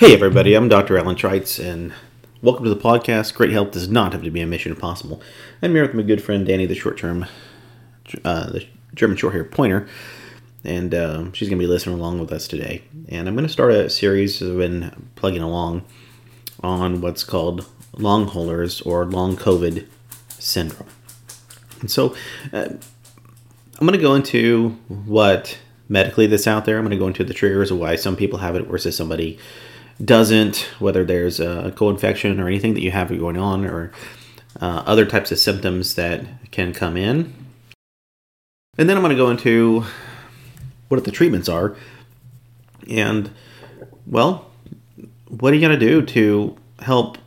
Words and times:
Hey, 0.00 0.14
everybody, 0.14 0.54
I'm 0.54 0.70
Dr. 0.70 0.96
Alan 0.96 1.14
Trites, 1.14 1.62
and 1.62 1.92
welcome 2.40 2.64
to 2.64 2.70
the 2.70 2.80
podcast. 2.80 3.34
Great 3.34 3.52
health 3.52 3.72
does 3.72 3.86
not 3.86 4.14
have 4.14 4.22
to 4.22 4.30
be 4.30 4.40
a 4.40 4.46
mission 4.46 4.72
impossible. 4.72 5.20
I'm 5.60 5.72
here 5.72 5.82
with 5.82 5.92
my 5.92 6.00
good 6.00 6.24
friend 6.24 6.46
Danny, 6.46 6.64
the 6.64 6.74
short 6.74 6.96
term, 6.96 7.26
uh, 8.24 8.48
the 8.48 8.66
German 8.94 9.18
short 9.18 9.34
hair 9.34 9.44
pointer, 9.44 9.86
and 10.64 10.94
uh, 10.94 11.30
she's 11.32 11.50
going 11.50 11.58
to 11.58 11.62
be 11.62 11.70
listening 11.70 11.98
along 11.98 12.18
with 12.18 12.32
us 12.32 12.48
today. 12.48 12.80
And 13.10 13.28
I'm 13.28 13.34
going 13.34 13.46
to 13.46 13.52
start 13.52 13.72
a 13.72 13.90
series 13.90 14.42
I've 14.42 14.56
been 14.56 15.10
plugging 15.16 15.42
along 15.42 15.84
on 16.62 17.02
what's 17.02 17.22
called 17.22 17.68
long 17.92 18.26
haulers 18.26 18.80
or 18.80 19.04
long 19.04 19.36
COVID 19.36 19.86
syndrome. 20.30 20.88
And 21.82 21.90
so 21.90 22.16
uh, 22.54 22.70
I'm 22.70 23.86
going 23.86 23.92
to 23.92 23.98
go 23.98 24.14
into 24.14 24.78
what 24.88 25.58
medically 25.90 26.26
that's 26.26 26.46
out 26.46 26.64
there. 26.64 26.78
I'm 26.78 26.84
going 26.84 26.92
to 26.92 26.96
go 26.96 27.06
into 27.06 27.22
the 27.22 27.34
triggers 27.34 27.70
of 27.70 27.76
why 27.76 27.96
some 27.96 28.16
people 28.16 28.38
have 28.38 28.56
it 28.56 28.66
versus 28.66 28.96
somebody 28.96 29.38
doesn't, 30.04 30.68
whether 30.78 31.04
there's 31.04 31.40
a 31.40 31.72
co-infection 31.76 32.40
or 32.40 32.46
anything 32.46 32.74
that 32.74 32.82
you 32.82 32.90
have 32.90 33.08
going 33.08 33.36
on, 33.36 33.66
or 33.66 33.92
uh, 34.60 34.82
other 34.86 35.04
types 35.04 35.30
of 35.30 35.38
symptoms 35.38 35.94
that 35.94 36.24
can 36.50 36.72
come 36.72 36.96
in. 36.96 37.34
And 38.78 38.88
then 38.88 38.96
I'm 38.96 39.02
going 39.02 39.16
to 39.16 39.22
go 39.22 39.30
into 39.30 39.84
what 40.88 41.04
the 41.04 41.10
treatments 41.10 41.48
are, 41.48 41.76
and 42.88 43.30
well, 44.06 44.50
what 45.28 45.52
are 45.52 45.56
you 45.56 45.60
going 45.60 45.78
to 45.78 45.86
do 45.86 46.02
to 46.02 46.56
help 46.80 47.18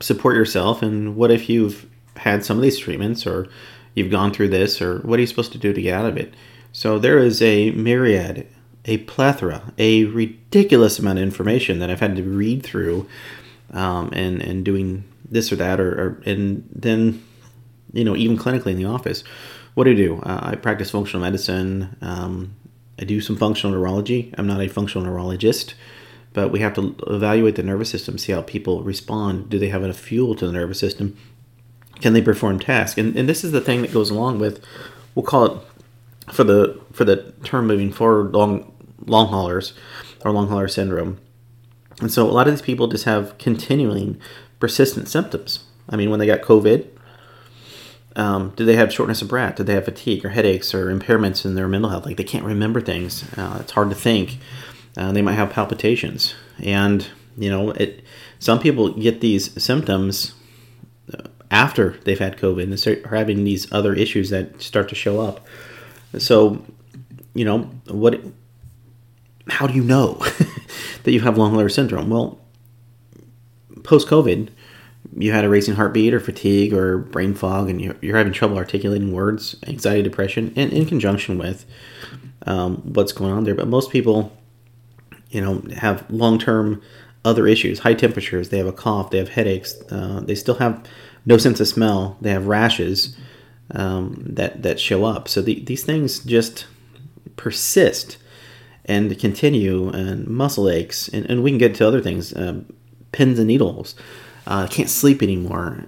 support 0.00 0.34
yourself? 0.34 0.82
And 0.82 1.14
what 1.14 1.30
if 1.30 1.48
you've 1.48 1.88
had 2.16 2.44
some 2.44 2.56
of 2.56 2.62
these 2.62 2.78
treatments, 2.78 3.26
or 3.26 3.48
you've 3.94 4.10
gone 4.10 4.32
through 4.32 4.48
this, 4.48 4.80
or 4.80 4.98
what 5.00 5.18
are 5.18 5.20
you 5.20 5.26
supposed 5.26 5.52
to 5.52 5.58
do 5.58 5.72
to 5.72 5.82
get 5.82 5.94
out 5.94 6.06
of 6.06 6.16
it? 6.16 6.34
So 6.72 6.98
there 6.98 7.18
is 7.18 7.42
a 7.42 7.70
myriad 7.72 8.48
a 8.84 8.98
plethora, 8.98 9.72
a 9.78 10.04
ridiculous 10.04 10.98
amount 10.98 11.18
of 11.18 11.22
information 11.22 11.78
that 11.78 11.90
I've 11.90 12.00
had 12.00 12.16
to 12.16 12.22
read 12.22 12.62
through, 12.62 13.06
um, 13.72 14.10
and 14.12 14.42
and 14.42 14.64
doing 14.64 15.04
this 15.30 15.50
or 15.50 15.56
that, 15.56 15.80
or, 15.80 15.90
or, 15.90 16.22
and 16.26 16.68
then, 16.74 17.24
you 17.92 18.04
know, 18.04 18.14
even 18.14 18.36
clinically 18.36 18.72
in 18.72 18.76
the 18.76 18.84
office, 18.84 19.24
what 19.74 19.84
do 19.84 19.92
I 19.92 19.94
do? 19.94 20.20
Uh, 20.20 20.40
I 20.42 20.56
practice 20.56 20.90
functional 20.90 21.22
medicine. 21.22 21.96
Um, 22.02 22.54
I 22.98 23.04
do 23.04 23.20
some 23.20 23.36
functional 23.36 23.74
neurology. 23.74 24.34
I'm 24.36 24.46
not 24.46 24.60
a 24.60 24.68
functional 24.68 25.06
neurologist, 25.06 25.74
but 26.34 26.50
we 26.50 26.60
have 26.60 26.74
to 26.74 26.94
evaluate 27.06 27.56
the 27.56 27.62
nervous 27.62 27.88
system, 27.88 28.18
see 28.18 28.32
how 28.32 28.42
people 28.42 28.82
respond. 28.82 29.48
Do 29.48 29.58
they 29.58 29.68
have 29.68 29.82
enough 29.82 29.96
fuel 29.96 30.34
to 30.34 30.46
the 30.46 30.52
nervous 30.52 30.78
system? 30.78 31.16
Can 32.00 32.12
they 32.12 32.20
perform 32.20 32.58
tasks? 32.58 32.98
And, 32.98 33.16
and 33.16 33.28
this 33.28 33.42
is 33.42 33.52
the 33.52 33.60
thing 33.60 33.80
that 33.82 33.92
goes 33.92 34.10
along 34.10 34.38
with, 34.38 34.62
we'll 35.14 35.24
call 35.24 35.46
it 35.46 35.58
for 36.30 36.44
the 36.44 36.80
for 36.92 37.04
the 37.04 37.32
term 37.44 37.66
moving 37.66 37.92
forward 37.92 38.32
long 38.32 38.71
long 39.06 39.28
haulers 39.28 39.74
or 40.24 40.30
long 40.30 40.48
hauler 40.48 40.68
syndrome. 40.68 41.18
And 42.00 42.12
so 42.12 42.28
a 42.28 42.32
lot 42.32 42.48
of 42.48 42.54
these 42.54 42.62
people 42.62 42.88
just 42.88 43.04
have 43.04 43.36
continuing 43.38 44.20
persistent 44.58 45.08
symptoms. 45.08 45.64
I 45.88 45.96
mean, 45.96 46.10
when 46.10 46.18
they 46.20 46.26
got 46.26 46.42
COVID, 46.42 46.86
um, 48.16 48.52
did 48.56 48.66
they 48.66 48.76
have 48.76 48.92
shortness 48.92 49.22
of 49.22 49.28
breath? 49.28 49.56
Did 49.56 49.66
they 49.66 49.74
have 49.74 49.84
fatigue 49.84 50.24
or 50.24 50.30
headaches 50.30 50.74
or 50.74 50.86
impairments 50.86 51.44
in 51.44 51.54
their 51.54 51.68
mental 51.68 51.90
health? 51.90 52.06
Like 52.06 52.16
they 52.16 52.24
can't 52.24 52.44
remember 52.44 52.80
things. 52.80 53.24
Uh, 53.36 53.58
it's 53.60 53.72
hard 53.72 53.90
to 53.90 53.96
think. 53.96 54.38
Uh, 54.96 55.12
they 55.12 55.22
might 55.22 55.34
have 55.34 55.50
palpitations, 55.50 56.34
and 56.62 57.08
you 57.38 57.48
know, 57.48 57.70
it. 57.70 58.04
Some 58.38 58.58
people 58.58 58.90
get 58.90 59.20
these 59.20 59.62
symptoms 59.62 60.34
uh, 61.12 61.28
after 61.50 61.96
they've 62.04 62.18
had 62.18 62.36
COVID 62.36 62.64
and 62.64 62.78
start 62.78 63.06
having 63.06 63.44
these 63.44 63.70
other 63.72 63.94
issues 63.94 64.28
that 64.30 64.60
start 64.60 64.88
to 64.90 64.94
show 64.94 65.20
up. 65.20 65.46
So, 66.18 66.62
you 67.34 67.44
know, 67.44 67.70
what 67.86 68.20
how 69.48 69.66
do 69.66 69.74
you 69.74 69.82
know 69.82 70.14
that 71.02 71.12
you 71.12 71.20
have 71.20 71.38
long 71.38 71.52
hauler 71.52 71.68
syndrome? 71.68 72.10
Well, 72.10 72.38
post 73.82 74.08
COVID, 74.08 74.48
you 75.16 75.32
had 75.32 75.44
a 75.44 75.48
racing 75.48 75.74
heartbeat 75.74 76.14
or 76.14 76.20
fatigue 76.20 76.72
or 76.72 76.98
brain 76.98 77.34
fog, 77.34 77.68
and 77.68 77.80
you're, 77.80 78.16
having 78.16 78.32
trouble 78.32 78.56
articulating 78.56 79.12
words, 79.12 79.56
anxiety, 79.66 80.02
depression, 80.02 80.52
and 80.56 80.72
in 80.72 80.86
conjunction 80.86 81.38
with 81.38 81.66
um, 82.46 82.76
what's 82.76 83.12
going 83.12 83.32
on 83.32 83.44
there. 83.44 83.54
But 83.54 83.68
most 83.68 83.90
people, 83.90 84.32
you 85.30 85.40
know, 85.40 85.62
have 85.76 86.08
long 86.10 86.38
term 86.38 86.80
other 87.24 87.46
issues, 87.46 87.80
high 87.80 87.94
temperatures, 87.94 88.48
they 88.48 88.58
have 88.58 88.66
a 88.66 88.72
cough, 88.72 89.10
they 89.10 89.18
have 89.18 89.30
headaches, 89.30 89.80
uh, 89.90 90.20
they 90.20 90.34
still 90.34 90.56
have 90.56 90.84
no 91.24 91.36
sense 91.36 91.60
of 91.60 91.68
smell, 91.68 92.16
they 92.20 92.30
have 92.30 92.46
rashes 92.46 93.16
um, 93.72 94.22
that, 94.26 94.62
that 94.62 94.80
show 94.80 95.04
up. 95.04 95.28
So 95.28 95.40
the, 95.40 95.60
these 95.60 95.84
things 95.84 96.18
just 96.20 96.66
persist 97.36 98.18
and 98.84 99.18
continue 99.18 99.88
and 99.90 100.26
muscle 100.26 100.68
aches 100.68 101.08
and, 101.08 101.24
and 101.26 101.42
we 101.42 101.50
can 101.50 101.58
get 101.58 101.74
to 101.76 101.86
other 101.86 102.00
things 102.00 102.34
um, 102.36 102.66
pins 103.12 103.38
and 103.38 103.48
needles. 103.48 103.94
Uh, 104.46 104.66
can't 104.66 104.90
sleep 104.90 105.22
anymore. 105.22 105.86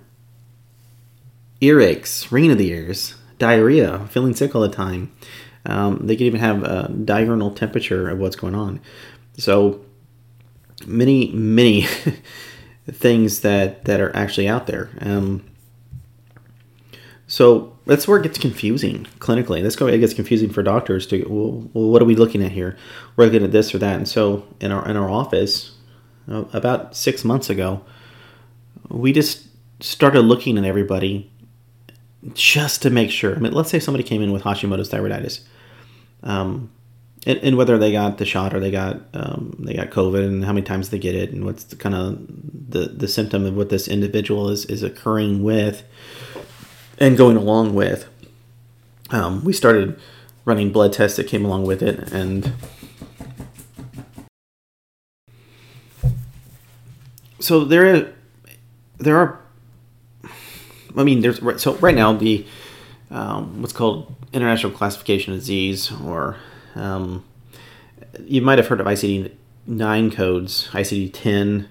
Earaches 1.60 2.30
ringing 2.30 2.52
of 2.52 2.58
the 2.58 2.70
ears 2.70 3.14
diarrhea 3.38 4.06
feeling 4.10 4.34
sick 4.34 4.54
all 4.54 4.62
the 4.62 4.68
time. 4.68 5.12
Um, 5.66 6.06
they 6.06 6.16
can 6.16 6.26
even 6.26 6.40
have 6.40 6.62
a 6.62 6.88
diurnal 6.88 7.50
temperature 7.50 8.08
of 8.08 8.18
what's 8.18 8.36
going 8.36 8.54
on. 8.54 8.80
So 9.36 9.80
many 10.86 11.32
many 11.32 11.82
things 12.90 13.40
that 13.40 13.84
that 13.86 14.00
are 14.00 14.14
actually 14.14 14.48
out 14.48 14.66
there. 14.66 14.90
Um, 15.00 15.44
so 17.26 17.73
that's 17.86 18.08
where 18.08 18.18
it 18.18 18.22
gets 18.22 18.38
confusing 18.38 19.06
clinically. 19.18 19.80
Where 19.80 19.94
it 19.94 19.98
gets 19.98 20.14
confusing 20.14 20.50
for 20.50 20.62
doctors 20.62 21.06
to 21.08 21.24
well, 21.28 21.68
well, 21.72 21.90
what 21.90 22.02
are 22.02 22.06
we 22.06 22.16
looking 22.16 22.42
at 22.42 22.52
here? 22.52 22.76
We're 23.16 23.26
looking 23.26 23.44
at 23.44 23.52
this 23.52 23.74
or 23.74 23.78
that. 23.78 23.96
And 23.96 24.08
so 24.08 24.46
in 24.60 24.72
our 24.72 24.88
in 24.88 24.96
our 24.96 25.10
office, 25.10 25.72
uh, 26.30 26.44
about 26.52 26.96
six 26.96 27.24
months 27.24 27.50
ago, 27.50 27.84
we 28.88 29.12
just 29.12 29.46
started 29.80 30.22
looking 30.22 30.56
at 30.56 30.64
everybody 30.64 31.30
just 32.32 32.80
to 32.82 32.90
make 32.90 33.10
sure. 33.10 33.36
I 33.36 33.38
mean, 33.38 33.52
let's 33.52 33.70
say 33.70 33.78
somebody 33.78 34.04
came 34.04 34.22
in 34.22 34.32
with 34.32 34.42
Hashimoto's 34.42 34.88
thyroiditis, 34.88 35.40
um, 36.22 36.70
and, 37.26 37.38
and, 37.40 37.56
whether 37.58 37.76
they 37.76 37.92
got 37.92 38.16
the 38.16 38.24
shot 38.24 38.54
or 38.54 38.60
they 38.60 38.70
got 38.70 39.02
um, 39.12 39.56
they 39.58 39.74
got 39.74 39.90
COVID, 39.90 40.24
and 40.24 40.44
how 40.44 40.54
many 40.54 40.64
times 40.64 40.88
they 40.88 40.98
get 40.98 41.14
it, 41.14 41.32
and 41.32 41.44
what's 41.44 41.64
the 41.64 41.76
kind 41.76 41.94
of 41.94 42.18
the 42.70 42.86
the 42.86 43.08
symptom 43.08 43.44
of 43.44 43.54
what 43.54 43.68
this 43.68 43.88
individual 43.88 44.48
is 44.48 44.64
is 44.66 44.82
occurring 44.82 45.42
with 45.42 45.84
and 46.98 47.16
going 47.16 47.36
along 47.36 47.74
with, 47.74 48.08
um, 49.10 49.44
we 49.44 49.52
started 49.52 49.98
running 50.44 50.72
blood 50.72 50.92
tests 50.92 51.16
that 51.16 51.26
came 51.26 51.44
along 51.44 51.64
with 51.64 51.82
it, 51.82 52.12
and 52.12 52.52
so 57.40 57.64
there, 57.64 58.12
there 58.98 59.16
are. 59.16 59.40
I 60.96 61.02
mean, 61.02 61.20
there's 61.20 61.40
so 61.60 61.74
right 61.76 61.94
now 61.94 62.12
the 62.12 62.46
um, 63.10 63.60
what's 63.60 63.72
called 63.72 64.14
International 64.32 64.72
Classification 64.72 65.32
of 65.32 65.40
Disease, 65.40 65.92
or 66.04 66.36
um, 66.74 67.24
you 68.20 68.42
might 68.42 68.58
have 68.58 68.68
heard 68.68 68.80
of 68.80 68.86
ICD 68.86 69.32
nine 69.66 70.10
codes, 70.10 70.68
ICD 70.72 71.10
ten. 71.12 71.68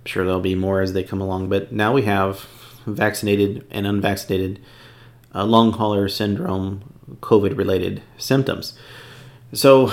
I'm 0.00 0.06
sure 0.06 0.24
there'll 0.24 0.40
be 0.40 0.54
more 0.54 0.80
as 0.80 0.92
they 0.92 1.04
come 1.04 1.20
along, 1.20 1.48
but 1.48 1.72
now 1.72 1.92
we 1.92 2.02
have 2.02 2.46
vaccinated 2.86 3.66
and 3.70 3.86
unvaccinated 3.86 4.60
uh, 5.34 5.44
long 5.44 5.72
hauler 5.72 6.08
syndrome 6.08 6.92
COVID 7.20 7.56
related 7.56 8.02
symptoms. 8.18 8.74
So, 9.52 9.92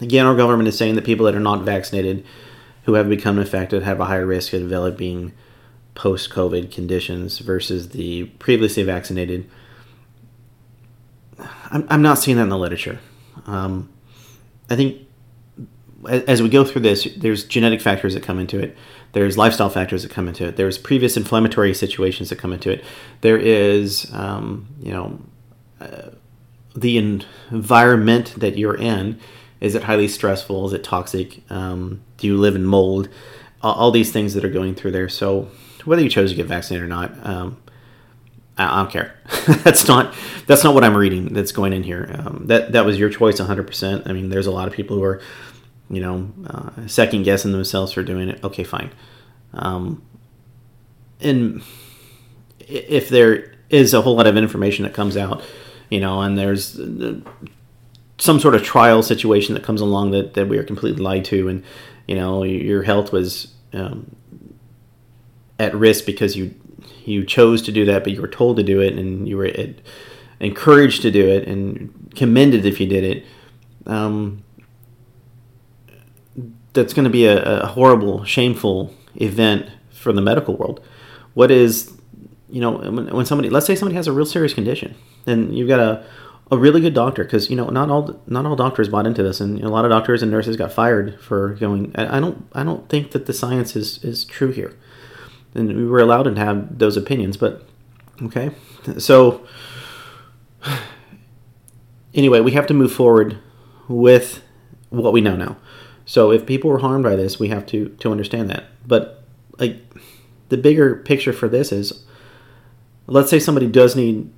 again, 0.00 0.26
our 0.26 0.36
government 0.36 0.68
is 0.68 0.78
saying 0.78 0.94
that 0.94 1.04
people 1.04 1.26
that 1.26 1.34
are 1.34 1.40
not 1.40 1.62
vaccinated 1.62 2.24
who 2.84 2.94
have 2.94 3.08
become 3.08 3.38
infected 3.38 3.82
have 3.82 4.00
a 4.00 4.04
higher 4.06 4.26
risk 4.26 4.52
of 4.52 4.60
developing 4.60 5.32
post 5.94 6.30
COVID 6.30 6.70
conditions 6.70 7.38
versus 7.38 7.90
the 7.90 8.24
previously 8.38 8.82
vaccinated. 8.82 9.48
I'm, 11.70 11.86
I'm 11.90 12.02
not 12.02 12.18
seeing 12.18 12.36
that 12.36 12.44
in 12.44 12.48
the 12.48 12.58
literature. 12.58 13.00
Um, 13.46 13.90
I 14.70 14.76
think 14.76 15.02
as 16.06 16.42
we 16.42 16.48
go 16.48 16.64
through 16.64 16.82
this, 16.82 17.08
there's 17.16 17.44
genetic 17.44 17.80
factors 17.80 18.14
that 18.14 18.22
come 18.22 18.38
into 18.38 18.58
it. 18.58 18.76
There's 19.16 19.38
lifestyle 19.38 19.70
factors 19.70 20.02
that 20.02 20.10
come 20.10 20.28
into 20.28 20.46
it. 20.46 20.56
There's 20.56 20.76
previous 20.76 21.16
inflammatory 21.16 21.72
situations 21.72 22.28
that 22.28 22.36
come 22.36 22.52
into 22.52 22.70
it. 22.70 22.84
There 23.22 23.38
is, 23.38 24.12
um, 24.12 24.68
you 24.78 24.92
know, 24.92 25.18
uh, 25.80 26.10
the 26.74 26.98
environment 26.98 28.34
that 28.36 28.58
you're 28.58 28.76
in. 28.76 29.18
Is 29.58 29.74
it 29.74 29.84
highly 29.84 30.06
stressful? 30.06 30.66
Is 30.66 30.74
it 30.74 30.84
toxic? 30.84 31.40
Um, 31.50 32.02
do 32.18 32.26
you 32.26 32.36
live 32.36 32.56
in 32.56 32.66
mold? 32.66 33.08
All, 33.62 33.72
all, 33.76 33.90
these 33.90 34.12
things 34.12 34.34
that 34.34 34.44
are 34.44 34.50
going 34.50 34.74
through 34.74 34.90
there. 34.90 35.08
So 35.08 35.48
whether 35.86 36.02
you 36.02 36.10
chose 36.10 36.32
to 36.32 36.36
get 36.36 36.44
vaccinated 36.44 36.84
or 36.84 36.88
not, 36.88 37.26
um, 37.26 37.56
I, 38.58 38.66
I, 38.66 38.82
don't 38.82 38.90
care. 38.90 39.18
that's 39.64 39.88
not 39.88 40.14
that's 40.46 40.62
not 40.62 40.74
what 40.74 40.84
I'm 40.84 40.94
reading. 40.94 41.32
That's 41.32 41.52
going 41.52 41.72
in 41.72 41.84
here. 41.84 42.14
Um, 42.18 42.48
that 42.48 42.72
that 42.72 42.84
was 42.84 42.98
your 42.98 43.08
choice, 43.08 43.38
100. 43.38 43.66
percent 43.66 44.02
I 44.06 44.12
mean, 44.12 44.28
there's 44.28 44.46
a 44.46 44.52
lot 44.52 44.68
of 44.68 44.74
people 44.74 44.94
who 44.94 45.04
are 45.04 45.22
you 45.88 46.00
know, 46.00 46.30
uh, 46.46 46.86
second 46.86 47.22
guessing 47.22 47.52
themselves 47.52 47.92
for 47.92 48.02
doing 48.02 48.28
it. 48.28 48.42
Okay, 48.42 48.64
fine. 48.64 48.90
Um, 49.54 50.02
and 51.20 51.62
if 52.60 53.08
there 53.08 53.54
is 53.70 53.94
a 53.94 54.02
whole 54.02 54.16
lot 54.16 54.26
of 54.26 54.36
information 54.36 54.84
that 54.84 54.94
comes 54.94 55.16
out, 55.16 55.42
you 55.90 56.00
know, 56.00 56.20
and 56.20 56.36
there's 56.36 56.78
uh, 56.78 57.20
some 58.18 58.40
sort 58.40 58.54
of 58.54 58.62
trial 58.62 59.02
situation 59.02 59.54
that 59.54 59.62
comes 59.62 59.80
along 59.80 60.10
that, 60.10 60.34
that 60.34 60.48
we 60.48 60.58
are 60.58 60.64
completely 60.64 61.02
lied 61.02 61.24
to, 61.26 61.48
and 61.48 61.62
you 62.06 62.16
know 62.16 62.42
your 62.42 62.82
health 62.82 63.12
was 63.12 63.54
um, 63.72 64.14
at 65.58 65.74
risk 65.74 66.06
because 66.06 66.36
you 66.36 66.54
you 67.04 67.24
chose 67.24 67.62
to 67.62 67.72
do 67.72 67.84
that, 67.84 68.04
but 68.04 68.12
you 68.12 68.20
were 68.20 68.28
told 68.28 68.56
to 68.56 68.62
do 68.62 68.80
it, 68.80 68.94
and 68.94 69.28
you 69.28 69.36
were 69.36 69.50
encouraged 70.40 71.02
to 71.02 71.10
do 71.10 71.28
it, 71.28 71.46
and 71.46 72.12
commended 72.16 72.66
if 72.66 72.80
you 72.80 72.86
did 72.86 73.04
it. 73.04 73.24
Um, 73.86 74.42
that's 76.76 76.94
going 76.94 77.04
to 77.04 77.10
be 77.10 77.26
a, 77.26 77.62
a 77.62 77.66
horrible, 77.66 78.24
shameful 78.24 78.94
event 79.16 79.68
for 79.90 80.12
the 80.12 80.22
medical 80.22 80.56
world. 80.56 80.80
What 81.34 81.50
is, 81.50 81.92
you 82.48 82.60
know, 82.60 82.72
when, 82.72 83.08
when 83.08 83.26
somebody, 83.26 83.50
let's 83.50 83.66
say 83.66 83.74
somebody 83.74 83.96
has 83.96 84.06
a 84.06 84.12
real 84.12 84.26
serious 84.26 84.54
condition, 84.54 84.94
and 85.26 85.56
you've 85.56 85.68
got 85.68 85.80
a 85.80 86.06
a 86.50 86.56
really 86.56 86.80
good 86.80 86.94
doctor 86.94 87.24
because 87.24 87.50
you 87.50 87.56
know 87.56 87.68
not 87.68 87.90
all 87.90 88.20
not 88.26 88.46
all 88.46 88.54
doctors 88.54 88.88
bought 88.88 89.06
into 89.06 89.22
this 89.22 89.40
and 89.40 89.58
you 89.58 89.64
know, 89.64 89.68
a 89.68 89.74
lot 89.74 89.84
of 89.84 89.90
doctors 89.90 90.22
and 90.22 90.30
nurses 90.30 90.56
got 90.56 90.72
fired 90.72 91.20
for 91.20 91.54
going 91.54 91.92
I, 91.96 92.18
I, 92.18 92.20
don't 92.20 92.46
I 92.52 92.62
don't 92.62 92.88
think 92.88 93.10
that 93.12 93.26
the 93.26 93.32
science 93.32 93.74
is 93.74 94.02
is 94.04 94.24
true 94.24 94.52
here. 94.52 94.76
And 95.54 95.74
we 95.74 95.86
were 95.86 96.00
allowed 96.00 96.24
to 96.24 96.34
have 96.36 96.78
those 96.78 96.96
opinions 96.96 97.36
but 97.36 97.66
okay. 98.22 98.50
So 98.98 99.44
anyway 102.14 102.40
we 102.40 102.52
have 102.52 102.66
to 102.68 102.74
move 102.74 102.92
forward 102.92 103.38
with 103.88 104.42
what 104.90 105.12
we 105.12 105.20
know 105.20 105.34
now 105.34 105.56
so 106.06 106.30
if 106.30 106.46
people 106.46 106.70
were 106.70 106.78
harmed 106.78 107.04
by 107.04 107.14
this 107.14 107.38
we 107.38 107.48
have 107.48 107.66
to 107.66 107.90
to 108.00 108.10
understand 108.10 108.48
that 108.48 108.64
but 108.86 109.22
like 109.58 109.76
the 110.48 110.56
bigger 110.56 110.96
picture 110.96 111.32
for 111.32 111.48
this 111.48 111.72
is 111.72 112.04
let's 113.06 113.28
say 113.28 113.38
somebody 113.38 113.66
does 113.66 113.94
need 113.94 114.30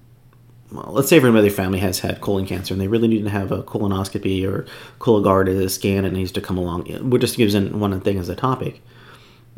well, 0.70 0.92
let's 0.92 1.08
say 1.08 1.16
everybody 1.16 1.38
in 1.38 1.44
their 1.44 1.64
family 1.64 1.78
has 1.78 2.00
had 2.00 2.20
colon 2.20 2.46
cancer 2.46 2.74
and 2.74 2.80
they 2.80 2.88
really 2.88 3.08
need 3.08 3.24
to 3.24 3.30
have 3.30 3.52
a 3.52 3.62
colonoscopy 3.62 4.46
or 4.46 4.66
Cologuard 4.98 5.48
as 5.48 5.58
a 5.58 5.68
scan 5.68 6.04
and 6.04 6.14
needs 6.14 6.32
to 6.32 6.40
come 6.40 6.58
along. 6.58 7.08
We're 7.08 7.18
just 7.18 7.38
using 7.38 7.80
one 7.80 7.98
thing 8.00 8.18
as 8.18 8.28
a 8.28 8.36
topic. 8.36 8.82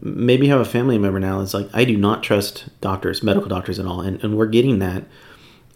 Maybe 0.01 0.47
have 0.49 0.61
a 0.61 0.65
family 0.65 0.99
member 0.99 1.21
now 1.21 1.41
that's 1.41 1.53
like, 1.53 1.69
I 1.73 1.85
do 1.85 1.97
not 1.97 2.23
trust 2.23 2.69
doctors, 2.81 3.23
medical 3.23 3.49
doctors 3.49 3.79
at 3.79 3.87
all. 3.87 4.01
And, 4.01 4.23
and 4.23 4.37
we're 4.37 4.47
getting 4.47 4.79
that 4.79 5.05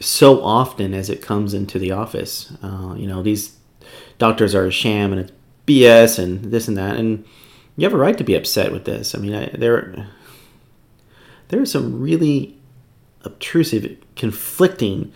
so 0.01 0.43
often 0.43 0.95
as 0.95 1.11
it 1.11 1.21
comes 1.21 1.53
into 1.53 1.79
the 1.79 1.91
office. 1.91 2.53
Uh, 2.63 2.95
you 2.97 3.07
know, 3.07 3.23
these 3.23 3.57
doctors 4.19 4.55
are 4.55 4.67
a 4.67 4.71
sham 4.71 5.13
and 5.13 5.21
it's 5.23 5.33
BS 5.67 6.19
and 6.19 6.53
this 6.53 6.69
and 6.69 6.77
that. 6.77 6.97
And 6.97 7.25
you 7.77 7.85
have 7.85 7.95
a 7.95 7.99
right 7.99 8.17
to 8.19 8.25
be 8.25 8.35
upset 8.35 8.73
with 8.73 8.85
this. 8.85 9.15
I 9.15 9.19
mean, 9.19 9.35
I, 9.35 9.47
there, 9.57 10.09
there 11.49 11.61
are 11.61 11.67
some 11.67 12.01
really 12.01 12.57
obtrusive, 13.23 13.97
conflicting 14.17 15.13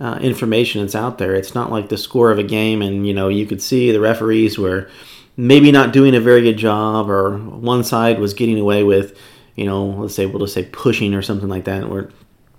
uh, 0.00 0.18
information 0.22 0.80
that's 0.80 0.94
out 0.94 1.18
there. 1.18 1.34
It's 1.34 1.54
not 1.54 1.70
like 1.70 1.88
the 1.88 1.98
score 1.98 2.30
of 2.30 2.38
a 2.38 2.42
game, 2.42 2.80
and 2.80 3.06
you 3.06 3.12
know 3.12 3.28
you 3.28 3.46
could 3.46 3.60
see 3.60 3.92
the 3.92 4.00
referees 4.00 4.58
were 4.58 4.88
maybe 5.36 5.70
not 5.70 5.92
doing 5.92 6.14
a 6.14 6.20
very 6.20 6.42
good 6.42 6.56
job, 6.56 7.10
or 7.10 7.36
one 7.38 7.84
side 7.84 8.18
was 8.18 8.34
getting 8.34 8.58
away 8.58 8.82
with, 8.82 9.18
you 9.56 9.66
know, 9.66 9.86
let's 9.86 10.14
say 10.14 10.26
we'll 10.26 10.40
just 10.40 10.54
say 10.54 10.64
pushing 10.64 11.14
or 11.14 11.22
something 11.22 11.48
like 11.48 11.64
that, 11.64 11.88
where 11.88 12.08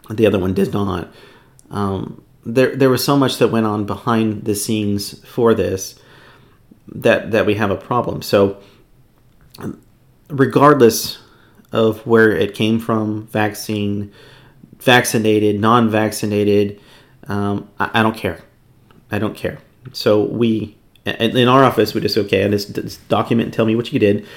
the 0.10 0.28
other 0.28 0.40
one 0.40 0.54
did 0.54 0.72
not. 0.74 1.12
Um, 1.72 2.24
there, 2.46 2.76
there 2.76 2.90
was 2.90 3.04
so 3.04 3.18
much 3.18 3.38
that 3.38 3.50
went 3.50 3.66
on 3.66 3.86
behind 3.86 4.46
the 4.46 4.56
scenes 4.56 5.26
for 5.26 5.54
this 5.54 6.00
that 6.88 7.32
that 7.32 7.46
we 7.46 7.56
have 7.56 7.72
a 7.72 7.76
problem. 7.76 8.22
So, 8.22 8.58
regardless 10.30 11.20
of 11.72 12.06
where 12.06 12.32
it 12.32 12.54
came 12.54 12.80
from, 12.80 13.28
vaccine 13.28 14.12
vaccinated, 14.82 15.60
non 15.60 15.90
vaccinated. 15.90 16.80
Um, 17.28 17.70
I, 17.80 18.00
I, 18.00 18.04
don't 18.04 18.16
care. 18.16 18.42
I 19.12 19.20
don't 19.20 19.36
care. 19.36 19.60
So 19.94 20.24
we, 20.24 20.78
in 21.06 21.48
our 21.48 21.64
office, 21.64 21.94
we 21.94 22.02
just, 22.02 22.18
okay, 22.18 22.48
this, 22.48 22.66
this 22.66 22.98
document, 22.98 23.54
tell 23.54 23.66
me 23.66 23.76
what 23.76 23.94
you 23.94 24.00
did, 24.00 24.28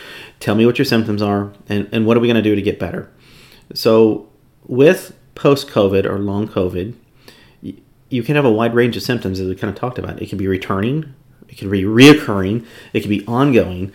tell 0.41 0.55
me 0.55 0.67
what 0.67 0.79
your 0.79 0.85
symptoms 0.85 1.23
are, 1.23 1.53
and, 1.69 1.89
and 1.93 2.07
what 2.07 2.17
are 2.17 2.21
we 2.21 2.29
going 2.29 2.37
to 2.37 2.43
do 2.43 2.55
to 2.55 2.63
get 2.63 2.79
better. 2.79 3.11
So 3.73 4.29
with 4.67 5.17
post 5.35 5.69
COVID 5.69 6.05
or 6.05 6.19
long 6.19 6.47
COVID, 6.47 6.95
you 8.11 8.23
can 8.23 8.37
have 8.37 8.45
a 8.45 8.53
wide 8.53 8.75
range 8.75 8.97
of 8.97 9.03
symptoms 9.03 9.41
as 9.41 9.49
we 9.49 9.57
kind 9.57 9.73
of 9.73 9.79
talked 9.79 9.99
about. 9.99 10.23
It 10.23 10.29
can 10.29 10.39
be 10.39 10.47
returning, 10.47 11.15
it 11.49 11.57
could 11.59 11.71
be 11.71 11.83
reoccurring, 11.83 12.67
it 12.93 13.01
could 13.01 13.11
be 13.11 13.27
ongoing. 13.27 13.93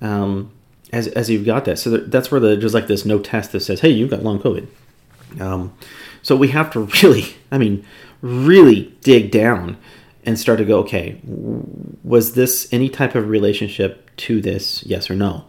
Um, 0.00 0.52
as, 0.92 1.06
as 1.08 1.30
you've 1.30 1.46
got 1.46 1.66
that, 1.66 1.78
so 1.78 1.90
that's 1.98 2.30
where 2.30 2.40
the 2.40 2.56
there's 2.56 2.74
like 2.74 2.88
this 2.88 3.04
no 3.04 3.20
test 3.20 3.52
that 3.52 3.60
says, 3.60 3.80
"Hey, 3.80 3.90
you've 3.90 4.10
got 4.10 4.24
long 4.24 4.40
COVID." 4.40 4.66
Um, 5.38 5.72
so 6.22 6.36
we 6.36 6.48
have 6.48 6.70
to 6.72 6.80
really, 7.02 7.36
I 7.50 7.58
mean, 7.58 7.84
really 8.20 8.94
dig 9.02 9.30
down 9.30 9.76
and 10.24 10.38
start 10.38 10.58
to 10.58 10.64
go, 10.64 10.80
okay, 10.80 11.20
was 11.24 12.34
this 12.34 12.68
any 12.72 12.88
type 12.88 13.14
of 13.14 13.28
relationship 13.28 14.14
to 14.16 14.40
this, 14.40 14.82
yes 14.84 15.10
or 15.10 15.16
no? 15.16 15.44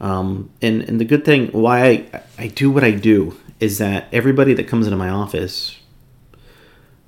Um, 0.00 0.50
and, 0.62 0.82
and 0.82 1.00
the 1.00 1.04
good 1.04 1.24
thing, 1.24 1.48
why 1.48 1.84
I, 1.84 2.22
I 2.38 2.46
do 2.48 2.70
what 2.70 2.84
I 2.84 2.92
do, 2.92 3.36
is 3.60 3.78
that 3.78 4.06
everybody 4.12 4.54
that 4.54 4.68
comes 4.68 4.86
into 4.86 4.96
my 4.96 5.08
office 5.08 5.78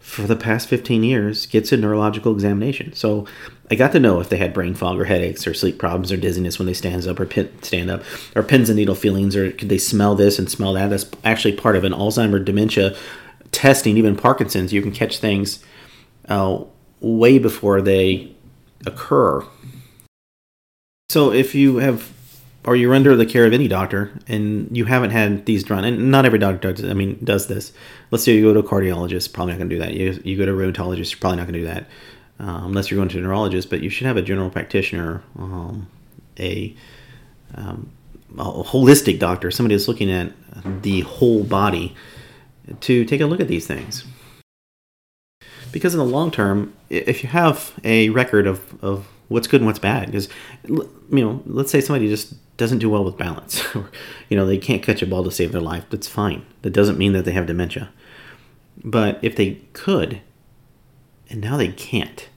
for 0.06 0.22
the 0.22 0.36
past 0.36 0.68
15 0.68 1.02
years 1.02 1.46
gets 1.46 1.72
a 1.72 1.76
neurological 1.76 2.32
examination. 2.32 2.92
So 2.92 3.26
I 3.72 3.74
got 3.74 3.90
to 3.90 3.98
know 3.98 4.20
if 4.20 4.28
they 4.28 4.36
had 4.36 4.54
brain 4.54 4.76
fog 4.76 5.00
or 5.00 5.04
headaches 5.04 5.48
or 5.48 5.52
sleep 5.52 5.78
problems 5.78 6.12
or 6.12 6.16
dizziness 6.16 6.60
when 6.60 6.66
they 6.66 6.74
stand 6.74 7.08
up 7.08 7.18
or 7.18 7.26
pin, 7.26 7.50
stand 7.60 7.90
up 7.90 8.04
or 8.36 8.44
pins 8.44 8.70
and 8.70 8.76
needle 8.76 8.94
feelings 8.94 9.34
or 9.34 9.50
could 9.50 9.68
they 9.68 9.78
smell 9.78 10.14
this 10.14 10.38
and 10.38 10.48
smell 10.48 10.72
that. 10.74 10.90
That's 10.90 11.10
actually 11.24 11.56
part 11.56 11.74
of 11.74 11.82
an 11.82 11.92
Alzheimer 11.92 12.42
dementia 12.42 12.96
testing, 13.50 13.96
even 13.96 14.14
Parkinson's. 14.16 14.72
You 14.72 14.80
can 14.80 14.92
catch 14.92 15.18
things 15.18 15.58
uh, 16.28 16.62
way 17.00 17.40
before 17.40 17.82
they 17.82 18.32
occur. 18.86 19.44
So 21.08 21.32
if 21.32 21.52
you 21.52 21.78
have 21.78 22.15
or 22.66 22.74
you're 22.76 22.94
under 22.94 23.16
the 23.16 23.24
care 23.24 23.46
of 23.46 23.52
any 23.52 23.68
doctor 23.68 24.10
and 24.26 24.76
you 24.76 24.84
haven't 24.84 25.10
had 25.10 25.46
these 25.46 25.62
drawn, 25.62 25.84
and 25.84 26.10
not 26.10 26.26
every 26.26 26.38
doctor 26.38 26.72
does, 26.72 26.84
I 26.84 26.94
mean, 26.94 27.18
does 27.22 27.46
this. 27.46 27.72
Let's 28.10 28.24
say 28.24 28.34
you 28.34 28.42
go 28.42 28.52
to 28.52 28.60
a 28.60 28.62
cardiologist, 28.62 29.32
probably 29.32 29.52
not 29.52 29.58
going 29.58 29.70
to 29.70 29.76
do 29.76 29.80
that. 29.80 29.94
You, 29.94 30.20
you 30.24 30.36
go 30.36 30.46
to 30.46 30.52
a 30.52 30.56
rheumatologist, 30.56 31.12
you're 31.12 31.20
probably 31.20 31.36
not 31.36 31.46
going 31.46 31.54
to 31.54 31.60
do 31.60 31.66
that 31.66 31.86
uh, 32.40 32.62
unless 32.64 32.90
you're 32.90 32.98
going 32.98 33.08
to 33.10 33.18
a 33.18 33.20
neurologist, 33.20 33.70
but 33.70 33.80
you 33.80 33.88
should 33.88 34.06
have 34.06 34.16
a 34.16 34.22
general 34.22 34.50
practitioner, 34.50 35.22
um, 35.38 35.86
a, 36.38 36.74
um, 37.54 37.90
a 38.36 38.44
holistic 38.64 39.18
doctor, 39.18 39.50
somebody 39.50 39.74
that's 39.76 39.88
looking 39.88 40.10
at 40.10 40.32
the 40.82 41.02
whole 41.02 41.44
body 41.44 41.94
to 42.80 43.04
take 43.04 43.20
a 43.20 43.26
look 43.26 43.40
at 43.40 43.48
these 43.48 43.66
things. 43.66 44.04
Because 45.72 45.94
in 45.94 45.98
the 45.98 46.04
long 46.04 46.30
term, 46.30 46.74
if 46.90 47.22
you 47.22 47.28
have 47.28 47.78
a 47.84 48.08
record 48.10 48.46
of, 48.46 48.82
of 48.82 49.06
what's 49.28 49.46
good 49.46 49.60
and 49.60 49.66
what's 49.66 49.78
bad, 49.78 50.06
because, 50.06 50.28
you 50.68 50.88
know, 51.10 51.42
let's 51.46 51.70
say 51.70 51.80
somebody 51.80 52.08
just 52.08 52.34
doesn't 52.56 52.78
do 52.78 52.90
well 52.90 53.04
with 53.04 53.16
balance, 53.16 53.62
or, 53.74 53.90
you 54.28 54.36
know, 54.36 54.46
they 54.46 54.58
can't 54.58 54.82
catch 54.82 55.02
a 55.02 55.06
ball 55.06 55.24
to 55.24 55.30
save 55.30 55.52
their 55.52 55.60
life, 55.60 55.84
that's 55.90 56.08
fine. 56.08 56.44
That 56.62 56.70
doesn't 56.70 56.98
mean 56.98 57.12
that 57.12 57.24
they 57.24 57.32
have 57.32 57.46
dementia. 57.46 57.90
But 58.84 59.18
if 59.22 59.36
they 59.36 59.62
could, 59.72 60.20
and 61.28 61.40
now 61.40 61.56
they 61.56 61.68
can't, 61.68 62.28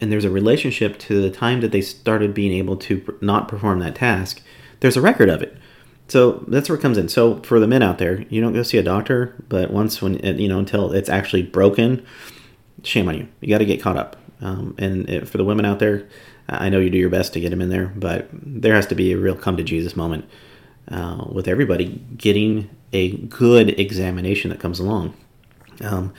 and 0.00 0.12
there's 0.12 0.24
a 0.24 0.30
relationship 0.30 0.98
to 0.98 1.22
the 1.22 1.30
time 1.30 1.60
that 1.60 1.72
they 1.72 1.80
started 1.80 2.34
being 2.34 2.52
able 2.52 2.76
to 2.76 3.18
not 3.20 3.48
perform 3.48 3.80
that 3.80 3.94
task, 3.94 4.42
there's 4.80 4.96
a 4.96 5.00
record 5.00 5.28
of 5.28 5.42
it. 5.42 5.56
So 6.08 6.44
that's 6.46 6.68
where 6.68 6.78
it 6.78 6.82
comes 6.82 6.98
in. 6.98 7.08
So 7.08 7.40
for 7.42 7.58
the 7.58 7.66
men 7.66 7.82
out 7.82 7.98
there, 7.98 8.22
you 8.28 8.40
don't 8.40 8.52
go 8.52 8.62
see 8.62 8.78
a 8.78 8.82
doctor, 8.82 9.34
but 9.48 9.70
once 9.70 10.00
when 10.00 10.24
uh, 10.24 10.32
you 10.32 10.48
know 10.48 10.58
until 10.58 10.92
it's 10.92 11.08
actually 11.08 11.42
broken, 11.42 12.04
shame 12.82 13.08
on 13.08 13.16
you. 13.16 13.28
You 13.40 13.48
got 13.48 13.58
to 13.58 13.64
get 13.64 13.82
caught 13.82 13.96
up. 13.96 14.16
Um, 14.40 14.74
and 14.78 15.28
for 15.28 15.38
the 15.38 15.44
women 15.44 15.64
out 15.64 15.78
there, 15.78 16.06
I 16.48 16.68
know 16.68 16.78
you 16.78 16.90
do 16.90 16.98
your 16.98 17.10
best 17.10 17.32
to 17.32 17.40
get 17.40 17.50
them 17.50 17.60
in 17.60 17.70
there, 17.70 17.92
but 17.96 18.28
there 18.32 18.74
has 18.74 18.86
to 18.88 18.94
be 18.94 19.12
a 19.12 19.16
real 19.16 19.34
come 19.34 19.56
to 19.56 19.64
Jesus 19.64 19.96
moment 19.96 20.28
uh, 20.88 21.24
with 21.30 21.48
everybody 21.48 22.00
getting 22.16 22.70
a 22.92 23.16
good 23.16 23.78
examination 23.80 24.50
that 24.50 24.60
comes 24.60 24.78
along. 24.78 25.14
Um, 25.80 26.12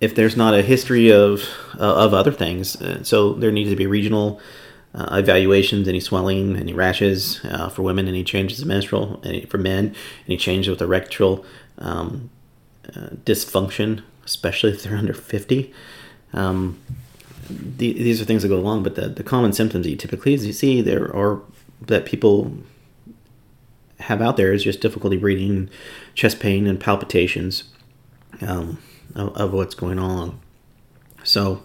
if 0.00 0.14
there's 0.14 0.36
not 0.36 0.54
a 0.54 0.62
history 0.62 1.12
of 1.12 1.42
uh, 1.78 2.04
of 2.04 2.14
other 2.14 2.32
things, 2.32 2.80
uh, 2.80 3.02
so 3.04 3.34
there 3.34 3.52
needs 3.52 3.70
to 3.70 3.76
be 3.76 3.86
regional 3.86 4.40
uh, 4.94 5.16
evaluations, 5.16 5.88
any 5.88 6.00
swelling, 6.00 6.56
any 6.56 6.72
rashes 6.72 7.40
uh, 7.44 7.68
for 7.68 7.82
women, 7.82 8.08
any 8.08 8.24
changes 8.24 8.60
in 8.60 8.68
menstrual, 8.68 9.20
any, 9.24 9.44
for 9.46 9.58
men, 9.58 9.94
any 10.26 10.36
changes 10.36 10.68
with 10.68 10.82
erectile 10.82 11.44
um, 11.78 12.30
uh, 12.94 13.08
dysfunction, 13.24 14.02
especially 14.24 14.72
if 14.72 14.82
they're 14.82 14.96
under 14.96 15.14
50. 15.14 15.72
Um, 16.32 16.80
the, 17.48 17.92
these 17.92 18.20
are 18.20 18.24
things 18.24 18.42
that 18.42 18.48
go 18.48 18.58
along, 18.58 18.82
but 18.82 18.94
the, 18.94 19.08
the 19.08 19.22
common 19.22 19.52
symptoms 19.52 19.84
that 19.84 19.90
you 19.90 19.96
typically 19.96 20.34
as 20.34 20.46
you 20.46 20.52
see 20.52 20.80
there 20.80 21.14
are 21.14 21.42
that 21.80 22.06
people 22.06 22.52
have 24.00 24.20
out 24.20 24.36
there 24.36 24.52
is 24.52 24.64
just 24.64 24.80
difficulty 24.80 25.16
breathing, 25.16 25.70
chest 26.14 26.40
pain, 26.40 26.66
and 26.66 26.80
palpitations 26.80 27.64
um, 28.40 28.78
of, 29.14 29.36
of 29.36 29.52
what's 29.52 29.74
going 29.74 29.98
on. 29.98 30.40
So, 31.24 31.62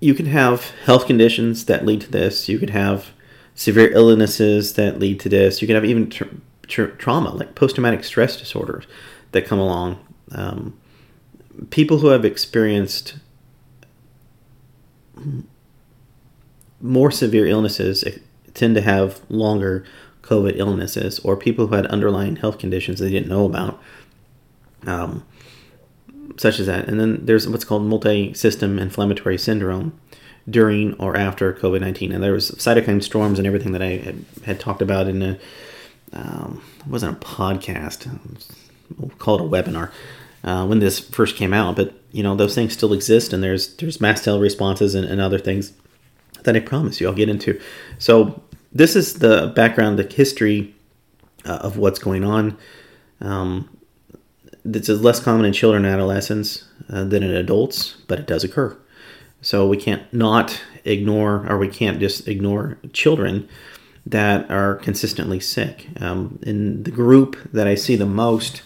you 0.00 0.14
can 0.14 0.26
have 0.26 0.70
health 0.84 1.06
conditions 1.06 1.66
that 1.66 1.86
lead 1.86 2.00
to 2.02 2.10
this. 2.10 2.48
You 2.48 2.58
could 2.58 2.70
have 2.70 3.10
severe 3.54 3.90
illnesses 3.92 4.74
that 4.74 4.98
lead 4.98 5.20
to 5.20 5.28
this. 5.28 5.62
You 5.62 5.66
can 5.66 5.76
have 5.76 5.84
even 5.84 6.10
tra- 6.10 6.28
tra- 6.66 6.96
trauma, 6.96 7.30
like 7.30 7.54
post 7.54 7.76
traumatic 7.76 8.04
stress 8.04 8.36
disorders, 8.36 8.86
that 9.32 9.46
come 9.46 9.58
along. 9.58 9.98
Um, 10.32 10.78
people 11.70 11.98
who 11.98 12.08
have 12.08 12.24
experienced 12.24 13.16
more 16.80 17.10
severe 17.10 17.46
illnesses 17.46 18.04
tend 18.52 18.74
to 18.74 18.80
have 18.80 19.20
longer 19.28 19.84
COVID 20.22 20.56
illnesses 20.56 21.18
or 21.20 21.36
people 21.36 21.66
who 21.66 21.74
had 21.74 21.86
underlying 21.86 22.36
health 22.36 22.58
conditions 22.58 22.98
they 22.98 23.10
didn't 23.10 23.28
know 23.28 23.44
about, 23.44 23.80
um, 24.86 25.24
such 26.36 26.58
as 26.58 26.66
that. 26.66 26.88
And 26.88 26.98
then 26.98 27.24
there's 27.24 27.48
what's 27.48 27.64
called 27.64 27.84
multi-system 27.84 28.78
inflammatory 28.78 29.38
syndrome 29.38 29.98
during 30.48 30.94
or 30.94 31.16
after 31.16 31.52
COVID 31.52 31.80
19. 31.80 32.12
And 32.12 32.22
there 32.22 32.32
was 32.32 32.50
cytokine 32.52 33.02
storms 33.02 33.38
and 33.38 33.46
everything 33.46 33.72
that 33.72 33.82
I 33.82 33.96
had, 33.96 34.24
had 34.44 34.60
talked 34.60 34.82
about 34.82 35.08
in 35.08 35.22
a, 35.22 35.38
um, 36.12 36.62
it 36.80 36.86
wasn't 36.86 37.16
a 37.16 37.26
podcast, 37.26 38.08
we'll 38.98 39.10
call 39.18 39.36
it 39.36 39.40
a 39.40 39.44
webinar. 39.44 39.90
Uh, 40.44 40.66
when 40.66 40.78
this 40.78 41.00
first 41.00 41.36
came 41.36 41.54
out, 41.54 41.74
but 41.74 41.94
you 42.12 42.22
know 42.22 42.36
those 42.36 42.54
things 42.54 42.74
still 42.74 42.92
exist, 42.92 43.32
and 43.32 43.42
there's 43.42 43.74
there's 43.76 44.00
mast 44.00 44.24
cell 44.24 44.38
responses 44.38 44.94
and, 44.94 45.06
and 45.06 45.20
other 45.20 45.38
things 45.38 45.72
that 46.42 46.54
I 46.54 46.60
promise 46.60 47.00
you 47.00 47.08
I'll 47.08 47.14
get 47.14 47.30
into. 47.30 47.58
So 47.98 48.42
this 48.70 48.94
is 48.94 49.14
the 49.20 49.52
background, 49.56 49.98
the 49.98 50.02
history 50.02 50.74
uh, 51.46 51.60
of 51.62 51.78
what's 51.78 51.98
going 51.98 52.24
on. 52.24 52.58
Um, 53.20 53.74
this 54.64 54.88
is 54.88 55.00
less 55.00 55.20
common 55.20 55.46
in 55.46 55.52
children 55.52 55.84
and 55.84 55.94
adolescents 55.94 56.64
uh, 56.90 57.04
than 57.04 57.22
in 57.22 57.30
adults, 57.30 57.96
but 58.06 58.18
it 58.18 58.26
does 58.26 58.44
occur. 58.44 58.76
So 59.40 59.66
we 59.66 59.76
can't 59.76 60.12
not 60.12 60.60
ignore, 60.84 61.46
or 61.48 61.58
we 61.58 61.68
can't 61.68 62.00
just 62.00 62.28
ignore 62.28 62.78
children 62.92 63.48
that 64.06 64.50
are 64.50 64.76
consistently 64.76 65.40
sick. 65.40 65.88
Um, 66.00 66.38
in 66.42 66.82
the 66.82 66.90
group 66.90 67.36
that 67.52 67.66
I 67.66 67.74
see 67.74 67.96
the 67.96 68.06
most 68.06 68.62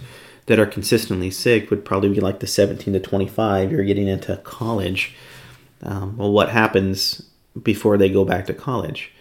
that 0.49 0.59
are 0.59 0.67
consistently 0.67 1.31
sick 1.31 1.71
would 1.71 1.85
probably 1.85 2.09
be 2.09 2.21
like 2.21 2.40
the 2.40 2.47
17 2.47 2.95
to 2.95 3.00
25. 3.00 3.71
You're 3.71 3.85
getting 3.85 4.09
into 4.09 4.37
college. 4.38 5.14
Um, 5.83 6.17
well, 6.17 6.33
what 6.33 6.49
happens 6.49 7.23
before 7.62 7.99
they 7.99 8.09
go 8.09 8.25
back 8.25 8.47
to 8.47 8.55
college? 8.55 9.12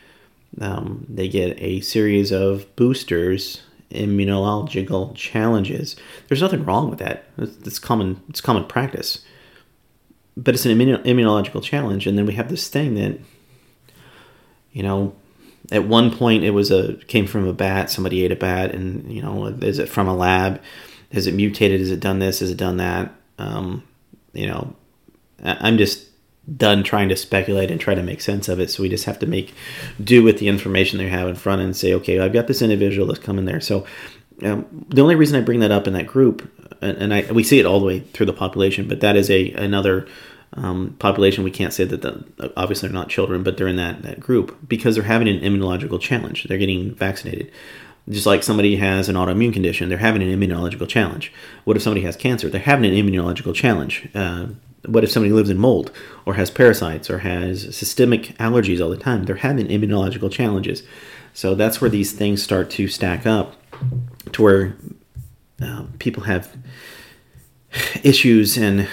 Um, 0.60 1.06
they 1.10 1.28
get 1.28 1.62
a 1.62 1.82
series 1.82 2.32
of 2.32 2.74
boosters, 2.78 3.62
immunological 3.92 5.14
challenges. 5.16 5.98
There's 6.28 6.42
nothing 6.42 6.64
wrong 6.64 6.90
with 6.90 7.00
that. 7.00 7.26
It's, 7.38 7.78
common. 7.78 8.22
It's 8.30 8.42
common 8.42 8.66
practice. 8.66 9.20
But 10.38 10.56
it's 10.56 10.66
an 10.66 10.78
immunological 10.78 11.62
challenge, 11.62 12.08
and 12.08 12.18
then 12.18 12.26
we 12.26 12.34
have 12.36 12.48
this 12.48 12.70
thing 12.70 12.96
that, 12.96 13.20
you 14.72 14.84
know, 14.84 15.14
at 15.72 15.86
one 15.86 16.16
point 16.16 16.44
it 16.44 16.52
was 16.52 16.72
a 16.72 16.94
came 17.08 17.28
from 17.28 17.48
a 17.48 17.54
bat. 17.54 17.90
Somebody 17.90 18.24
ate 18.24 18.32
a 18.32 18.36
bat, 18.36 18.74
and 18.74 19.12
you 19.12 19.22
know, 19.22 19.48
is 19.48 19.80
it 19.80 19.90
from 19.90 20.08
a 20.08 20.16
lab? 20.16 20.62
Has 21.12 21.28
it 21.28 21.34
mutated? 21.34 21.80
Has 21.80 21.92
it 21.92 22.00
done 22.00 22.20
this? 22.20 22.40
Has 22.40 22.52
it 22.52 22.58
done 22.58 22.78
that? 22.78 23.14
Um, 23.38 23.84
you 24.34 24.48
know, 24.48 24.76
I'm 25.44 25.78
just 25.78 26.08
done 26.56 26.84
trying 26.84 27.10
to 27.10 27.16
speculate 27.16 27.70
and 27.70 27.80
try 27.80 27.94
to 27.94 28.04
make 28.04 28.22
sense 28.22 28.48
of 28.48 28.60
it. 28.60 28.72
So 28.72 28.82
we 28.82 28.90
just 28.90 29.06
have 29.06 29.20
to 29.20 29.26
make 29.26 29.54
do 30.02 30.24
with 30.24 30.40
the 30.40 30.48
information 30.48 30.98
they 30.98 31.10
have 31.10 31.28
in 31.28 31.36
front 31.36 31.62
and 31.62 31.76
say, 31.76 31.94
okay, 31.94 32.20
I've 32.20 32.34
got 32.34 32.48
this 32.48 32.62
individual 32.62 33.08
that's 33.08 33.20
coming 33.20 33.46
there. 33.46 33.60
So 33.60 33.86
um, 34.44 34.86
the 34.90 35.02
only 35.02 35.16
reason 35.16 35.38
I 35.38 35.44
bring 35.44 35.60
that 35.60 35.72
up 35.72 35.88
in 35.88 35.94
that 35.94 36.08
group, 36.08 36.50
and, 36.82 36.98
and, 36.98 37.14
I, 37.14 37.32
we 37.32 37.44
see 37.44 37.60
it 37.60 37.66
all 37.66 37.80
the 37.80 37.86
way 37.86 38.00
through 38.00 38.28
the 38.28 38.34
population, 38.34 38.88
but 38.88 39.02
that 39.02 39.16
is 39.16 39.30
a 39.30 39.52
another 39.54 40.08
um, 40.54 40.96
population. 41.00 41.44
We 41.44 41.52
can't 41.52 41.74
say 41.74 41.84
that 41.86 42.02
the, 42.02 42.54
obviously 42.56 42.88
they're 42.88 42.94
not 42.94 43.10
children, 43.10 43.44
but 43.44 43.58
they're 43.58 43.68
in 43.68 43.78
that, 43.78 44.04
that 44.04 44.20
group 44.20 44.58
because 44.68 44.96
they're 44.96 45.04
having 45.04 45.28
an 45.28 45.40
immunological 45.40 46.00
challenge. 46.00 46.44
They're 46.44 46.58
getting 46.58 46.94
vaccinated. 46.94 47.52
Just 48.10 48.26
like 48.26 48.42
somebody 48.42 48.78
has 48.78 49.10
an 49.10 49.16
autoimmune 49.16 49.52
condition, 49.52 49.90
they're 49.90 49.98
having 49.98 50.22
an 50.22 50.30
immunological 50.30 50.88
challenge. 50.88 51.34
What 51.66 51.76
if 51.76 51.84
somebody 51.84 52.06
has 52.06 52.16
cancer? 52.16 52.50
They're 52.50 52.62
having 52.62 52.90
an 52.90 52.96
immunological 52.96 53.54
challenge. 53.54 54.08
Uh, 54.16 54.48
what 54.86 55.04
if 55.04 55.12
somebody 55.12 55.34
lives 55.34 55.50
in 55.50 55.58
mold 55.58 55.92
or 56.26 56.36
has 56.36 56.50
parasites 56.50 57.10
or 57.10 57.20
has 57.20 57.76
systemic 57.76 58.38
allergies 58.38 58.82
all 58.82 58.90
the 58.90 58.98
time? 58.98 59.26
They're 59.26 59.36
having 59.36 59.68
immunological 59.68 60.32
challenges. 60.32 60.84
So 61.34 61.54
that's 61.54 61.82
where 61.82 61.90
these 61.90 62.14
things 62.14 62.42
start 62.42 62.70
to 62.72 62.88
stack 62.88 63.26
up 63.26 63.56
to 64.32 64.42
where 64.42 64.78
uh, 65.62 65.84
people 66.00 66.24
have 66.24 66.56
issues 68.04 68.58
and 68.58 68.88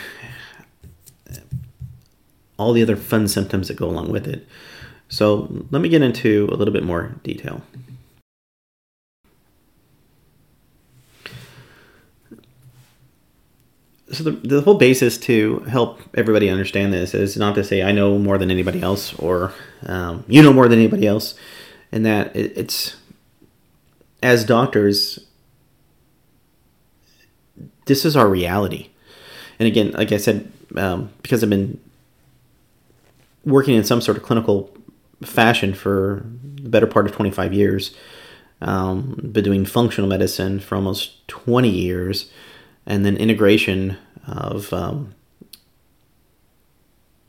all 2.57 2.73
the 2.73 2.83
other 2.83 2.97
fun 2.97 3.29
symptoms 3.29 3.69
that 3.69 3.77
go 3.77 3.89
along 3.89 4.11
with 4.11 4.27
it. 4.27 4.47
So 5.09 5.67
let 5.71 5.81
me 5.81 5.89
get 5.89 6.03
into 6.03 6.49
a 6.51 6.57
little 6.57 6.73
bit 6.73 6.83
more 6.83 7.15
detail. 7.23 7.63
So 14.15 14.25
the, 14.25 14.31
the 14.31 14.61
whole 14.61 14.77
basis 14.77 15.19
to 15.19 15.61
help 15.61 16.01
everybody 16.15 16.49
understand 16.49 16.93
this 16.93 17.15
is 17.15 17.37
not 17.37 17.55
to 17.57 17.65
say 17.65 17.83
I 17.83 17.93
know 17.93 18.19
more 18.19 18.39
than 18.39 18.51
anybody 18.51 18.83
else 18.83 19.15
or 19.19 19.53
um, 19.87 20.25
you 20.29 20.43
know 20.43 20.53
more 20.53 20.69
than 20.69 20.79
anybody 20.79 21.07
else, 21.07 21.35
and 21.93 22.05
that 22.07 22.35
it, 22.35 22.57
it's 22.57 22.97
as 24.23 24.45
doctors, 24.45 25.19
this 27.85 28.05
is 28.05 28.17
our 28.17 28.29
reality. 28.29 28.89
And 29.59 29.67
again, 29.67 29.93
like 29.93 30.13
I 30.13 30.17
said, 30.17 30.51
um, 30.77 31.11
because 31.23 31.45
I've 31.45 31.51
been 31.51 31.79
working 33.45 33.75
in 33.75 33.85
some 33.85 34.01
sort 34.01 34.17
of 34.17 34.23
clinical 34.23 34.75
fashion 35.23 35.75
for 35.75 36.25
the 36.57 36.71
better 36.71 36.87
part 36.87 37.07
of 37.07 37.13
25 37.13 37.53
years, 37.53 37.95
um, 38.63 39.31
been 39.33 39.45
doing 39.45 39.67
functional 39.67 40.09
medicine 40.09 40.59
for 40.59 40.75
almost 40.77 41.29
20 41.29 41.69
years 41.69 42.31
and 42.87 43.05
then 43.05 43.17
integration 43.17 43.97
of 44.27 44.73
um, 44.73 45.15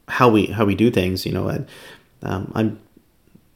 how 0.08 0.30
we 0.30 0.48
how 0.48 0.66
we 0.66 0.76
do 0.76 0.92
things. 0.92 1.26
You 1.26 1.32
know, 1.34 1.50
I, 1.50 1.66
um, 2.24 2.52
I'm 2.56 2.80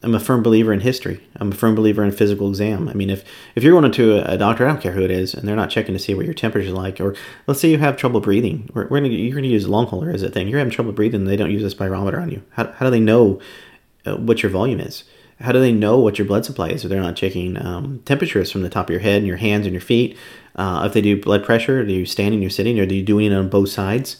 I'm 0.02 0.16
a 0.16 0.20
firm 0.20 0.42
believer 0.44 0.72
in 0.72 0.80
history. 0.80 1.22
I'm 1.36 1.52
a 1.52 1.56
firm 1.56 1.76
believer 1.76 2.04
in 2.04 2.12
physical 2.12 2.48
exam. 2.48 2.88
I 2.88 2.94
mean, 2.94 3.10
if 3.10 3.24
if 3.56 3.64
you're 3.64 3.80
going 3.80 3.92
to 3.92 4.18
a, 4.18 4.36
a 4.36 4.38
doctor, 4.38 4.66
I 4.66 4.70
don't 4.70 4.82
care 4.82 4.94
who 4.94 5.04
it 5.04 5.12
is, 5.12 5.34
and 5.34 5.48
they're 5.48 5.56
not 5.56 5.70
checking 5.70 5.94
to 5.94 6.00
see 6.00 6.14
what 6.14 6.26
your 6.26 6.34
temperature 6.34 6.68
is 6.68 6.74
like, 6.74 7.02
or 7.02 7.16
let's 7.48 7.60
say 7.60 7.70
you 7.70 7.78
have 7.80 7.98
trouble 7.98 8.22
breathing, 8.22 8.70
we're, 8.74 8.88
we're 8.88 9.02
gonna 9.02 9.10
you're 9.10 9.36
gonna 9.36 9.48
use 9.48 9.66
a 9.66 9.72
long 9.72 9.88
hauler 9.88 10.10
as 10.10 10.24
a 10.24 10.30
thing. 10.30 10.48
You're 10.48 10.60
having 10.60 10.72
trouble 10.72 10.94
breathing, 10.94 11.22
and 11.22 11.30
they 11.30 11.38
don't 11.38 11.52
use 11.52 11.72
a 11.72 11.76
spirometer 11.76 12.22
on 12.22 12.32
you. 12.32 12.42
How 12.52 12.72
how 12.72 12.86
do 12.86 12.92
they 12.92 13.00
know 13.00 13.42
uh, 14.06 14.16
what 14.16 14.42
your 14.42 14.52
volume 14.52 14.80
is? 14.80 15.04
How 15.40 15.54
do 15.54 15.60
they 15.60 15.72
know 15.72 16.00
what 16.00 16.18
your 16.18 16.28
blood 16.28 16.46
supply 16.46 16.70
is 16.70 16.84
if 16.84 16.90
they're 16.90 17.02
not 17.02 17.16
checking 17.16 17.64
um, 17.66 18.02
temperatures 18.06 18.52
from 18.52 18.62
the 18.62 18.70
top 18.70 18.88
of 18.88 18.92
your 18.92 19.00
head 19.00 19.18
and 19.18 19.28
your 19.28 19.38
hands 19.38 19.66
and 19.66 19.74
your 19.74 19.82
feet? 19.82 20.18
Uh, 20.56 20.84
if 20.86 20.94
they 20.94 21.02
do 21.02 21.22
blood 21.22 21.46
pressure, 21.46 21.80
are 21.80 21.86
you 21.86 22.06
standing, 22.06 22.42
you're 22.42 22.50
sitting, 22.50 22.80
are 22.80 22.86
they 22.86 23.02
doing 23.02 23.32
it 23.32 23.36
on 23.36 23.48
both 23.48 23.70
sides? 23.70 24.18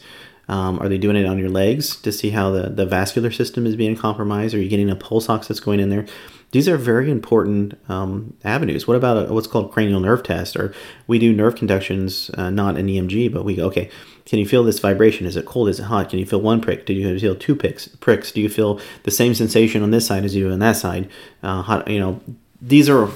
Um, 0.48 0.80
are 0.80 0.88
they 0.88 0.98
doing 0.98 1.16
it 1.16 1.26
on 1.26 1.38
your 1.38 1.50
legs 1.50 1.94
to 1.96 2.10
see 2.10 2.30
how 2.30 2.50
the, 2.50 2.70
the 2.70 2.86
vascular 2.86 3.30
system 3.30 3.66
is 3.66 3.76
being 3.76 3.96
compromised? 3.96 4.54
Are 4.54 4.60
you 4.60 4.68
getting 4.68 4.90
a 4.90 4.96
pulse 4.96 5.28
ox 5.28 5.46
that's 5.46 5.60
going 5.60 5.78
in 5.78 5.90
there? 5.90 6.06
These 6.52 6.68
are 6.68 6.76
very 6.76 7.10
important 7.10 7.78
um, 7.88 8.36
avenues. 8.42 8.86
What 8.86 8.96
about 8.96 9.28
a, 9.28 9.32
what's 9.32 9.46
called 9.46 9.70
cranial 9.70 10.00
nerve 10.00 10.22
test? 10.22 10.56
Or 10.56 10.74
we 11.06 11.18
do 11.18 11.32
nerve 11.32 11.54
conductions, 11.54 12.30
uh, 12.34 12.50
not 12.50 12.76
an 12.76 12.88
EMG, 12.88 13.32
but 13.32 13.44
we 13.44 13.54
go, 13.54 13.66
okay, 13.66 13.88
can 14.26 14.38
you 14.38 14.46
feel 14.46 14.64
this 14.64 14.80
vibration? 14.80 15.26
Is 15.26 15.36
it 15.36 15.46
cold? 15.46 15.68
Is 15.68 15.80
it 15.80 15.84
hot? 15.84 16.10
Can 16.10 16.18
you 16.18 16.26
feel 16.26 16.40
one 16.40 16.60
prick? 16.60 16.86
Do 16.86 16.92
you 16.92 17.18
feel 17.18 17.36
two 17.36 17.54
pricks? 17.54 17.88
Pricks? 17.88 18.32
Do 18.32 18.40
you 18.40 18.48
feel 18.48 18.80
the 19.04 19.10
same 19.10 19.34
sensation 19.34 19.82
on 19.82 19.92
this 19.92 20.06
side 20.06 20.24
as 20.24 20.34
you 20.34 20.46
do 20.46 20.52
on 20.52 20.58
that 20.58 20.76
side? 20.76 21.08
Uh, 21.42 21.62
hot, 21.62 21.88
you 21.88 22.00
know, 22.00 22.20
these 22.60 22.88
are 22.88 23.08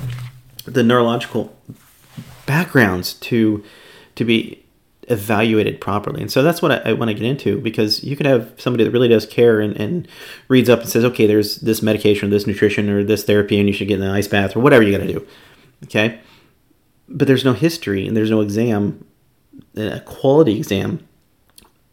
the 0.65 0.83
neurological 0.83 1.57
backgrounds 2.47 3.15
to 3.15 3.65
to 4.15 4.25
be 4.25 4.64
evaluated 5.09 5.81
properly. 5.81 6.21
And 6.23 6.31
so 6.31 6.43
that's 6.43 6.63
what 6.63 6.73
I, 6.73 6.91
I 6.91 6.93
want 6.93 7.11
to 7.11 7.15
get 7.15 7.25
into 7.25 7.61
because 7.61 8.03
you 8.03 8.17
could 8.17 8.27
have 8.27 8.53
somebody 8.59 8.85
that 8.85 8.91
really 8.91 9.09
does 9.09 9.27
care 9.27 9.61
and, 9.61 9.77
and 9.77 10.09
reads 10.49 10.69
up 10.69 10.81
and 10.81 10.89
says, 10.89 11.05
okay, 11.05 11.27
there's 11.27 11.57
this 11.57 11.83
medication 11.83 12.29
or 12.29 12.31
this 12.31 12.47
nutrition 12.47 12.89
or 12.89 13.05
this 13.05 13.25
therapy 13.25 13.59
and 13.59 13.69
you 13.69 13.73
should 13.75 13.89
get 13.89 14.01
an 14.01 14.09
ice 14.09 14.29
bath 14.29 14.57
or 14.57 14.61
whatever 14.61 14.83
you 14.83 14.97
got 14.97 15.05
to 15.05 15.13
do. 15.13 15.27
Okay. 15.85 16.21
But 17.09 17.29
there's 17.29 17.45
no 17.45 17.53
history 17.53 18.07
and 18.07 18.17
there's 18.17 18.31
no 18.31 18.41
exam, 18.41 19.05
a 19.77 20.01
quality 20.01 20.57
exam, 20.57 21.07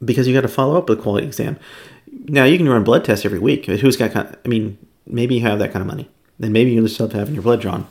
because 0.03 0.27
you 0.27 0.34
got 0.34 0.41
to 0.41 0.48
follow 0.48 0.77
up 0.77 0.89
with 0.89 1.00
a 1.00 1.01
quality 1.01 1.27
exam. 1.27 1.60
Now 2.25 2.46
you 2.46 2.58
can 2.58 2.68
run 2.68 2.84
blood 2.84 3.06
tests 3.06 3.25
every 3.25 3.39
week. 3.39 3.65
Who's 3.65 3.98
got, 3.98 4.15
I 4.15 4.48
mean, 4.48 4.77
maybe 5.06 5.36
you 5.36 5.41
have 5.41 5.60
that 5.60 5.72
kind 5.74 5.82
of 5.82 5.88
money. 5.88 6.10
Then 6.39 6.53
maybe 6.53 6.72
you 6.72 6.82
yourself 6.82 7.12
having 7.12 7.34
your 7.34 7.44
blood 7.44 7.62
drawn 7.62 7.88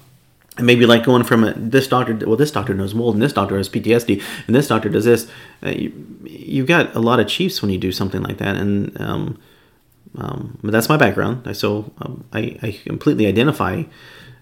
and 0.60 0.66
maybe 0.66 0.86
like 0.86 1.04
going 1.04 1.24
from 1.24 1.44
a, 1.44 1.52
this 1.54 1.88
doctor 1.88 2.16
well 2.26 2.36
this 2.36 2.50
doctor 2.50 2.74
knows 2.74 2.94
mold 2.94 3.14
and 3.14 3.22
this 3.22 3.32
doctor 3.32 3.56
has 3.56 3.68
ptsd 3.68 4.22
and 4.46 4.54
this 4.54 4.68
doctor 4.68 4.88
does 4.88 5.04
this 5.04 5.30
uh, 5.62 5.70
you, 5.70 6.62
have 6.62 6.68
got 6.68 6.94
a 6.94 7.00
lot 7.00 7.20
of 7.20 7.26
chiefs 7.26 7.60
when 7.62 7.70
you 7.70 7.78
do 7.78 7.92
something 7.92 8.22
like 8.22 8.38
that. 8.38 8.56
And 8.56 8.98
um, 9.00 9.38
um, 10.16 10.58
but 10.62 10.72
that's 10.72 10.88
my 10.88 10.96
background. 10.96 11.56
So 11.56 11.92
um, 11.98 12.24
I, 12.32 12.58
I, 12.62 12.78
completely 12.84 13.26
identify 13.26 13.84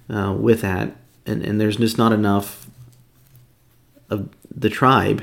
uh, 0.09 0.35
with 0.39 0.63
that. 0.63 0.97
And, 1.27 1.45
and 1.45 1.61
there's 1.61 1.77
just 1.77 1.99
not 1.99 2.13
enough 2.13 2.71
of 4.09 4.31
the 4.51 4.71
tribe 4.71 5.23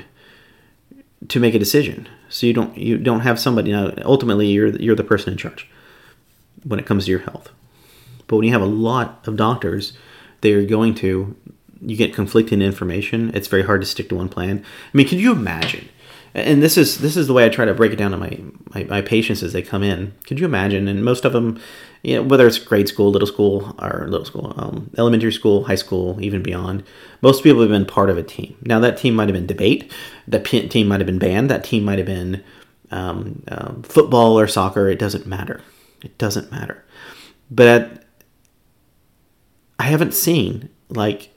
to 1.30 1.40
make 1.40 1.56
a 1.56 1.60
decision. 1.60 2.08
So 2.30 2.46
you 2.46 2.54
don't 2.54 2.78
you 2.78 2.98
don't 2.98 3.22
have 3.22 3.40
somebody 3.40 3.72
now 3.72 3.94
ultimately 4.04 4.48
you're 4.48 4.76
you're 4.78 4.96
the 4.96 5.04
person 5.04 5.32
in 5.32 5.38
charge 5.38 5.68
when 6.64 6.80
it 6.80 6.86
comes 6.86 7.06
to 7.06 7.12
your 7.12 7.22
health. 7.22 7.52
But 8.28 8.38
when 8.38 8.46
you 8.46 8.52
have 8.54 8.62
a 8.62 8.66
lot 8.66 9.28
of 9.28 9.36
doctors 9.36 9.94
they're 10.46 10.66
going 10.66 10.94
to 10.94 11.36
you 11.82 11.98
get 11.98 12.14
conflicting 12.14 12.62
information 12.62 13.32
it's 13.34 13.48
very 13.48 13.64
hard 13.64 13.82
to 13.82 13.88
stick 13.88 14.10
to 14.10 14.16
one 14.16 14.30
plan 14.30 14.64
i 14.94 14.98
mean 14.98 15.08
can 15.08 15.20
you 15.20 15.32
imagine 15.32 15.90
and 16.36 16.62
this 16.62 16.78
is 16.78 16.98
this 16.98 17.16
is 17.16 17.28
the 17.28 17.34
way 17.34 17.46
I 17.46 17.50
try 17.50 17.64
to 17.64 17.74
break 17.74 17.94
it 17.94 17.96
down 17.96 18.12
to 18.12 18.18
my, 18.18 18.38
my, 18.74 18.84
my 18.84 19.02
patients 19.02 19.42
as 19.42 19.54
they 19.54 19.62
come 19.62 19.84
in. 19.84 20.14
Could 20.28 20.38
you 20.38 20.46
imagine? 20.46 20.90
And 20.90 21.04
most 21.04 21.24
of 21.24 21.32
them, 21.32 21.58
you 22.04 22.18
know, 22.18 22.24
whether 22.24 22.46
it's 22.46 22.60
grade 22.60 22.90
school, 22.90 23.10
little 23.10 23.28
school, 23.28 23.74
or 23.80 24.06
little 24.10 24.26
school, 24.26 24.54
um, 24.58 24.92
elementary 24.98 25.32
school, 25.32 25.64
high 25.64 25.76
school, 25.76 26.22
even 26.22 26.44
beyond, 26.44 26.84
most 27.22 27.42
people 27.42 27.62
have 27.62 27.70
been 27.70 27.86
part 27.86 28.10
of 28.10 28.18
a 28.18 28.24
team. 28.24 28.58
Now 28.64 28.82
that 28.82 28.98
team 28.98 29.16
might 29.16 29.30
have 29.30 29.34
been 29.34 29.48
debate, 29.48 29.90
that 30.28 30.44
team 30.44 30.90
might 30.90 31.00
have 31.00 31.08
been 31.08 31.20
band, 31.20 31.50
that 31.50 31.64
team 31.64 31.86
might 31.86 32.00
have 32.00 32.08
been 32.08 32.44
um, 32.92 33.42
um, 33.48 33.84
football 33.84 34.38
or 34.38 34.46
soccer. 34.46 34.90
It 34.90 35.00
doesn't 35.00 35.26
matter. 35.26 35.62
It 36.04 36.18
doesn't 36.18 36.52
matter. 36.52 36.84
But 37.50 38.04
I 39.80 39.84
haven't 39.84 40.14
seen 40.14 40.70
like 40.90 41.30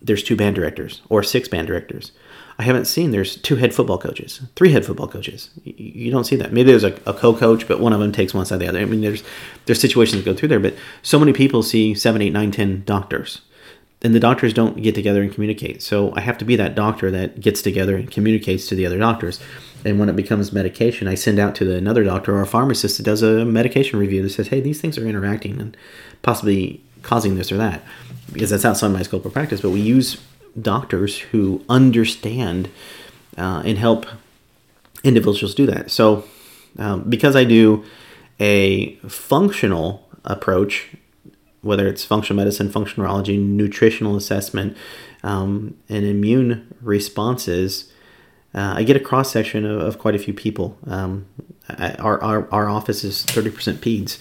there's 0.00 0.22
two 0.22 0.36
band 0.36 0.56
directors 0.56 1.02
or 1.08 1.22
six 1.22 1.48
band 1.48 1.66
directors. 1.66 2.12
I 2.60 2.64
haven't 2.64 2.86
seen 2.86 3.12
there's 3.12 3.36
two 3.36 3.56
head 3.56 3.72
football 3.72 3.98
coaches, 3.98 4.40
three 4.56 4.72
head 4.72 4.84
football 4.84 5.06
coaches. 5.06 5.50
You, 5.62 6.10
don't 6.10 6.24
see 6.24 6.34
that. 6.36 6.52
Maybe 6.52 6.72
there's 6.72 6.82
a, 6.82 6.92
a, 7.06 7.14
co-coach, 7.14 7.68
but 7.68 7.78
one 7.78 7.92
of 7.92 8.00
them 8.00 8.10
takes 8.10 8.34
one 8.34 8.46
side 8.46 8.56
of 8.56 8.60
the 8.60 8.68
other. 8.68 8.80
I 8.80 8.84
mean, 8.84 9.00
there's 9.00 9.22
there's 9.66 9.80
situations 9.80 10.24
that 10.24 10.30
go 10.30 10.36
through 10.36 10.48
there, 10.48 10.58
but 10.58 10.74
so 11.02 11.20
many 11.20 11.32
people 11.32 11.62
see 11.62 11.94
seven, 11.94 12.20
eight, 12.20 12.32
nine, 12.32 12.50
ten 12.50 12.82
doctors, 12.84 13.42
and 14.02 14.12
the 14.12 14.18
doctors 14.18 14.52
don't 14.52 14.82
get 14.82 14.96
together 14.96 15.22
and 15.22 15.32
communicate. 15.32 15.82
So 15.82 16.12
I 16.16 16.20
have 16.20 16.36
to 16.38 16.44
be 16.44 16.56
that 16.56 16.74
doctor 16.74 17.12
that 17.12 17.40
gets 17.40 17.62
together 17.62 17.96
and 17.96 18.10
communicates 18.10 18.66
to 18.68 18.74
the 18.74 18.86
other 18.86 18.98
doctors. 18.98 19.40
And 19.88 19.98
when 19.98 20.08
it 20.08 20.16
becomes 20.16 20.52
medication, 20.52 21.08
I 21.08 21.14
send 21.14 21.38
out 21.38 21.54
to 21.56 21.64
the, 21.64 21.76
another 21.76 22.04
doctor 22.04 22.36
or 22.36 22.42
a 22.42 22.46
pharmacist 22.46 22.98
that 22.98 23.04
does 23.04 23.22
a 23.22 23.44
medication 23.44 23.98
review 23.98 24.22
that 24.22 24.30
says, 24.30 24.48
"Hey, 24.48 24.60
these 24.60 24.80
things 24.80 24.98
are 24.98 25.06
interacting 25.06 25.60
and 25.60 25.76
possibly 26.22 26.80
causing 27.02 27.36
this 27.36 27.50
or 27.50 27.56
that," 27.56 27.82
because 28.32 28.50
that's 28.50 28.64
outside 28.64 28.88
my 28.88 29.02
scope 29.02 29.24
of 29.24 29.32
practice. 29.32 29.60
But 29.60 29.70
we 29.70 29.80
use 29.80 30.18
doctors 30.60 31.18
who 31.18 31.64
understand 31.68 32.68
uh, 33.36 33.62
and 33.64 33.78
help 33.78 34.06
individuals 35.04 35.54
do 35.54 35.66
that. 35.66 35.90
So, 35.90 36.24
um, 36.78 37.08
because 37.08 37.36
I 37.36 37.44
do 37.44 37.84
a 38.40 38.96
functional 39.08 40.08
approach, 40.24 40.88
whether 41.62 41.86
it's 41.86 42.04
functional 42.04 42.36
medicine, 42.36 42.70
functional 42.70 43.06
neurology, 43.06 43.36
nutritional 43.36 44.16
assessment, 44.16 44.76
um, 45.22 45.76
and 45.88 46.04
immune 46.04 46.74
responses, 46.80 47.90
uh, 48.58 48.74
I 48.76 48.82
get 48.82 48.96
a 48.96 49.00
cross 49.00 49.30
section 49.30 49.64
of, 49.64 49.80
of, 49.80 49.98
quite 49.98 50.14
a 50.14 50.18
few 50.18 50.34
people. 50.34 50.76
Um, 50.86 51.26
I, 51.68 51.92
our, 51.94 52.20
our, 52.22 52.48
our 52.50 52.68
office 52.68 53.04
is 53.04 53.24
30% 53.26 53.74
peds, 53.76 54.18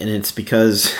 and 0.00 0.10
it's 0.10 0.32
because 0.32 0.94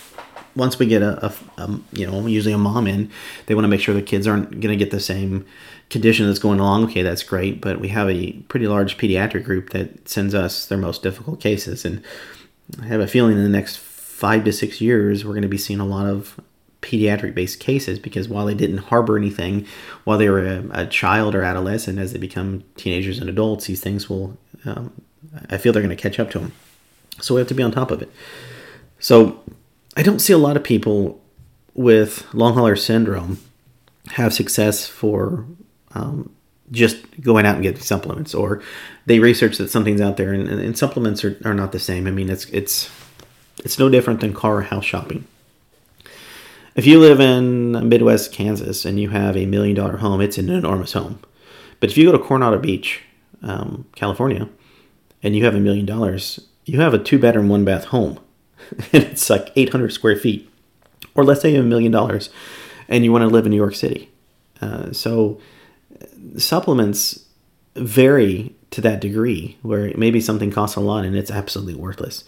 once 0.54 0.78
we 0.78 0.86
get 0.86 1.00
a, 1.00 1.26
a, 1.26 1.34
a, 1.62 1.80
you 1.92 2.06
know 2.06 2.26
usually 2.26 2.52
a 2.52 2.58
mom 2.58 2.86
in 2.86 3.10
they 3.46 3.54
want 3.54 3.64
to 3.64 3.68
make 3.68 3.80
sure 3.80 3.94
the 3.94 4.02
kids 4.02 4.26
aren't 4.26 4.50
going 4.60 4.76
to 4.76 4.76
get 4.76 4.90
the 4.90 5.00
same 5.00 5.46
condition 5.88 6.26
that's 6.26 6.40
going 6.40 6.58
along 6.58 6.84
okay 6.84 7.02
that's 7.02 7.22
great 7.22 7.60
but 7.60 7.80
we 7.80 7.88
have 7.88 8.10
a 8.10 8.32
pretty 8.48 8.66
large 8.66 8.98
pediatric 8.98 9.44
group 9.44 9.70
that 9.70 10.08
sends 10.08 10.34
us 10.34 10.66
their 10.66 10.78
most 10.78 11.02
difficult 11.02 11.40
cases 11.40 11.84
and 11.84 12.02
i 12.82 12.86
have 12.86 13.00
a 13.00 13.06
feeling 13.06 13.36
in 13.36 13.42
the 13.42 13.48
next 13.48 13.78
five 13.78 14.42
to 14.44 14.52
six 14.52 14.80
years 14.80 15.24
we're 15.24 15.32
going 15.32 15.42
to 15.42 15.48
be 15.48 15.56
seeing 15.56 15.80
a 15.80 15.86
lot 15.86 16.06
of 16.06 16.40
pediatric 16.80 17.34
based 17.34 17.58
cases 17.58 17.98
because 17.98 18.28
while 18.28 18.46
they 18.46 18.54
didn't 18.54 18.78
harbor 18.78 19.16
anything 19.16 19.66
while 20.04 20.16
they 20.16 20.28
were 20.28 20.46
a, 20.46 20.64
a, 20.70 20.86
child 20.86 21.34
or 21.34 21.42
adolescent 21.42 21.98
as 21.98 22.12
they 22.12 22.18
become 22.20 22.62
teenagers 22.76 23.18
and 23.18 23.28
adults 23.28 23.66
these 23.66 23.80
things 23.80 24.08
will 24.08 24.38
um, 24.64 24.92
i 25.50 25.58
feel 25.58 25.72
they're 25.72 25.82
going 25.82 25.94
to 25.94 26.00
catch 26.00 26.20
up 26.20 26.30
to 26.30 26.38
them 26.38 26.52
so 27.20 27.34
we 27.34 27.40
have 27.40 27.48
to 27.48 27.54
be 27.54 27.64
on 27.64 27.72
top 27.72 27.90
of 27.90 28.00
it 28.00 28.10
so 29.00 29.42
I 29.96 30.02
don't 30.02 30.20
see 30.20 30.32
a 30.32 30.38
lot 30.38 30.56
of 30.56 30.62
people 30.62 31.20
with 31.74 32.32
long 32.34 32.54
hauler 32.54 32.76
syndrome 32.76 33.40
have 34.12 34.32
success 34.32 34.86
for 34.86 35.44
um, 35.92 36.32
just 36.70 37.20
going 37.20 37.46
out 37.46 37.54
and 37.54 37.62
getting 37.62 37.80
supplements, 37.80 38.34
or 38.34 38.62
they 39.06 39.18
research 39.18 39.58
that 39.58 39.70
something's 39.70 40.00
out 40.00 40.16
there, 40.16 40.32
and, 40.32 40.48
and 40.48 40.78
supplements 40.78 41.24
are, 41.24 41.36
are 41.44 41.54
not 41.54 41.72
the 41.72 41.78
same. 41.78 42.06
I 42.06 42.10
mean, 42.10 42.30
it's 42.30 42.44
it's 42.46 42.90
it's 43.64 43.78
no 43.78 43.88
different 43.88 44.20
than 44.20 44.34
car 44.34 44.58
or 44.58 44.62
house 44.62 44.84
shopping. 44.84 45.24
If 46.78 46.86
you 46.86 47.00
live 47.00 47.18
in 47.18 47.88
Midwest 47.88 48.30
Kansas 48.30 48.84
and 48.84 49.00
you 49.00 49.08
have 49.08 49.36
a 49.36 49.46
million 49.46 49.74
dollar 49.74 49.96
home, 49.96 50.20
it's 50.20 50.38
an 50.38 50.48
enormous 50.48 50.92
home. 50.92 51.18
But 51.80 51.90
if 51.90 51.98
you 51.98 52.06
go 52.06 52.12
to 52.12 52.22
Coronado 52.22 52.56
Beach, 52.56 53.02
um, 53.42 53.86
California, 53.96 54.48
and 55.20 55.34
you 55.34 55.44
have 55.44 55.56
a 55.56 55.60
million 55.60 55.86
dollars, 55.86 56.38
you 56.66 56.80
have 56.80 56.94
a 56.94 56.98
two 57.00 57.18
bedroom, 57.18 57.48
one 57.48 57.64
bath 57.64 57.86
home 57.86 58.20
and 58.92 59.02
it's 59.02 59.28
like 59.28 59.50
800 59.56 59.92
square 59.92 60.14
feet, 60.14 60.48
or 61.16 61.24
let's 61.24 61.40
say 61.40 61.50
you 61.50 61.56
have 61.56 61.64
a 61.64 61.68
million 61.68 61.90
dollars, 61.90 62.30
and 62.86 63.02
you 63.02 63.10
want 63.10 63.22
to 63.22 63.26
live 63.28 63.44
in 63.44 63.50
New 63.50 63.56
York 63.56 63.74
City. 63.74 64.08
Uh, 64.60 64.92
so 64.92 65.40
supplements 66.36 67.26
vary 67.74 68.54
to 68.70 68.80
that 68.82 69.00
degree 69.00 69.58
where 69.62 69.92
maybe 69.96 70.20
something 70.20 70.52
costs 70.52 70.76
a 70.76 70.80
lot 70.80 71.04
and 71.04 71.16
it's 71.16 71.32
absolutely 71.32 71.74
worthless. 71.74 72.22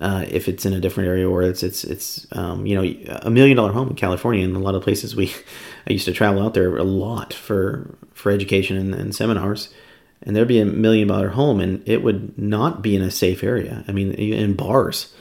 Uh, 0.00 0.24
if 0.30 0.48
it's 0.48 0.64
in 0.64 0.72
a 0.72 0.80
different 0.80 1.08
area 1.08 1.28
or 1.28 1.42
it's 1.42 1.62
it's 1.62 1.84
it's 1.84 2.26
um, 2.32 2.64
you 2.64 2.74
know 2.74 3.18
a 3.22 3.30
million 3.30 3.56
dollar 3.56 3.72
home 3.72 3.90
in 3.90 3.94
California 3.94 4.42
and 4.42 4.56
a 4.56 4.58
lot 4.58 4.74
of 4.74 4.82
places 4.82 5.14
we 5.14 5.30
I 5.86 5.92
used 5.92 6.06
to 6.06 6.12
travel 6.12 6.42
out 6.42 6.54
there 6.54 6.74
a 6.78 6.84
lot 6.84 7.34
for 7.34 7.94
for 8.14 8.32
education 8.32 8.78
and, 8.78 8.94
and 8.94 9.14
seminars 9.14 9.68
and 10.22 10.34
there'd 10.34 10.48
be 10.48 10.58
a 10.58 10.64
million 10.64 11.08
dollar 11.08 11.28
home 11.28 11.60
and 11.60 11.86
it 11.86 12.02
would 12.02 12.38
not 12.38 12.80
be 12.80 12.96
in 12.96 13.02
a 13.02 13.10
safe 13.10 13.44
area 13.44 13.84
I 13.88 13.92
mean 13.92 14.12
in 14.12 14.54
bars 14.54 15.12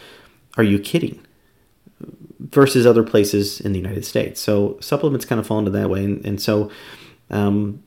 are 0.58 0.64
you 0.64 0.78
kidding? 0.78 1.26
Versus 2.40 2.86
other 2.86 3.04
places 3.04 3.62
in 3.62 3.72
the 3.72 3.80
United 3.80 4.06
States. 4.06 4.42
So 4.42 4.78
supplements 4.82 5.26
kind 5.26 5.40
of 5.40 5.48
fall 5.48 5.60
into 5.60 5.72
that 5.72 5.90
way. 5.90 6.04
And, 6.04 6.26
and 6.26 6.42
so 6.42 6.70
um, 7.30 7.82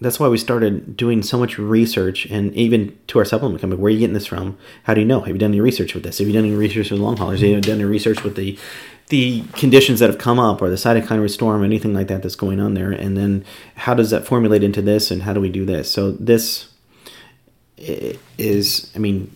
that's 0.00 0.20
why 0.20 0.28
we 0.28 0.38
started 0.38 0.96
doing 0.96 1.22
so 1.22 1.38
much 1.38 1.58
research 1.58 2.26
and 2.26 2.54
even 2.54 2.96
to 3.08 3.18
our 3.18 3.24
supplement 3.24 3.60
company, 3.60 3.80
where 3.80 3.88
are 3.88 3.92
you 3.92 3.98
getting 3.98 4.14
this 4.14 4.26
from? 4.26 4.56
How 4.84 4.94
do 4.94 5.00
you 5.00 5.06
know? 5.06 5.20
Have 5.20 5.34
you 5.34 5.38
done 5.38 5.50
any 5.50 5.60
research 5.60 5.94
with 5.94 6.02
this? 6.04 6.18
Have 6.18 6.26
you 6.26 6.32
done 6.32 6.44
any 6.44 6.54
research 6.54 6.90
with 6.90 7.00
long 7.00 7.16
haulers? 7.16 7.40
Have 7.40 7.48
you 7.50 7.60
done 7.60 7.76
any 7.76 7.84
research 7.84 8.22
with 8.22 8.36
the 8.36 8.58
the 9.08 9.42
conditions 9.54 10.00
that 10.00 10.10
have 10.10 10.18
come 10.18 10.38
up 10.38 10.60
or 10.60 10.68
the 10.68 10.76
cytokine 10.76 11.30
storm, 11.30 11.64
anything 11.64 11.94
like 11.94 12.08
that 12.08 12.22
that's 12.22 12.34
going 12.34 12.60
on 12.60 12.74
there? 12.74 12.90
And 12.90 13.16
then 13.16 13.44
how 13.74 13.94
does 13.94 14.10
that 14.10 14.26
formulate 14.26 14.62
into 14.62 14.82
this 14.82 15.10
and 15.10 15.22
how 15.22 15.32
do 15.32 15.40
we 15.40 15.48
do 15.48 15.64
this? 15.64 15.90
So 15.90 16.12
this 16.12 16.68
is, 17.78 18.92
I 18.94 18.98
mean, 18.98 19.34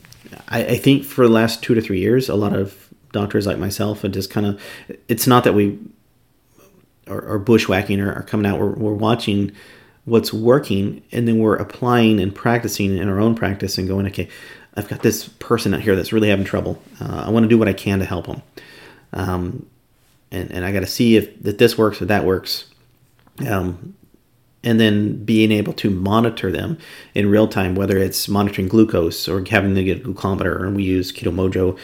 I, 0.48 0.64
I 0.64 0.76
think 0.76 1.04
for 1.04 1.26
the 1.26 1.32
last 1.32 1.62
two 1.62 1.74
to 1.74 1.80
three 1.80 2.00
years, 2.00 2.28
a 2.28 2.34
lot 2.34 2.54
of 2.54 2.88
doctors 3.12 3.46
like 3.46 3.58
myself 3.58 4.04
and 4.04 4.12
just 4.12 4.30
kind 4.30 4.46
of, 4.46 4.60
it's 5.08 5.26
not 5.26 5.44
that 5.44 5.54
we 5.54 5.78
are, 7.06 7.34
are 7.34 7.38
bushwhacking 7.38 7.98
or 8.00 8.12
are 8.12 8.22
coming 8.22 8.44
out. 8.44 8.60
We're, 8.60 8.72
we're 8.74 8.94
watching 8.94 9.52
what's 10.04 10.32
working 10.32 11.02
and 11.12 11.28
then 11.28 11.38
we're 11.38 11.56
applying 11.56 12.20
and 12.20 12.34
practicing 12.34 12.96
in 12.96 13.08
our 13.08 13.20
own 13.20 13.34
practice 13.34 13.78
and 13.78 13.88
going, 13.88 14.06
okay, 14.06 14.28
I've 14.74 14.88
got 14.88 15.02
this 15.02 15.28
person 15.28 15.74
out 15.74 15.80
here 15.80 15.94
that's 15.94 16.12
really 16.12 16.28
having 16.28 16.44
trouble. 16.44 16.82
Uh, 17.00 17.24
I 17.26 17.30
want 17.30 17.44
to 17.44 17.48
do 17.48 17.58
what 17.58 17.68
I 17.68 17.72
can 17.72 17.98
to 17.98 18.04
help 18.04 18.26
them. 18.26 18.42
Um, 19.12 19.66
and, 20.30 20.50
and 20.50 20.64
I 20.64 20.72
got 20.72 20.80
to 20.80 20.86
see 20.86 21.16
if 21.16 21.42
that 21.42 21.58
this 21.58 21.76
works 21.76 22.00
or 22.00 22.06
that 22.06 22.24
works. 22.24 22.64
Um, 23.46 23.94
and 24.64 24.78
then 24.78 25.24
being 25.24 25.50
able 25.50 25.72
to 25.74 25.90
monitor 25.90 26.50
them 26.50 26.78
in 27.14 27.28
real 27.28 27.48
time, 27.48 27.74
whether 27.74 27.98
it's 27.98 28.28
monitoring 28.28 28.68
glucose 28.68 29.28
or 29.28 29.44
having 29.44 29.74
to 29.74 29.82
get 29.82 29.98
a 29.98 30.08
glucometer, 30.08 30.62
and 30.62 30.76
we 30.76 30.84
use 30.84 31.12
Keto 31.12 31.34
Mojo 31.34 31.78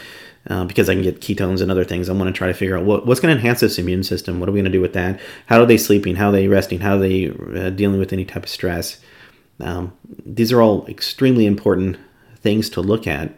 uh, 0.49 0.65
because 0.65 0.89
I 0.89 0.95
can 0.95 1.03
get 1.03 1.21
ketones 1.21 1.61
and 1.61 1.71
other 1.71 1.85
things. 1.85 2.09
I 2.09 2.13
want 2.13 2.27
to 2.27 2.37
try 2.37 2.47
to 2.47 2.53
figure 2.53 2.77
out 2.77 2.83
what, 2.83 3.05
what's 3.05 3.19
going 3.19 3.33
to 3.33 3.39
enhance 3.39 3.59
this 3.59 3.77
immune 3.77 4.03
system. 4.03 4.39
What 4.39 4.49
are 4.49 4.51
we 4.51 4.57
going 4.57 4.71
to 4.71 4.71
do 4.71 4.81
with 4.81 4.93
that? 4.93 5.19
How 5.45 5.61
are 5.61 5.65
they 5.65 5.77
sleeping? 5.77 6.15
How 6.15 6.29
are 6.29 6.31
they 6.31 6.47
resting? 6.47 6.79
How 6.79 6.95
are 6.95 6.99
they 6.99 7.29
uh, 7.29 7.69
dealing 7.69 7.99
with 7.99 8.11
any 8.11 8.25
type 8.25 8.43
of 8.43 8.49
stress? 8.49 8.99
Um, 9.59 9.93
these 10.25 10.51
are 10.51 10.61
all 10.61 10.87
extremely 10.87 11.45
important 11.45 11.97
things 12.37 12.69
to 12.71 12.81
look 12.81 13.05
at 13.05 13.33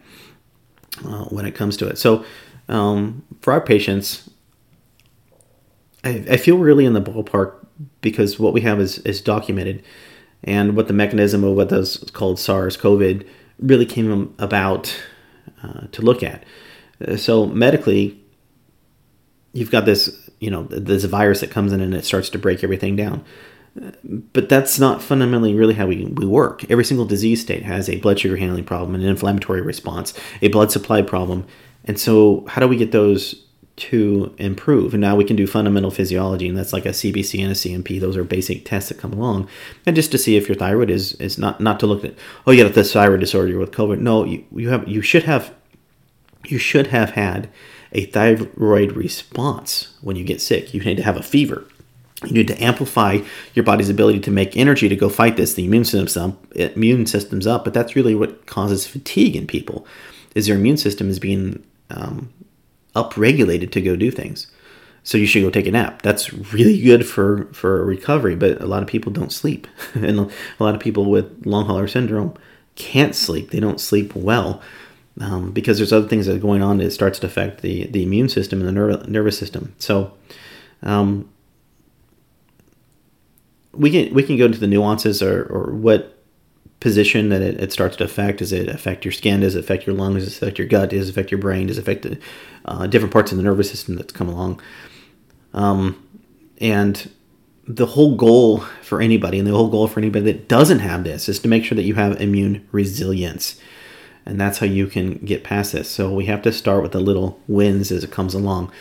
uh, 1.06 1.26
when 1.26 1.46
it 1.46 1.56
comes 1.56 1.78
to 1.78 1.88
it. 1.88 1.98
So, 1.98 2.24
um, 2.70 3.24
for 3.42 3.52
our 3.52 3.62
patients, 3.62 4.30
I, 6.04 6.24
I 6.30 6.38
feel 6.38 6.58
really 6.58 6.86
in 6.86 6.94
the 6.94 7.02
ballpark 7.02 7.56
because 8.02 8.40
what 8.40 8.54
we 8.54 8.62
have 8.62 8.80
is, 8.80 9.00
is 9.00 9.20
documented 9.20 9.84
and 10.44 10.76
what 10.76 10.88
the 10.88 10.94
mechanism 10.94 11.44
of 11.44 11.56
what 11.56 11.70
those 11.70 11.98
called 12.14 12.40
SARS 12.40 12.78
COVID 12.78 13.28
really 13.60 13.86
came 13.86 14.34
about 14.40 14.96
uh, 15.64 15.88
to 15.92 16.02
look 16.02 16.24
at. 16.24 16.44
So 17.18 17.46
medically, 17.46 18.20
you've 19.54 19.72
got 19.72 19.86
this, 19.86 20.30
you 20.40 20.50
know, 20.50 20.64
this 20.64 21.04
virus 21.06 21.42
that 21.42 21.52
comes 21.52 21.74
in 21.74 21.82
and 21.82 21.94
it 21.94 22.06
starts 22.06 22.30
to 22.30 22.40
break 22.40 22.64
everything 22.64 22.96
down. 22.96 23.24
But 24.34 24.50
that's 24.50 24.80
not 24.80 25.02
fundamentally 25.02 25.54
really 25.54 25.76
how 25.76 25.88
we, 25.88 26.06
we 26.06 26.26
work. 26.26 26.70
Every 26.70 26.84
single 26.84 27.06
disease 27.06 27.42
state 27.42 27.64
has 27.64 27.88
a 27.88 28.00
blood 28.00 28.20
sugar 28.20 28.36
handling 28.36 28.66
problem, 28.66 28.96
an 28.96 29.02
inflammatory 29.02 29.62
response, 29.62 30.14
a 30.42 30.50
blood 30.50 30.72
supply 30.72 31.02
problem. 31.02 31.46
And 31.86 31.98
so, 31.98 32.46
how 32.48 32.60
do 32.60 32.68
we 32.68 32.76
get 32.76 32.92
those 32.92 33.46
to 33.78 34.34
improve. 34.38 34.94
And 34.94 35.02
now 35.02 35.16
we 35.16 35.24
can 35.24 35.36
do 35.36 35.48
fundamental 35.48 35.90
physiology, 35.90 36.48
and 36.48 36.56
that's 36.56 36.74
like 36.74 36.86
a 36.86 36.90
CBC 36.90 37.42
and 37.42 37.52
a 37.52 37.56
CMP. 37.56 38.00
Those 38.00 38.16
are 38.16 38.24
basic 38.24 38.64
tests 38.64 38.90
that 38.90 39.00
come 39.00 39.12
along, 39.12 39.48
and 39.88 39.96
just 39.96 40.12
to 40.12 40.20
see 40.20 40.38
if 40.38 40.48
your 40.48 40.56
thyroid 40.56 40.92
is 40.92 41.14
is 41.14 41.40
not 41.40 41.60
not 41.60 41.80
to 41.80 41.88
look 41.88 42.06
at 42.06 42.14
oh 42.46 42.52
you 42.52 42.64
got 42.64 42.74
this 42.74 42.94
thyroid 42.94 43.22
disorder 43.22 43.58
with 43.58 43.72
COVID. 43.72 44.00
No, 44.00 44.24
you, 44.24 44.44
you 44.56 44.70
have 44.70 44.88
you 44.88 45.02
should 45.02 45.24
have 45.24 45.54
you 46.46 46.58
should 46.58 46.88
have 46.88 47.12
had 47.12 47.50
a 47.92 48.06
thyroid 48.06 48.94
response 48.94 49.98
when 50.02 50.16
you 50.16 50.24
get 50.24 50.42
sick. 50.42 50.74
You 50.74 50.82
need 50.82 50.98
to 50.98 51.04
have 51.04 51.18
a 51.18 51.24
fever. 51.24 51.66
You 52.26 52.34
need 52.34 52.48
to 52.50 52.64
amplify 52.64 53.20
your 53.54 53.66
body's 53.66 53.90
ability 53.90 54.20
to 54.22 54.32
make 54.32 54.56
energy 54.56 54.88
to 54.88 54.96
go 54.96 55.10
fight 55.10 55.38
this. 55.38 55.56
The 55.56 55.66
immune 55.66 55.86
system's 55.86 56.16
up, 56.16 56.56
immune 56.56 57.06
system's 57.08 57.48
up, 57.48 57.64
but 57.64 57.74
that's 57.74 57.96
really 57.96 58.14
what 58.14 58.46
causes 58.46 58.86
fatigue 58.86 59.36
in 59.36 59.48
people. 59.48 59.88
Is 60.36 60.48
your 60.48 60.58
immune 60.58 60.78
system 60.78 61.10
is 61.10 61.20
being 61.20 61.66
um, 61.90 62.32
upregulated 62.96 63.72
to 63.72 63.82
go 63.82 63.96
do 63.96 64.12
things. 64.12 64.48
So 65.04 65.18
you 65.18 65.26
should 65.26 65.42
go 65.42 65.50
take 65.50 65.66
a 65.66 65.72
nap. 65.72 66.04
That's 66.04 66.32
really 66.32 66.80
good 66.80 67.08
for 67.08 67.46
for 67.54 67.84
recovery. 67.84 68.36
But 68.36 68.62
a 68.62 68.68
lot 68.68 68.84
of 68.84 68.88
people 68.88 69.12
don't 69.12 69.32
sleep, 69.32 69.68
and 69.96 70.20
a 70.20 70.30
lot 70.60 70.76
of 70.76 70.82
people 70.82 71.06
with 71.06 71.46
long 71.46 71.66
hauler 71.66 71.88
syndrome 71.88 72.36
can't 72.76 73.16
sleep. 73.16 73.50
They 73.50 73.60
don't 73.60 73.82
sleep 73.82 74.16
well 74.16 74.62
um, 75.20 75.52
because 75.52 75.78
there's 75.78 75.94
other 75.94 76.08
things 76.08 76.26
that 76.26 76.36
are 76.36 76.40
going 76.40 76.62
on 76.62 76.78
that 76.78 76.92
starts 76.92 77.20
to 77.20 77.28
affect 77.28 77.62
the 77.62 77.88
the 77.88 78.04
immune 78.04 78.30
system 78.30 78.62
and 78.62 78.76
the 78.76 78.80
nerv- 78.80 79.08
nervous 79.08 79.38
system. 79.38 79.76
So. 79.80 80.14
Um, 80.84 81.30
we 83.74 83.90
can 83.90 84.14
we 84.14 84.24
can 84.24 84.38
go 84.38 84.46
into 84.46 84.60
the 84.60 84.68
nuances 84.68 85.22
or, 85.22 85.44
or 85.44 85.74
what 85.74 86.18
position 86.80 87.30
that 87.30 87.42
it, 87.42 87.62
it, 87.62 87.72
starts 87.72 87.96
to 87.98 88.04
affect. 88.04 88.40
Does 88.40 88.52
it 88.52 88.68
affect 88.68 89.06
your 89.06 89.12
skin? 89.12 89.42
Does 89.42 89.56
it 89.56 89.60
affect 89.60 89.86
your 89.86 89.96
lungs? 89.96 90.24
Does 90.24 90.34
it 90.34 90.42
affect 90.42 90.60
your 90.60 90.68
gut? 90.68 90.90
Does 90.90 91.08
it 91.08 91.12
affect 91.12 91.32
your 91.32 91.40
brain? 91.40 91.68
Does 91.68 91.78
it 91.78 91.82
affect 91.82 92.02
the, 92.02 92.20
uh, 92.66 92.88
different 92.88 93.14
parts 93.14 93.32
of 93.32 93.38
the 93.38 93.44
nervous 93.44 93.70
system 93.70 93.96
that's 93.96 94.12
come 94.12 94.28
along? 94.28 94.60
Um, 95.54 96.08
and 96.60 97.10
the 97.68 97.86
whole 97.86 98.16
goal 98.16 98.60
for 98.82 99.00
anybody, 99.00 99.38
and 99.38 99.48
the 99.48 99.52
whole 99.52 99.70
goal 99.70 99.88
for 99.88 100.00
anybody 100.00 100.26
that 100.26 100.48
doesn't 100.48 100.80
have 100.80 101.04
this, 101.04 101.30
is 101.30 101.40
to 101.40 101.48
make 101.48 101.64
sure 101.64 101.76
that 101.76 101.84
you 101.84 101.94
have 101.96 102.20
immune 102.20 102.68
resilience. 102.72 103.60
And 104.26 104.40
that's 104.40 104.60
how 104.60 104.66
you 104.66 104.88
can 104.88 105.16
get 105.18 105.44
past 105.44 105.74
this. 105.74 105.90
So 105.90 106.14
we 106.14 106.26
have 106.26 106.42
to 106.44 106.52
start 106.52 106.84
with 106.84 106.92
the 106.92 107.00
little 107.00 107.40
wins 107.48 107.92
as 107.92 108.04
it 108.04 108.12
comes 108.12 108.34
along. 108.34 108.72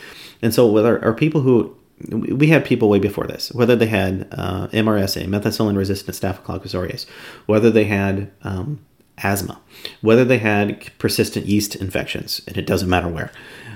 And 0.41 0.53
so 0.53 0.67
with 0.67 0.85
our, 0.85 1.03
our 1.03 1.13
people 1.13 1.41
who 1.41 1.75
we 2.09 2.47
had 2.47 2.65
people 2.65 2.89
way 2.89 2.99
before 2.99 3.27
this, 3.27 3.51
whether 3.51 3.75
they 3.75 3.87
had 3.87 4.27
uh, 4.31 4.67
MRSA, 4.67 5.27
methicillin 5.27 5.77
resistant 5.77 6.15
Staphylococcus 6.15 6.73
aureus, 6.73 7.05
whether 7.45 7.69
they 7.69 7.83
had 7.83 8.31
um, 8.43 8.79
asthma, 9.19 9.59
whether 10.01 10.25
they 10.25 10.39
had 10.39 10.89
persistent 10.97 11.45
yeast 11.45 11.75
infections, 11.75 12.41
and 12.47 12.57
it 12.57 12.65
doesn't 12.65 12.89
matter 12.89 13.07
where, 13.07 13.31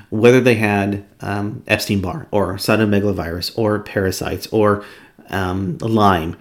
whether 0.10 0.42
they 0.42 0.56
had 0.56 1.06
um, 1.22 1.64
Epstein 1.68 2.02
Barr 2.02 2.28
or 2.32 2.56
cytomegalovirus 2.56 3.58
or 3.58 3.80
parasites 3.80 4.48
or 4.48 4.84
um, 5.30 5.78
Lyme. 5.80 6.36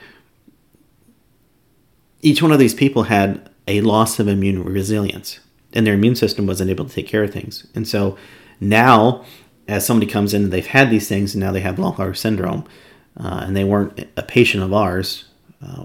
Each 2.23 2.41
one 2.41 2.53
of 2.53 2.59
these 2.59 2.75
people 2.75 3.05
had 3.05 3.51
a 3.67 3.81
loss 3.81 4.19
of 4.19 4.29
immune 4.29 4.63
resilience, 4.63 5.41
and 5.73 5.87
their 5.87 5.95
immune 5.95 6.17
system 6.17 6.47
wasn't 6.47 6.71
able 6.71 6.85
to 6.85 6.95
take 6.95 7.09
care 7.09 7.25
of 7.25 7.33
things. 7.33 7.67
And 7.75 7.87
so 7.89 8.17
now 8.61 9.25
as 9.67 9.87
somebody 9.87 10.11
comes 10.11 10.35
in, 10.35 10.45
and 10.45 10.53
they've 10.53 10.67
had 10.67 10.91
these 10.91 11.09
things, 11.09 11.35
and 11.35 11.43
now 11.43 11.53
they 11.53 11.61
have 11.61 11.79
long 11.79 11.95
hauler 11.95 12.15
syndrome, 12.15 12.65
uh, 13.19 13.43
and 13.45 13.57
they 13.57 13.65
weren't 13.65 14.07
a 14.17 14.23
patient 14.23 14.63
of 14.63 14.73
ours, 14.73 15.25
uh, 15.65 15.85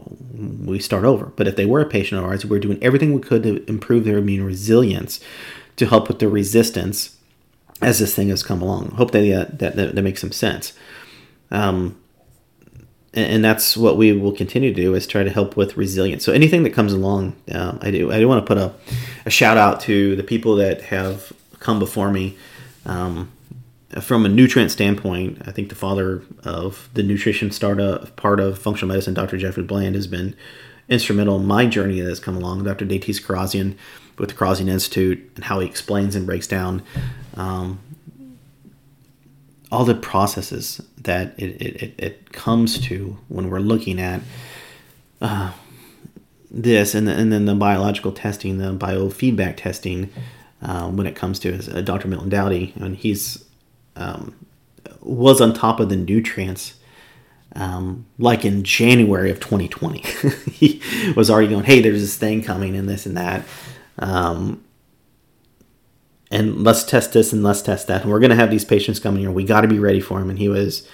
we 0.66 0.80
start 0.80 1.06
over. 1.06 1.28
But 1.28 1.48
if 1.48 1.56
they 1.56 1.66
were 1.66 1.82
a 1.82 1.90
patient 1.90 2.20
of 2.20 2.26
ours, 2.26 2.46
we're 2.46 2.60
doing 2.60 2.82
everything 2.82 3.14
we 3.14 3.22
could 3.22 3.44
to 3.44 3.64
improve 3.70 4.04
their 4.04 4.18
immune 4.18 4.44
resilience 4.44 5.20
to 5.78 5.86
help 5.86 6.08
with 6.10 6.20
the 6.20 6.28
resistance 6.28 7.18
as 7.82 8.00
this 8.00 8.14
thing 8.14 8.28
has 8.30 8.44
come 8.44 8.62
along. 8.62 8.92
Hope 8.92 9.12
that 9.12 9.20
uh, 9.20 9.46
that, 9.54 9.76
that, 9.78 9.96
that 9.96 10.02
makes 10.02 10.20
some 10.22 10.34
sense. 10.34 10.74
Um, 11.52 11.98
and, 13.14 13.44
that's 13.44 13.76
what 13.76 13.98
we 13.98 14.12
will 14.14 14.32
continue 14.32 14.74
to 14.74 14.82
do 14.82 14.94
is 14.94 15.08
try 15.08 15.24
to 15.24 15.30
help 15.30 15.58
with 15.58 15.78
resilience. 15.78 16.24
So 16.24 16.32
anything 16.32 16.64
that 16.64 16.74
comes 16.74 16.94
along, 16.94 17.36
uh, 17.52 17.78
I 17.82 17.92
do. 17.92 18.12
I 18.12 18.20
do 18.20 18.28
want 18.28 18.46
to 18.46 18.48
put 18.48 18.58
a, 18.58 18.74
a 19.26 19.30
shout 19.30 19.58
out 19.58 19.82
to 19.82 20.16
the 20.16 20.24
people 20.24 20.56
that 20.58 20.84
have 20.84 21.32
come 21.60 21.80
before 21.80 22.12
me. 22.12 22.38
Um, 22.86 23.32
from 24.02 24.26
a 24.26 24.30
nutrient 24.30 24.72
standpoint, 24.72 25.42
I 25.48 25.52
think 25.52 25.70
the 25.70 25.76
father 25.76 26.22
of 26.44 26.90
the 26.94 27.02
nutrition 27.02 27.52
startup 27.52 28.16
part 28.16 28.40
of 28.40 28.60
functional 28.60 28.90
medicine, 28.90 29.16
Dr. 29.16 29.38
Jeffrey 29.38 29.64
Bland, 29.64 29.96
has 29.96 30.06
been 30.06 30.36
instrumental 30.88 31.38
in 31.38 31.46
my 31.46 31.66
journey 31.66 32.00
that's 32.02 32.20
come 32.20 32.36
along. 32.36 32.64
Dr. 32.64 32.86
Datis 32.86 33.22
Kharrazian 33.22 33.76
with 34.18 34.30
the 34.30 34.36
Kharrazian 34.36 34.70
Institute 34.70 35.32
and 35.36 35.46
how 35.46 35.60
he 35.60 35.68
explains 35.68 36.16
and 36.16 36.26
breaks 36.26 36.46
down 36.46 36.84
um, 37.36 37.80
all 39.72 39.86
the 39.86 39.96
processes 39.96 40.82
that 40.98 41.38
it, 41.40 41.62
it, 41.62 41.94
it, 41.98 42.32
comes 42.32 42.80
to 42.80 43.18
when 43.28 43.50
we're 43.50 43.60
looking 43.60 44.00
at 44.00 44.22
uh, 45.22 45.52
this 46.50 46.96
and, 46.96 47.08
the, 47.08 47.14
and 47.14 47.32
then 47.32 47.46
the 47.46 47.56
biological 47.56 48.12
testing, 48.12 48.58
the 48.58 48.74
biofeedback 48.74 49.58
testing 49.58 50.10
uh, 50.62 50.90
when 50.90 51.06
it 51.06 51.16
comes 51.16 51.40
to 51.40 51.54
uh, 51.54 51.82
Dr. 51.82 52.08
Milton 52.08 52.30
Dowdy. 52.30 52.74
And 52.80 52.96
he's 52.96 53.46
um, 53.96 54.34
was 55.02 55.42
on 55.42 55.54
top 55.54 55.80
of 55.80 55.90
the 55.90 55.96
nutrients 55.96 56.76
um, 57.56 58.06
like 58.18 58.46
in 58.46 58.64
January 58.64 59.32
of 59.32 59.40
2020. 59.40 60.00
he 60.52 60.82
was 61.16 61.30
already 61.30 61.48
going, 61.48 61.66
hey, 61.66 61.82
there's 61.82 62.02
this 62.02 62.18
thing 62.18 62.42
coming 62.42 62.76
and 62.76 62.88
this 62.88 63.06
and 63.06 63.18
that. 63.18 63.46
Um, 63.98 64.64
and 66.32 66.64
let's 66.64 66.84
test 66.84 67.14
this 67.14 67.34
and 67.34 67.44
let's 67.44 67.62
test 67.62 67.88
that. 67.88 68.04
And 68.04 68.12
we're 68.12 68.20
going 68.20 68.30
to 68.30 68.36
have 68.36 68.52
these 68.52 68.66
patients 68.66 69.00
coming 69.00 69.22
here. 69.22 69.32
We 69.32 69.44
got 69.44 69.62
to 69.62 69.68
be 69.68 69.80
ready 69.80 70.00
for 70.00 70.20
them. 70.20 70.30
And 70.30 70.38
he 70.38 70.50
was 70.50 70.88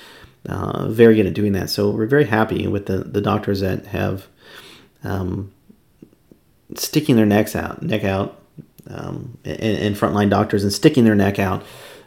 uh, 0.48 0.88
very 0.90 1.16
good 1.16 1.26
at 1.26 1.34
doing 1.34 1.54
that. 1.54 1.70
So 1.70 1.90
we're 1.90 2.06
very 2.06 2.26
happy 2.26 2.68
with 2.68 2.86
the, 2.86 3.00
the 3.00 3.22
doctors 3.22 3.60
that 3.60 3.88
have 3.88 4.28
um, 5.04 5.52
sticking 6.76 7.16
their 7.16 7.26
necks 7.26 7.56
out, 7.56 7.82
neck 7.82 8.04
out, 8.04 8.42
um, 8.88 9.38
and, 9.44 9.60
and 9.60 9.96
frontline 9.96 10.30
doctors 10.30 10.64
and 10.64 10.72
sticking 10.72 11.04
their 11.04 11.16
neck 11.16 11.40
out 11.40 11.64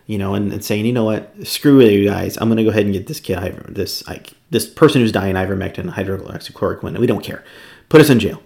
you 0.08 0.16
know, 0.16 0.34
and, 0.34 0.52
and 0.54 0.64
saying, 0.64 0.86
you 0.86 0.92
know 0.92 1.04
what, 1.04 1.30
screw 1.46 1.80
you 1.82 2.08
guys. 2.08 2.38
I'm 2.38 2.48
gonna 2.48 2.64
go 2.64 2.70
ahead 2.70 2.86
and 2.86 2.94
get 2.94 3.06
this 3.06 3.20
kid, 3.20 3.38
this 3.68 4.04
like 4.08 4.32
this 4.50 4.66
person 4.66 5.02
who's 5.02 5.12
dying 5.12 5.34
ivermectin, 5.34 5.92
hydroxychloroquine. 5.92 6.98
We 6.98 7.06
don't 7.06 7.22
care. 7.22 7.44
Put 7.90 8.00
us 8.00 8.08
in 8.08 8.18
jail. 8.18 8.42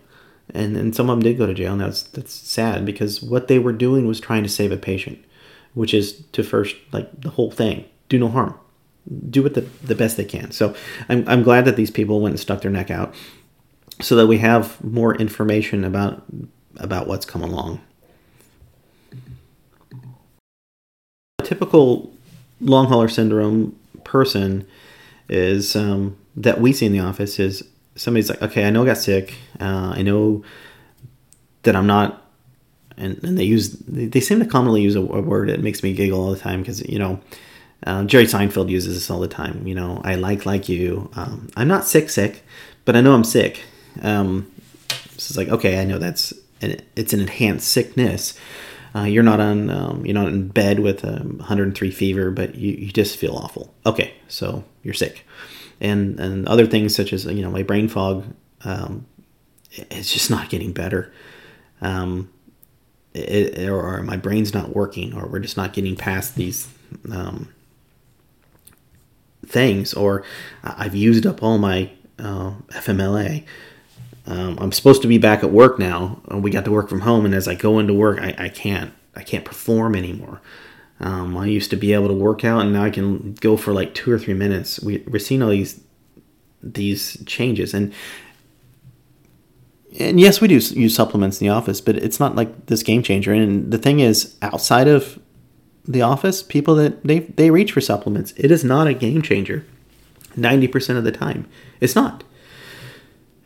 And 0.54 0.76
and 0.76 0.94
some 0.94 1.08
of 1.08 1.16
them 1.16 1.22
did 1.22 1.38
go 1.38 1.46
to 1.46 1.54
jail, 1.54 1.72
and 1.72 1.80
that's 1.80 2.02
that's 2.02 2.32
sad 2.32 2.84
because 2.84 3.22
what 3.22 3.48
they 3.48 3.58
were 3.58 3.72
doing 3.72 4.06
was 4.06 4.20
trying 4.20 4.42
to 4.42 4.48
save 4.48 4.70
a 4.70 4.76
patient, 4.76 5.18
which 5.72 5.94
is 5.94 6.22
to 6.32 6.42
first 6.42 6.76
like 6.92 7.08
the 7.18 7.30
whole 7.30 7.50
thing, 7.50 7.86
do 8.10 8.18
no 8.18 8.28
harm, 8.28 8.54
do 9.30 9.46
it 9.46 9.54
the, 9.54 9.62
the 9.82 9.94
best 9.94 10.18
they 10.18 10.26
can. 10.26 10.50
So 10.50 10.74
I'm 11.08 11.26
I'm 11.26 11.42
glad 11.42 11.64
that 11.64 11.76
these 11.76 11.90
people 11.90 12.20
went 12.20 12.34
and 12.34 12.40
stuck 12.40 12.60
their 12.60 12.70
neck 12.70 12.90
out, 12.90 13.14
so 14.00 14.14
that 14.16 14.26
we 14.26 14.38
have 14.38 14.82
more 14.84 15.14
information 15.14 15.84
about 15.84 16.22
about 16.76 17.06
what's 17.06 17.24
come 17.24 17.42
along. 17.42 17.80
A 21.38 21.44
typical 21.44 22.12
long 22.60 22.86
hauler 22.86 23.08
syndrome 23.08 23.74
person 24.04 24.66
is 25.28 25.74
um, 25.74 26.16
that 26.36 26.60
we 26.60 26.74
see 26.74 26.86
in 26.86 26.92
the 26.92 27.00
office 27.00 27.38
is 27.38 27.64
somebody's 27.94 28.28
like, 28.28 28.42
okay, 28.42 28.64
I 28.64 28.70
know 28.70 28.83
I 28.83 28.87
got 28.87 28.98
sick. 28.98 29.35
Uh, 29.61 29.92
I 29.94 30.02
know 30.02 30.44
that 31.62 31.76
I'm 31.76 31.87
not, 31.87 32.22
and, 32.96 33.22
and 33.22 33.38
they 33.38 33.44
use, 33.44 33.70
they, 33.70 34.07
they 34.07 34.20
seem 34.20 34.40
to 34.40 34.46
commonly 34.46 34.83
use 34.83 34.96
a, 34.96 35.00
a, 35.00 35.20
word 35.20 35.48
that 35.48 35.61
makes 35.61 35.83
me 35.83 35.92
giggle 35.92 36.20
all 36.20 36.33
the 36.33 36.38
time 36.38 36.61
because, 36.61 36.87
you 36.88 36.98
know, 36.98 37.20
uh, 37.87 38.05
Jerry 38.05 38.24
Seinfeld 38.24 38.68
uses 38.68 38.94
this 38.94 39.11
all 39.11 39.20
the 39.20 39.28
time. 39.28 39.66
You 39.66 39.74
know, 39.74 40.00
I 40.05 40.14
like 40.14 40.46
like 40.46 40.68
you. 40.68 41.11
Um, 41.14 41.50
I'm 41.57 41.68
not 41.68 41.85
sick, 41.85 42.11
sick, 42.11 42.44
but 42.85 42.96
I 42.96 43.00
know 43.00 43.14
I'm 43.14 43.24
sick. 43.24 43.62
Um, 44.02 44.50
so 44.88 45.33
it's 45.33 45.37
like, 45.37 45.48
okay, 45.48 45.81
I 45.81 45.85
know 45.85 45.98
that's, 45.98 46.33
an, 46.62 46.81
it's 46.96 47.12
an 47.12 47.20
enhanced 47.20 47.68
sickness. 47.68 48.38
Uh, 48.94 49.05
you're 49.05 49.22
not 49.22 49.40
on 49.40 49.70
um, 49.70 50.05
you're 50.05 50.14
not 50.14 50.28
in 50.28 50.48
bed 50.48 50.81
with 50.81 51.02
a 51.05 51.20
103 51.22 51.90
fever, 51.90 52.31
but 52.31 52.55
you, 52.55 52.72
you 52.72 52.92
just 52.92 53.16
feel 53.16 53.35
awful. 53.35 53.72
Okay, 53.87 54.14
so 54.28 54.64
you're 54.83 54.94
sick, 54.94 55.26
and 55.83 56.18
and 56.18 56.49
other 56.49 56.66
things 56.66 56.95
such 56.95 57.12
as 57.12 57.27
you 57.27 57.42
know 57.42 57.51
my 57.51 57.62
brain 57.62 57.88
fog, 57.88 58.25
um, 58.64 59.05
it's 59.71 60.12
just 60.12 60.31
not 60.31 60.49
getting 60.49 60.73
better. 60.73 61.12
Um, 61.83 62.31
it, 63.12 63.68
or 63.68 64.03
my 64.03 64.16
brain's 64.16 64.55
not 64.55 64.75
working, 64.75 65.12
or 65.12 65.27
we're 65.27 65.40
just 65.40 65.57
not 65.57 65.75
getting 65.75 65.97
past 65.97 66.37
these 66.37 66.68
um, 67.11 67.53
things, 69.45 69.92
or 69.92 70.25
I've 70.64 70.95
used 70.95 71.27
up 71.27 71.42
all 71.42 71.59
my 71.59 71.90
uh, 72.18 72.53
FMLA. 72.71 73.45
Um, 74.25 74.57
I'm 74.61 74.73
supposed 74.73 75.03
to 75.03 75.09
be 75.09 75.18
back 75.18 75.42
at 75.42 75.51
work 75.51 75.79
now. 75.81 76.23
We 76.31 76.51
got 76.51 76.64
to 76.64 76.71
work 76.71 76.88
from 76.88 77.01
home, 77.01 77.27
and 77.27 77.35
as 77.35 77.49
I 77.49 77.55
go 77.55 77.79
into 77.79 77.92
work, 77.92 78.21
I, 78.21 78.35
I 78.38 78.49
can't. 78.49 78.92
I 79.14 79.23
can't 79.23 79.45
perform 79.45 79.95
anymore. 79.95 80.40
Um, 81.02 81.36
I 81.36 81.46
used 81.46 81.70
to 81.70 81.76
be 81.76 81.92
able 81.92 82.08
to 82.08 82.14
work 82.14 82.44
out, 82.44 82.60
and 82.60 82.72
now 82.72 82.84
I 82.84 82.90
can 82.90 83.34
go 83.34 83.56
for 83.56 83.72
like 83.72 83.94
two 83.94 84.12
or 84.12 84.18
three 84.18 84.34
minutes. 84.34 84.80
We, 84.80 84.98
we're 85.08 85.18
seeing 85.18 85.42
all 85.42 85.50
these 85.50 85.80
these 86.62 87.22
changes, 87.26 87.74
and 87.74 87.92
and 89.98 90.20
yes, 90.20 90.40
we 90.40 90.48
do 90.48 90.54
use 90.54 90.94
supplements 90.94 91.40
in 91.40 91.46
the 91.48 91.52
office, 91.52 91.80
but 91.80 91.96
it's 91.96 92.20
not 92.20 92.36
like 92.36 92.66
this 92.66 92.82
game 92.82 93.02
changer. 93.02 93.32
And 93.32 93.72
the 93.72 93.78
thing 93.78 94.00
is, 94.00 94.36
outside 94.42 94.86
of 94.86 95.18
the 95.84 96.02
office, 96.02 96.42
people 96.42 96.76
that 96.76 97.02
they 97.04 97.20
they 97.20 97.50
reach 97.50 97.72
for 97.72 97.80
supplements, 97.80 98.32
it 98.36 98.50
is 98.52 98.62
not 98.62 98.86
a 98.86 98.94
game 98.94 99.22
changer. 99.22 99.66
Ninety 100.36 100.68
percent 100.68 100.98
of 100.98 101.04
the 101.04 101.12
time, 101.12 101.48
it's 101.80 101.96
not. 101.96 102.22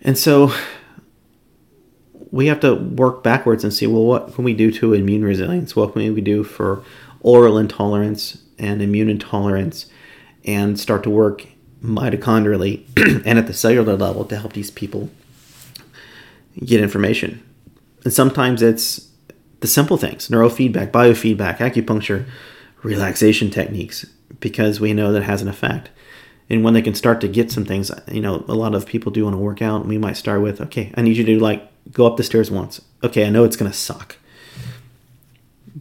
And 0.02 0.18
so 0.18 0.52
we 2.30 2.46
have 2.46 2.60
to 2.60 2.74
work 2.74 3.22
backwards 3.22 3.64
and 3.64 3.72
see 3.72 3.86
well, 3.86 4.04
what 4.04 4.34
can 4.34 4.44
we 4.44 4.52
do 4.52 4.70
to 4.72 4.92
immune 4.92 5.24
resilience? 5.24 5.74
What 5.74 5.94
can 5.94 6.14
we 6.14 6.20
do 6.20 6.44
for 6.44 6.84
oral 7.26 7.58
intolerance 7.58 8.42
and 8.58 8.80
immune 8.80 9.10
intolerance? 9.10 9.86
And 10.44 10.78
start 10.78 11.02
to 11.02 11.10
work 11.10 11.44
mitochondrially 11.82 12.84
and 13.26 13.38
at 13.38 13.48
the 13.48 13.52
cellular 13.52 13.96
level 13.96 14.24
to 14.24 14.38
help 14.38 14.52
these 14.52 14.70
people 14.70 15.10
get 16.64 16.80
information. 16.80 17.42
And 18.04 18.12
sometimes 18.12 18.62
it's 18.62 19.10
the 19.60 19.66
simple 19.66 19.96
things 19.96 20.28
neurofeedback, 20.28 20.90
biofeedback, 20.90 21.58
acupuncture, 21.58 22.26
relaxation 22.82 23.50
techniques, 23.50 24.06
because 24.40 24.80
we 24.80 24.92
know 24.92 25.12
that 25.12 25.24
has 25.24 25.42
an 25.42 25.48
effect. 25.48 25.90
And 26.48 26.62
when 26.62 26.74
they 26.74 26.82
can 26.82 26.94
start 26.94 27.20
to 27.22 27.28
get 27.28 27.50
some 27.50 27.64
things, 27.64 27.90
you 28.10 28.20
know, 28.20 28.44
a 28.46 28.54
lot 28.54 28.74
of 28.74 28.86
people 28.86 29.10
do 29.10 29.24
want 29.24 29.34
to 29.34 29.38
work 29.38 29.60
out. 29.60 29.80
And 29.80 29.88
We 29.88 29.98
might 29.98 30.16
start 30.16 30.42
with, 30.42 30.60
okay, 30.60 30.92
I 30.94 31.02
need 31.02 31.16
you 31.16 31.24
to 31.24 31.40
like 31.40 31.68
go 31.90 32.06
up 32.06 32.16
the 32.16 32.22
stairs 32.22 32.50
once. 32.50 32.80
Okay, 33.02 33.26
I 33.26 33.30
know 33.30 33.44
it's 33.44 33.56
going 33.56 33.70
to 33.70 33.76
suck. 33.76 34.16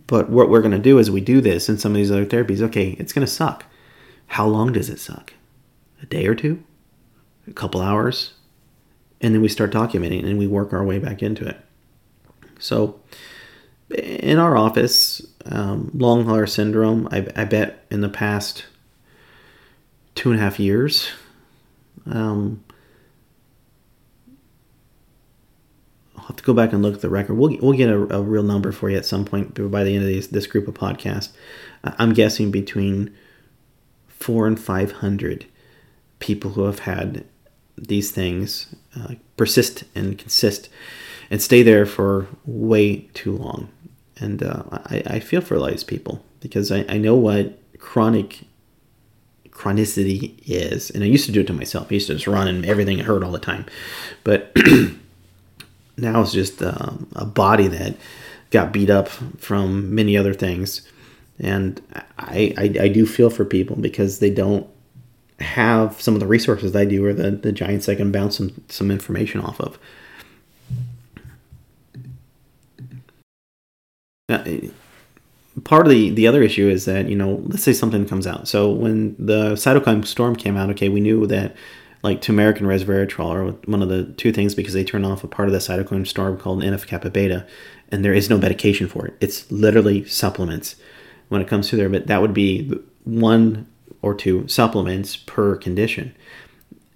But 0.08 0.30
what 0.30 0.50
we're 0.50 0.62
going 0.62 0.72
to 0.72 0.80
do 0.80 1.00
is 1.00 1.10
we 1.10 1.22
do 1.22 1.40
this 1.40 1.70
and 1.70 1.80
some 1.80 1.94
of 1.94 1.96
these 1.96 2.12
other 2.12 2.26
therapies. 2.26 2.62
Okay, 2.62 2.92
it's 3.00 3.14
going 3.14 3.26
to 3.26 3.32
suck. 3.32 3.66
How 4.28 4.46
long 4.46 4.74
does 4.74 4.90
it 4.90 5.00
suck? 5.00 5.34
A 6.02 6.06
day 6.06 6.28
or 6.28 6.36
two? 6.36 6.64
A 7.48 7.54
couple 7.54 7.82
hours? 7.82 8.34
And 9.22 9.34
then 9.34 9.42
we 9.42 9.48
start 9.48 9.72
documenting 9.72 10.26
and 10.26 10.38
we 10.38 10.48
work 10.48 10.74
our 10.74 10.84
way 10.84 11.00
back 11.00 11.24
into 11.24 11.48
it. 11.48 11.58
So, 12.60 13.00
in 13.90 14.38
our 14.38 14.58
office, 14.58 15.26
um, 15.46 15.92
long 15.94 16.26
hauler 16.26 16.48
syndrome, 16.48 17.08
I, 17.12 17.28
I, 17.36 17.46
bet 17.46 17.86
in 17.92 18.02
the 18.02 18.10
past 18.10 18.66
two 20.16 20.32
and 20.32 20.40
a 20.40 20.44
half 20.44 20.60
years, 20.60 21.10
um, 22.08 22.64
I'll 26.26 26.30
have 26.30 26.38
to 26.38 26.44
go 26.44 26.56
back 26.56 26.74
and 26.74 26.82
look 26.82 26.96
at 26.96 27.02
the 27.02 27.10
record. 27.10 27.36
We'll, 27.36 27.56
we'll 27.62 27.78
get 27.78 27.88
a, 27.88 28.18
a 28.18 28.22
real 28.24 28.42
number 28.42 28.72
for 28.72 28.90
you 28.90 28.98
at 28.98 29.06
some 29.06 29.26
point 29.26 29.54
by 29.70 29.84
the 29.84 29.94
end 29.94 30.04
of 30.04 30.08
these, 30.08 30.30
this 30.30 30.48
group 30.48 30.68
of 30.68 30.74
podcasts. 30.74 31.30
I'm 31.84 32.14
guessing 32.14 32.50
between 32.50 33.16
four 34.08 34.48
and 34.48 34.60
500 34.60 35.46
people 36.18 36.52
who 36.52 36.64
have 36.64 36.80
had 36.80 37.26
these 37.78 38.10
things 38.10 38.74
uh, 38.96 39.14
persist 39.38 39.84
and 39.94 40.18
consist 40.18 40.68
and 41.30 41.44
stay 41.44 41.62
there 41.62 41.86
for 41.86 42.26
way 42.44 43.02
too 43.14 43.38
long. 43.38 43.70
And 44.18 44.42
uh, 44.42 44.64
I, 44.72 45.04
I, 45.06 45.20
feel 45.20 45.42
for 45.42 45.54
a 45.54 45.60
lot 45.60 45.68
of 45.68 45.74
these 45.74 45.84
people 45.84 46.26
because 46.40 46.72
I, 46.72 46.86
I 46.90 46.98
know 46.98 47.16
what 47.16 47.60
chronic 47.78 48.46
chronicity 49.52 50.42
is. 50.48 50.90
And 50.90 51.04
I 51.04 51.08
used 51.08 51.26
to 51.28 51.32
do 51.32 51.42
it 51.42 51.48
to 51.48 51.54
myself. 51.54 51.88
I 51.92 51.96
used 51.96 52.08
to 52.08 52.16
just 52.16 52.26
run 52.28 52.48
and 52.48 52.66
everything 52.66 52.98
hurt 53.00 53.24
all 53.24 53.32
the 53.32 53.40
time. 53.40 53.66
But 54.24 54.56
now 55.98 56.22
it's 56.22 56.32
just 56.32 56.62
um, 56.62 57.08
a 57.16 57.26
body 57.26 57.68
that 57.68 57.96
got 58.52 58.72
beat 58.72 58.90
up 58.90 59.08
from 59.08 59.94
many 59.94 60.18
other 60.18 60.34
things. 60.34 60.88
And 61.40 61.82
I, 62.18 62.54
I, 62.58 62.84
I 62.84 62.88
do 62.88 63.06
feel 63.06 63.30
for 63.30 63.44
people 63.44 63.76
because 63.76 64.20
they 64.20 64.30
don't 64.30 64.68
have 65.40 66.02
some 66.02 66.14
of 66.14 66.22
the 66.22 66.28
resources 66.28 66.76
I 66.76 66.86
do 66.86 67.06
or 67.06 67.14
the, 67.14 67.32
the 67.32 67.52
giants 67.52 67.90
I 67.90 67.96
can 67.96 68.12
bounce 68.12 68.38
some, 68.38 68.54
some 68.70 68.90
information 68.90 69.42
off 69.42 69.60
of. 69.60 69.78
Now, 74.30 74.44
part 75.66 75.86
of 75.86 75.92
the, 75.92 76.10
the 76.10 76.26
other 76.26 76.42
issue 76.42 76.68
is 76.70 76.86
that, 76.86 77.10
you 77.10 77.16
know, 77.16 77.44
let's 77.46 77.64
say 77.64 77.74
something 77.74 78.08
comes 78.08 78.26
out. 78.26 78.48
So 78.48 78.72
when 78.72 79.16
the 79.20 79.54
cytokine 79.54 80.06
storm 80.06 80.36
came 80.36 80.58
out, 80.58 80.70
okay, 80.72 80.90
we 80.90 81.02
knew 81.02 81.28
that 81.28 81.56
like 82.06 82.22
turmeric 82.22 82.60
and 82.60 82.70
resveratrol 82.70 83.32
are 83.32 83.52
one 83.68 83.82
of 83.82 83.90
the 83.90 84.04
two 84.14 84.32
things 84.32 84.54
because 84.54 84.76
they 84.76 84.84
turn 84.84 85.04
off 85.04 85.24
a 85.24 85.28
part 85.28 85.50
of 85.50 85.54
the 85.54 85.58
cytokine 85.58 86.06
storm 86.06 86.38
called 86.38 86.62
NF 86.62 86.86
kappa 86.86 87.10
beta, 87.10 87.48
and 87.90 88.06
there 88.06 88.14
is 88.14 88.30
no 88.30 88.38
medication 88.38 88.88
for 88.88 89.08
it. 89.08 89.16
It's 89.20 89.52
literally 89.52 90.06
supplements 90.06 90.76
when 91.30 91.42
it 91.42 91.48
comes 91.48 91.68
to 91.70 91.76
there, 91.76 91.90
but 91.90 92.06
that 92.06 92.22
would 92.22 92.34
be 92.34 92.72
one 93.06 93.68
or 94.04 94.14
two 94.14 94.48
supplements 94.48 95.16
per 95.16 95.56
condition, 95.56 96.16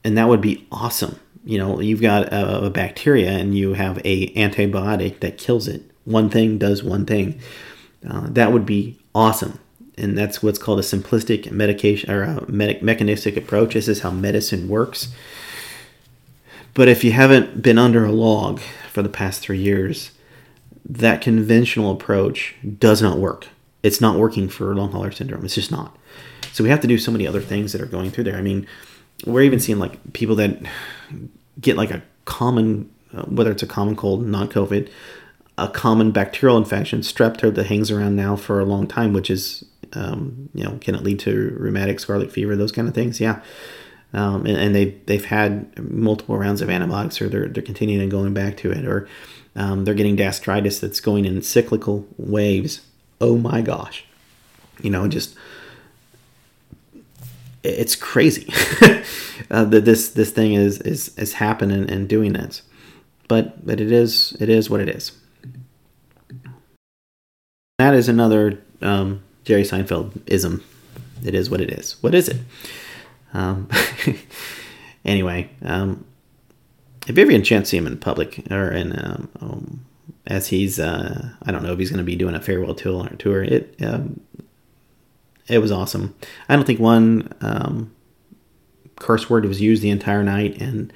and 0.04 0.16
that 0.16 0.28
would 0.28 0.42
be 0.42 0.68
awesome. 0.72 1.20
You 1.44 1.58
know, 1.58 1.82
you've 1.82 2.02
got 2.02 2.32
a, 2.32 2.66
a 2.66 2.70
bacteria 2.70 3.32
and 3.32 3.58
you 3.58 3.74
have 3.74 3.98
a 4.06 4.32
antibiotic 4.36 5.22
that 5.22 5.40
kills 5.40 5.68
it. 5.68 5.90
One 6.06 6.30
thing 6.30 6.60
does 6.60 6.84
one 6.84 7.08
thing. 7.08 7.42
Uh, 8.08 8.28
that 8.30 8.54
would 8.54 8.66
be 8.66 9.00
awesome 9.16 9.60
and 10.00 10.18
that's 10.18 10.42
what's 10.42 10.60
called 10.60 10.80
a 10.80 10.84
simplistic 10.84 11.52
medication 11.52 12.10
or 12.10 12.24
a 12.24 12.52
me- 12.52 12.80
mechanistic 12.82 13.38
approach. 13.38 13.74
This 13.74 13.88
is 13.88 14.02
how 14.02 14.12
medicine 14.12 14.68
works. 14.68 15.10
But 16.74 16.88
if 16.88 17.04
you 17.04 17.12
haven't 17.12 17.62
been 17.62 17.78
under 17.78 18.06
a 18.06 18.12
log 18.12 18.60
for 18.92 19.02
the 19.02 19.10
past 19.10 19.42
three 19.42 19.60
years, 19.60 20.12
that 20.88 21.22
conventional 21.22 21.92
approach 21.92 22.56
does 22.78 23.02
not 23.02 23.18
work. 23.18 23.48
It's 23.84 24.02
not 24.02 24.18
working 24.18 24.50
for 24.50 24.74
long 24.76 24.92
hauler 24.92 25.12
syndrome. 25.12 25.46
It's 25.46 25.56
just 25.56 25.72
not. 25.72 25.98
So 26.52 26.64
we 26.64 26.70
have 26.70 26.82
to 26.82 26.88
do 26.88 26.98
so 26.98 27.12
many 27.12 27.28
other 27.28 27.42
things 27.42 27.72
that 27.72 27.82
are 27.82 27.86
going 27.86 28.12
through 28.12 28.26
there. 28.26 28.38
I 28.38 28.42
mean, 28.42 28.68
we're 29.26 29.42
even 29.42 29.60
seeing 29.60 29.80
like 29.80 30.14
people 30.14 30.36
that 30.36 30.58
get 31.60 31.78
like 31.78 31.92
a 31.92 32.02
common, 32.26 32.90
uh, 33.14 33.24
whether 33.24 33.52
it's 33.52 33.64
a 33.64 33.68
common 33.68 33.96
cold, 33.96 34.26
not 34.26 34.50
COVID, 34.50 34.90
a 35.58 35.68
common 35.68 36.12
bacterial 36.12 36.58
infection, 36.58 37.02
strep 37.02 37.38
throat 37.38 37.56
that 37.56 37.68
hangs 37.68 37.92
around 37.92 38.16
now 38.16 38.36
for 38.36 38.60
a 38.60 38.66
long 38.66 38.88
time, 38.88 39.14
which 39.14 39.30
is 39.30 39.66
um, 39.94 40.50
you 40.54 40.64
know, 40.64 40.78
can 40.80 40.96
it 40.96 41.04
lead 41.04 41.20
to 41.20 41.56
rheumatic 41.58 42.00
scarlet 42.00 42.32
fever, 42.32 42.56
those 42.56 42.72
kind 42.72 42.88
of 42.88 42.94
things? 42.94 43.20
Yeah. 43.20 43.42
Um, 44.14 44.46
and, 44.46 44.58
and 44.58 44.76
they 44.76 44.86
they've 45.06 45.26
had 45.26 45.78
multiple 45.80 46.38
rounds 46.38 46.62
of 46.62 46.70
antibiotics, 46.70 47.22
or 47.22 47.30
they're 47.30 47.48
they're 47.48 47.64
continuing 47.64 48.02
and 48.02 48.12
going 48.12 48.34
back 48.34 48.58
to 48.58 48.72
it, 48.72 48.86
or 48.86 49.08
um, 49.56 49.86
they're 49.86 49.94
getting 49.94 50.16
gastritis 50.16 50.80
that's 50.80 51.00
going 51.00 51.26
in 51.26 51.42
cyclical 51.42 52.08
waves. 52.18 52.82
Oh 53.22 53.38
my 53.38 53.62
gosh, 53.62 54.06
you 54.82 54.90
know, 54.90 55.08
just 55.08 55.36
it's 57.64 57.96
crazy 57.96 58.52
uh, 59.52 59.66
that 59.66 59.86
this 59.86 60.10
this 60.10 60.32
thing 60.32 60.54
is 60.54 60.80
is 60.82 61.16
is 61.18 61.34
happening 61.34 61.90
and 61.90 62.08
doing 62.08 62.34
this, 62.34 62.64
but 63.28 63.66
but 63.66 63.80
it 63.80 63.92
is 63.92 64.36
it 64.40 64.50
is 64.50 64.70
what 64.70 64.82
it 64.82 64.90
is. 64.90 65.12
That 67.78 67.94
is 67.94 68.10
another 68.10 68.62
um, 68.82 69.22
Jerry 69.44 69.64
Seinfeld 69.64 70.22
ism. 70.26 70.64
It 71.24 71.36
is 71.36 71.50
what 71.50 71.62
it 71.62 71.72
is. 71.72 72.02
What 72.02 72.16
is 72.16 72.30
it? 72.30 72.38
Um, 73.34 73.70
anyway, 75.06 75.50
um, 75.64 76.06
if 77.08 77.18
you 77.18 77.22
ever 77.22 77.32
get 77.32 77.42
a 77.42 77.44
chance 77.44 77.68
to 77.68 77.72
see 77.72 77.78
him 77.78 77.88
in 77.88 77.98
public 77.98 78.50
or 78.52 78.72
in 78.72 78.94
um, 78.94 79.30
um 79.42 79.86
as 80.30 80.48
he's 80.48 80.80
uh, 80.80 81.30
I 81.44 81.52
don't 81.52 81.64
know 81.64 81.74
if 81.74 81.80
he's 81.80 81.90
going 81.90 82.00
to 82.00 82.04
be 82.04 82.16
doing 82.16 82.36
a 82.36 82.42
farewell 82.42 82.76
tour 82.76 83.10
tour. 83.18 83.44
It 83.44 83.76
um, 83.84 84.22
it 85.48 85.60
was 85.60 85.72
awesome. 85.72 86.16
I 86.48 86.56
don't 86.56 86.66
think 86.66 86.80
one 86.80 87.34
um, 87.42 87.92
curse 88.98 89.30
word 89.30 89.46
was 89.46 89.60
used 89.60 89.82
the 89.82 89.90
entire 89.90 90.24
night, 90.24 90.62
and 90.62 90.94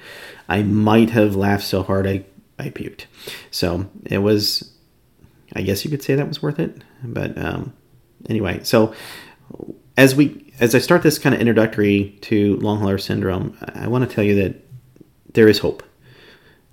I 0.48 0.62
might 0.62 1.10
have 1.10 1.34
laughed 1.34 1.64
so 1.64 1.82
hard 1.82 2.06
I 2.06 2.24
I 2.58 2.70
puked. 2.70 3.06
So 3.50 3.90
it 4.06 4.18
was. 4.18 4.70
I 5.56 5.62
guess 5.62 5.84
you 5.84 5.90
could 5.90 6.02
say 6.02 6.16
that 6.16 6.26
was 6.26 6.42
worth 6.42 6.58
it, 6.58 6.82
but 7.04 7.36
um, 7.38 7.74
anyway, 8.28 8.60
so 8.62 8.94
as 9.96 10.14
we 10.14 10.52
as 10.60 10.74
I 10.74 10.78
start 10.78 11.02
this 11.02 11.18
kind 11.18 11.34
of 11.34 11.40
introductory 11.40 12.18
to 12.22 12.56
long 12.56 12.78
hauler 12.78 12.98
syndrome, 12.98 13.56
I 13.74 13.88
want 13.88 14.08
to 14.08 14.14
tell 14.14 14.24
you 14.24 14.34
that 14.36 14.56
there 15.32 15.48
is 15.48 15.58
hope, 15.58 15.82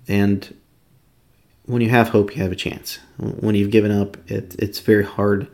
and 0.08 0.54
when 1.66 1.82
you 1.82 1.90
have 1.90 2.08
hope, 2.08 2.34
you 2.36 2.42
have 2.42 2.52
a 2.52 2.56
chance. 2.56 2.98
When 3.18 3.54
you've 3.54 3.70
given 3.70 3.90
up, 3.92 4.16
it, 4.30 4.56
it's 4.58 4.80
very 4.80 5.04
hard 5.04 5.48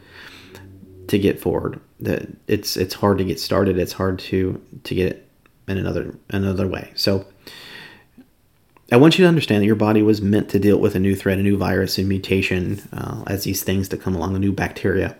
to 1.08 1.18
get 1.18 1.40
forward. 1.40 1.80
That 2.00 2.28
it's 2.46 2.76
it's 2.76 2.94
hard 2.94 3.18
to 3.18 3.24
get 3.24 3.40
started. 3.40 3.78
It's 3.78 3.92
hard 3.92 4.18
to 4.20 4.60
to 4.84 4.94
get 4.94 5.28
in 5.66 5.78
another 5.78 6.16
another 6.30 6.66
way. 6.66 6.92
So. 6.94 7.26
I 8.90 8.96
want 8.96 9.18
you 9.18 9.24
to 9.24 9.28
understand 9.28 9.60
that 9.60 9.66
your 9.66 9.74
body 9.74 10.00
was 10.00 10.22
meant 10.22 10.48
to 10.48 10.58
deal 10.58 10.78
with 10.78 10.94
a 10.94 10.98
new 10.98 11.14
threat, 11.14 11.36
a 11.36 11.42
new 11.42 11.58
virus, 11.58 11.98
a 11.98 12.04
mutation, 12.04 12.80
uh, 12.90 13.22
as 13.26 13.44
these 13.44 13.62
things 13.62 13.90
that 13.90 14.00
come 14.00 14.14
along, 14.14 14.34
a 14.34 14.38
new 14.38 14.50
bacteria. 14.50 15.14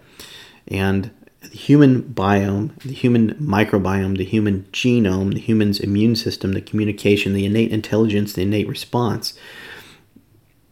And 0.69 1.11
the 1.41 1.49
human 1.49 2.03
biome, 2.03 2.79
the 2.83 2.93
human 2.93 3.35
microbiome, 3.35 4.17
the 4.19 4.25
human 4.25 4.65
genome, 4.73 5.35
the 5.35 5.41
human's 5.41 5.81
immune 5.81 6.17
system, 6.17 6.53
the 6.53 6.61
communication, 6.61 7.33
the 7.33 7.47
innate 7.47 7.73
intelligence, 7.73 8.33
the 8.33 8.43
innate 8.43 8.69
response 8.69 9.35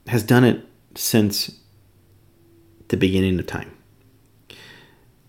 has 0.07 0.23
done 0.23 0.45
it 0.45 0.65
since 0.95 1.51
the 2.89 2.97
beginning 2.97 3.39
of 3.39 3.47
time. 3.47 3.73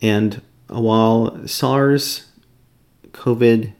And 0.01 0.41
while 0.67 1.47
SARS, 1.47 2.25
COVID, 3.11 3.73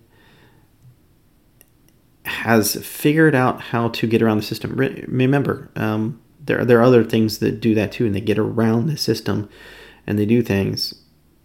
has 2.25 2.75
figured 2.85 3.35
out 3.35 3.61
how 3.61 3.89
to 3.89 4.07
get 4.07 4.21
around 4.21 4.37
the 4.37 4.43
system, 4.43 4.75
remember, 4.75 5.69
um, 5.75 6.19
there, 6.39 6.65
there 6.65 6.79
are 6.79 6.83
other 6.83 7.03
things 7.03 7.39
that 7.39 7.59
do 7.59 7.75
that 7.75 7.91
too, 7.91 8.05
and 8.05 8.15
they 8.15 8.21
get 8.21 8.39
around 8.39 8.87
the 8.87 8.97
system 8.97 9.49
and 10.07 10.17
they 10.17 10.25
do 10.25 10.41
things, 10.41 10.95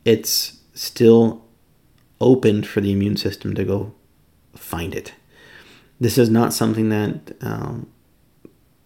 it's 0.05 0.59
still 0.73 1.45
open 2.21 2.63
for 2.63 2.81
the 2.81 2.93
immune 2.93 3.17
system 3.17 3.55
to 3.55 3.65
go 3.65 3.93
find 4.55 4.95
it. 4.95 5.13
This 6.01 6.17
is 6.17 6.31
not 6.31 6.53
something 6.53 6.89
that, 6.89 7.37
um, 7.43 7.89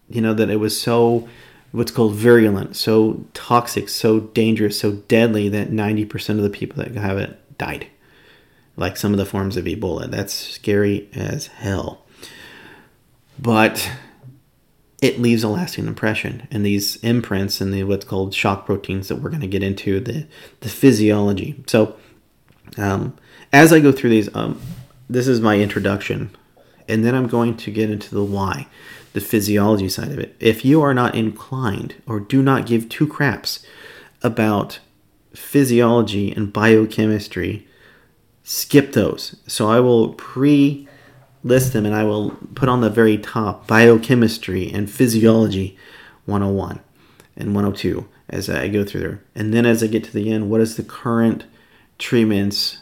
you 0.09 0.21
know, 0.21 0.33
that 0.33 0.49
it 0.49 0.57
was 0.57 0.79
so, 0.79 1.27
what's 1.71 1.91
called 1.91 2.15
virulent, 2.15 2.75
so 2.75 3.25
toxic, 3.33 3.89
so 3.89 4.19
dangerous, 4.19 4.79
so 4.79 4.93
deadly 4.93 5.49
that 5.49 5.69
90% 5.69 6.29
of 6.31 6.41
the 6.41 6.49
people 6.49 6.83
that 6.83 6.95
have 6.95 7.17
it 7.17 7.57
died. 7.57 7.87
like 8.79 8.95
some 8.95 9.11
of 9.11 9.17
the 9.17 9.25
forms 9.25 9.57
of 9.57 9.65
Ebola. 9.65 10.09
That's 10.09 10.33
scary 10.33 11.09
as 11.13 11.47
hell. 11.47 12.05
But 13.39 13.91
it 15.01 15.19
leaves 15.19 15.43
a 15.43 15.47
lasting 15.47 15.87
impression. 15.87 16.47
And 16.49 16.65
these 16.65 16.95
imprints 16.97 17.61
and 17.61 17.73
the 17.73 17.83
what's 17.83 18.05
called 18.05 18.33
shock 18.33 18.65
proteins 18.65 19.07
that 19.07 19.17
we're 19.17 19.29
going 19.29 19.41
to 19.41 19.47
get 19.47 19.63
into 19.63 19.99
the 19.99 20.27
the 20.61 20.69
physiology. 20.69 21.63
So 21.67 21.95
um, 22.77 23.15
as 23.53 23.71
I 23.71 23.79
go 23.79 23.91
through 23.91 24.09
these, 24.09 24.33
um, 24.35 24.59
this 25.09 25.27
is 25.27 25.39
my 25.39 25.59
introduction, 25.59 26.35
and 26.87 27.05
then 27.05 27.15
I'm 27.15 27.27
going 27.27 27.55
to 27.57 27.71
get 27.71 27.89
into 27.89 28.13
the 28.13 28.23
why, 28.23 28.67
the 29.13 29.21
physiology 29.21 29.89
side 29.89 30.11
of 30.11 30.19
it. 30.19 30.35
If 30.39 30.65
you 30.65 30.81
are 30.81 30.93
not 30.93 31.15
inclined 31.15 32.01
or 32.05 32.19
do 32.19 32.41
not 32.41 32.65
give 32.65 32.89
two 32.89 33.07
craps 33.07 33.65
about 34.21 34.79
physiology 35.33 36.31
and 36.31 36.51
biochemistry, 36.51 37.67
skip 38.43 38.93
those. 38.93 39.37
So 39.47 39.69
I 39.69 39.79
will 39.79 40.13
pre 40.13 40.86
list 41.47 41.73
them 41.73 41.85
and 41.85 41.95
I 41.95 42.03
will 42.03 42.31
put 42.55 42.69
on 42.69 42.81
the 42.81 42.89
very 42.89 43.17
top 43.17 43.67
biochemistry 43.67 44.71
and 44.71 44.89
physiology 44.89 45.77
101 46.25 46.79
and 47.35 47.55
102 47.55 48.07
as 48.29 48.49
I 48.49 48.67
go 48.67 48.83
through 48.83 49.01
there. 49.01 49.23
And 49.35 49.53
then 49.53 49.65
as 49.65 49.81
I 49.81 49.87
get 49.87 50.03
to 50.05 50.13
the 50.13 50.31
end, 50.31 50.49
what 50.49 50.61
is 50.61 50.75
the 50.75 50.83
current 50.83 51.45
treatments, 51.97 52.79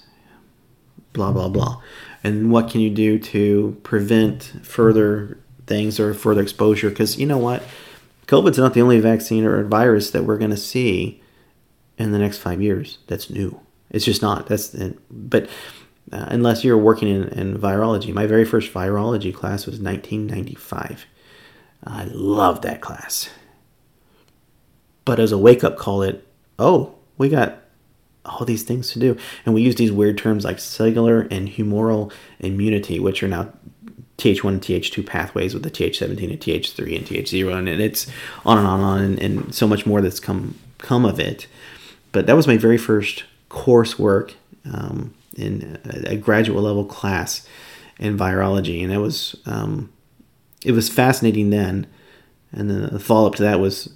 blah, 1.13 1.31
blah, 1.31 1.49
blah. 1.49 1.81
And 2.23 2.51
what 2.51 2.69
can 2.69 2.81
you 2.81 2.89
do 2.89 3.19
to 3.19 3.77
prevent 3.83 4.53
further 4.63 5.37
things 5.67 5.99
or 5.99 6.13
further 6.13 6.41
exposure? 6.41 6.89
Because 6.89 7.17
you 7.17 7.25
know 7.25 7.37
what? 7.37 7.63
COVID's 8.27 8.57
not 8.57 8.73
the 8.73 8.81
only 8.81 8.99
vaccine 8.99 9.45
or 9.45 9.63
virus 9.63 10.09
that 10.11 10.23
we're 10.23 10.39
going 10.39 10.51
to 10.51 10.57
see 10.57 11.21
in 11.97 12.11
the 12.11 12.17
next 12.17 12.39
five 12.39 12.61
years 12.61 12.97
that's 13.07 13.29
new. 13.29 13.59
It's 13.91 14.05
just 14.05 14.21
not. 14.21 14.47
That's 14.47 14.75
but 15.09 15.47
uh, 16.11 16.25
unless 16.29 16.63
you're 16.63 16.77
working 16.77 17.07
in, 17.07 17.27
in 17.29 17.57
virology. 17.57 18.13
My 18.13 18.27
very 18.27 18.45
first 18.45 18.73
virology 18.73 19.33
class 19.33 19.65
was 19.65 19.79
1995. 19.79 21.05
I 21.83 22.05
loved 22.05 22.63
that 22.63 22.81
class. 22.81 23.29
But 25.03 25.19
as 25.19 25.31
a 25.31 25.37
wake 25.37 25.63
up 25.63 25.77
call, 25.77 26.01
it, 26.01 26.27
oh, 26.57 26.95
we 27.17 27.29
got 27.29 27.59
all 28.25 28.45
these 28.45 28.63
things 28.63 28.91
to 28.91 28.99
do. 28.99 29.17
And 29.45 29.53
we 29.53 29.61
use 29.61 29.75
these 29.75 29.91
weird 29.91 30.17
terms 30.17 30.43
like 30.43 30.59
cellular 30.59 31.21
and 31.31 31.47
humoral 31.47 32.11
immunity, 32.39 32.99
which 32.99 33.21
are 33.21 33.27
now 33.27 33.51
TH1 34.17 34.47
and 34.49 34.61
TH2 34.61 35.05
pathways 35.05 35.53
with 35.53 35.63
the 35.63 35.71
TH17 35.71 36.31
and 36.31 36.39
TH3 36.39 36.97
and 36.97 37.05
TH0. 37.05 37.57
And 37.57 37.69
it's 37.69 38.07
on 38.45 38.57
and 38.57 38.67
on 38.67 38.79
and 38.79 38.85
on, 38.85 39.01
and, 39.01 39.19
and 39.19 39.55
so 39.55 39.67
much 39.67 39.85
more 39.85 40.01
that's 40.01 40.19
come, 40.19 40.57
come 40.79 41.05
of 41.05 41.19
it. 41.19 41.47
But 42.11 42.25
that 42.27 42.35
was 42.35 42.47
my 42.47 42.57
very 42.57 42.77
first 42.77 43.25
coursework. 43.49 44.33
Um, 44.71 45.13
in 45.35 45.79
a 45.85 46.15
graduate 46.15 46.63
level 46.63 46.85
class 46.85 47.47
in 47.99 48.17
virology, 48.17 48.83
and 48.83 48.91
it 48.91 48.97
was 48.97 49.35
um, 49.45 49.91
it 50.63 50.71
was 50.71 50.89
fascinating 50.89 51.49
then. 51.49 51.87
And 52.51 52.69
then 52.69 52.89
the 52.93 52.99
follow 52.99 53.27
up 53.27 53.35
to 53.35 53.43
that 53.43 53.59
was 53.59 53.93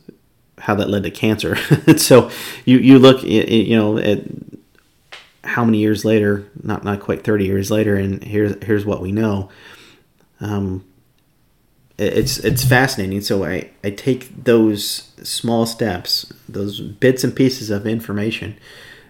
how 0.60 0.76
that 0.76 0.90
led 0.90 1.04
to 1.04 1.12
cancer. 1.12 1.56
so 1.98 2.30
you 2.66 2.78
you 2.78 3.00
look 3.00 3.24
you 3.24 3.76
know 3.76 3.98
at 3.98 4.24
how 5.44 5.64
many 5.64 5.80
years 5.80 6.06
later, 6.06 6.50
not 6.62 6.84
not 6.84 7.00
quite 7.00 7.24
thirty 7.24 7.46
years 7.46 7.72
later, 7.72 7.96
and 7.96 8.24
here's 8.24 8.62
here's 8.64 8.86
what 8.86 9.02
we 9.02 9.12
know. 9.12 9.50
Um, 10.42 10.86
it's 11.98 12.38
it's 12.40 12.64
fascinating. 12.64 13.22
So 13.22 13.46
I 13.46 13.70
I 13.84 13.92
take 13.92 14.44
those 14.44 15.12
small 15.24 15.66
steps, 15.66 16.32
those 16.48 16.80
bits 16.80 17.24
and 17.24 17.36
pieces 17.36 17.70
of 17.70 17.86
information 17.88 18.58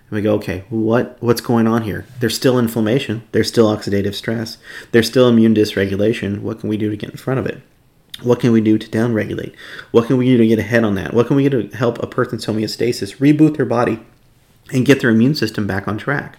and 0.09 0.15
we 0.15 0.21
go, 0.21 0.33
okay, 0.35 0.63
what 0.69 1.17
what's 1.21 1.41
going 1.41 1.67
on 1.67 1.83
here? 1.83 2.05
There's 2.19 2.35
still 2.35 2.57
inflammation. 2.57 3.23
There's 3.31 3.47
still 3.47 3.67
oxidative 3.67 4.15
stress. 4.15 4.57
There's 4.91 5.07
still 5.07 5.29
immune 5.29 5.53
dysregulation. 5.53 6.41
What 6.41 6.59
can 6.59 6.69
we 6.69 6.77
do 6.77 6.89
to 6.89 6.97
get 6.97 7.11
in 7.11 7.17
front 7.17 7.39
of 7.39 7.45
it? 7.45 7.61
What 8.23 8.39
can 8.39 8.51
we 8.51 8.59
do 8.59 8.77
to 8.77 8.87
downregulate? 8.89 9.53
What 9.91 10.07
can 10.07 10.17
we 10.17 10.25
do 10.25 10.37
to 10.37 10.47
get 10.47 10.59
ahead 10.59 10.83
on 10.83 10.95
that? 10.95 11.13
What 11.13 11.27
can 11.27 11.35
we 11.35 11.47
do 11.47 11.67
to 11.67 11.77
help 11.77 12.01
a 12.01 12.07
person's 12.07 12.45
homeostasis, 12.45 13.17
reboot 13.17 13.55
their 13.55 13.65
body, 13.65 13.99
and 14.73 14.85
get 14.85 14.99
their 14.99 15.11
immune 15.11 15.35
system 15.35 15.67
back 15.67 15.87
on 15.87 15.97
track? 15.97 16.37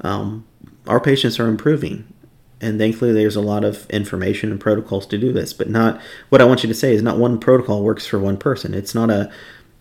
Um, 0.00 0.46
our 0.86 1.00
patients 1.00 1.38
are 1.38 1.48
improving, 1.48 2.12
and 2.60 2.78
thankfully 2.78 3.12
there's 3.12 3.36
a 3.36 3.42
lot 3.42 3.64
of 3.64 3.90
information 3.90 4.50
and 4.52 4.60
protocols 4.60 5.06
to 5.06 5.18
do 5.18 5.32
this. 5.32 5.52
But 5.52 5.68
not 5.68 6.00
what 6.28 6.40
I 6.40 6.44
want 6.44 6.62
you 6.62 6.68
to 6.68 6.74
say 6.74 6.94
is 6.94 7.02
not 7.02 7.18
one 7.18 7.38
protocol 7.38 7.82
works 7.82 8.06
for 8.06 8.18
one 8.18 8.36
person. 8.36 8.74
It's 8.74 8.94
not 8.94 9.10
a 9.10 9.30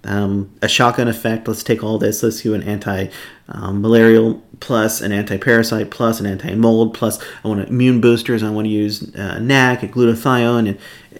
um, 0.03 0.51
a 0.61 0.67
shotgun 0.67 1.07
effect. 1.07 1.47
Let's 1.47 1.63
take 1.63 1.83
all 1.83 1.97
this. 1.97 2.23
Let's 2.23 2.41
do 2.41 2.53
an 2.53 2.63
anti-malarial 2.63 4.27
um, 4.27 4.43
plus 4.59 5.01
an 5.01 5.11
anti-parasite 5.11 5.91
plus 5.91 6.19
an 6.19 6.25
anti-mold 6.25 6.93
plus 6.93 7.19
I 7.43 7.47
want 7.47 7.67
immune 7.67 8.01
boosters. 8.01 8.43
I 8.43 8.49
want 8.49 8.65
to 8.65 8.71
use 8.71 9.13
uh, 9.15 9.39
NAC 9.39 9.83
and 9.83 9.93
glutathione, 9.93 10.69
and 10.69 10.77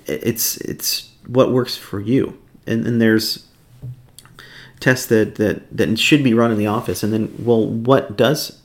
it's 0.07 0.57
it's 0.57 1.09
what 1.27 1.51
works 1.51 1.77
for 1.77 1.99
you. 1.99 2.39
And, 2.67 2.85
and 2.85 3.01
there's 3.01 3.45
tests 4.79 5.05
that, 5.07 5.35
that 5.35 5.75
that 5.75 5.99
should 5.99 6.23
be 6.23 6.33
run 6.33 6.51
in 6.51 6.57
the 6.57 6.67
office. 6.67 7.03
And 7.03 7.13
then, 7.13 7.33
well, 7.39 7.65
what 7.65 8.17
does 8.17 8.59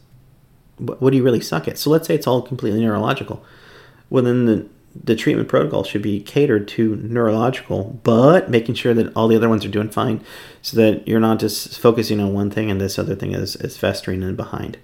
what, 0.78 1.00
what 1.00 1.10
do 1.10 1.16
you 1.16 1.24
really 1.24 1.40
suck 1.40 1.68
at? 1.68 1.78
So 1.78 1.90
let's 1.90 2.06
say 2.06 2.14
it's 2.14 2.26
all 2.26 2.42
completely 2.42 2.80
neurological. 2.80 3.44
Well, 4.10 4.24
then 4.24 4.46
the 4.46 4.66
the 5.04 5.16
treatment 5.16 5.48
protocol 5.48 5.84
should 5.84 6.02
be 6.02 6.20
catered 6.20 6.68
to 6.68 6.96
neurological, 6.96 8.00
but 8.02 8.50
making 8.50 8.74
sure 8.74 8.94
that 8.94 9.12
all 9.16 9.28
the 9.28 9.36
other 9.36 9.48
ones 9.48 9.64
are 9.64 9.70
doing 9.70 9.90
fine 9.90 10.24
so 10.62 10.76
that 10.76 11.06
you're 11.06 11.20
not 11.20 11.38
just 11.38 11.78
focusing 11.78 12.20
on 12.20 12.32
one 12.32 12.50
thing 12.50 12.70
and 12.70 12.80
this 12.80 12.98
other 12.98 13.14
thing 13.14 13.32
is, 13.32 13.56
is 13.56 13.76
festering 13.76 14.22
and 14.22 14.36
behind. 14.36 14.78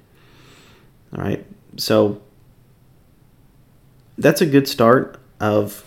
All 1.17 1.23
right. 1.23 1.45
So 1.77 2.21
that's 4.19 4.41
a 4.41 4.47
good 4.47 4.69
start 4.69 5.21
of 5.41 5.85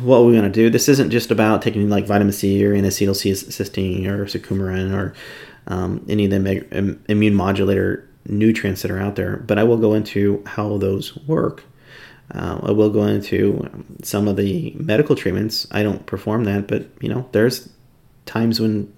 what 0.00 0.24
we're 0.24 0.32
going 0.32 0.42
to 0.42 0.50
do. 0.50 0.70
This 0.70 0.88
isn't 0.88 1.10
just 1.10 1.30
about 1.30 1.62
taking 1.62 1.88
like 1.88 2.06
vitamin 2.06 2.32
C 2.32 2.64
or 2.66 2.74
N-acetylcysteine 2.74 4.06
or 4.06 4.24
curcumin 4.24 4.92
or 4.92 5.14
um, 5.66 6.04
any 6.08 6.24
of 6.24 6.30
the 6.30 6.98
immune 7.08 7.34
modulator 7.34 8.08
nutrients 8.26 8.82
that 8.82 8.90
are 8.90 8.98
out 8.98 9.16
there, 9.16 9.36
but 9.36 9.58
I 9.58 9.64
will 9.64 9.76
go 9.76 9.94
into 9.94 10.42
how 10.46 10.78
those 10.78 11.16
work 11.26 11.64
uh, 12.32 12.60
I 12.62 12.70
will 12.70 12.90
go 12.90 13.04
into 13.04 13.68
some 14.02 14.28
of 14.28 14.36
the 14.36 14.72
medical 14.76 15.14
treatments. 15.14 15.66
I 15.70 15.82
don't 15.82 16.06
perform 16.06 16.44
that, 16.44 16.66
but 16.66 16.86
you 17.00 17.08
know, 17.08 17.28
there's 17.32 17.68
times 18.26 18.60
when 18.60 18.92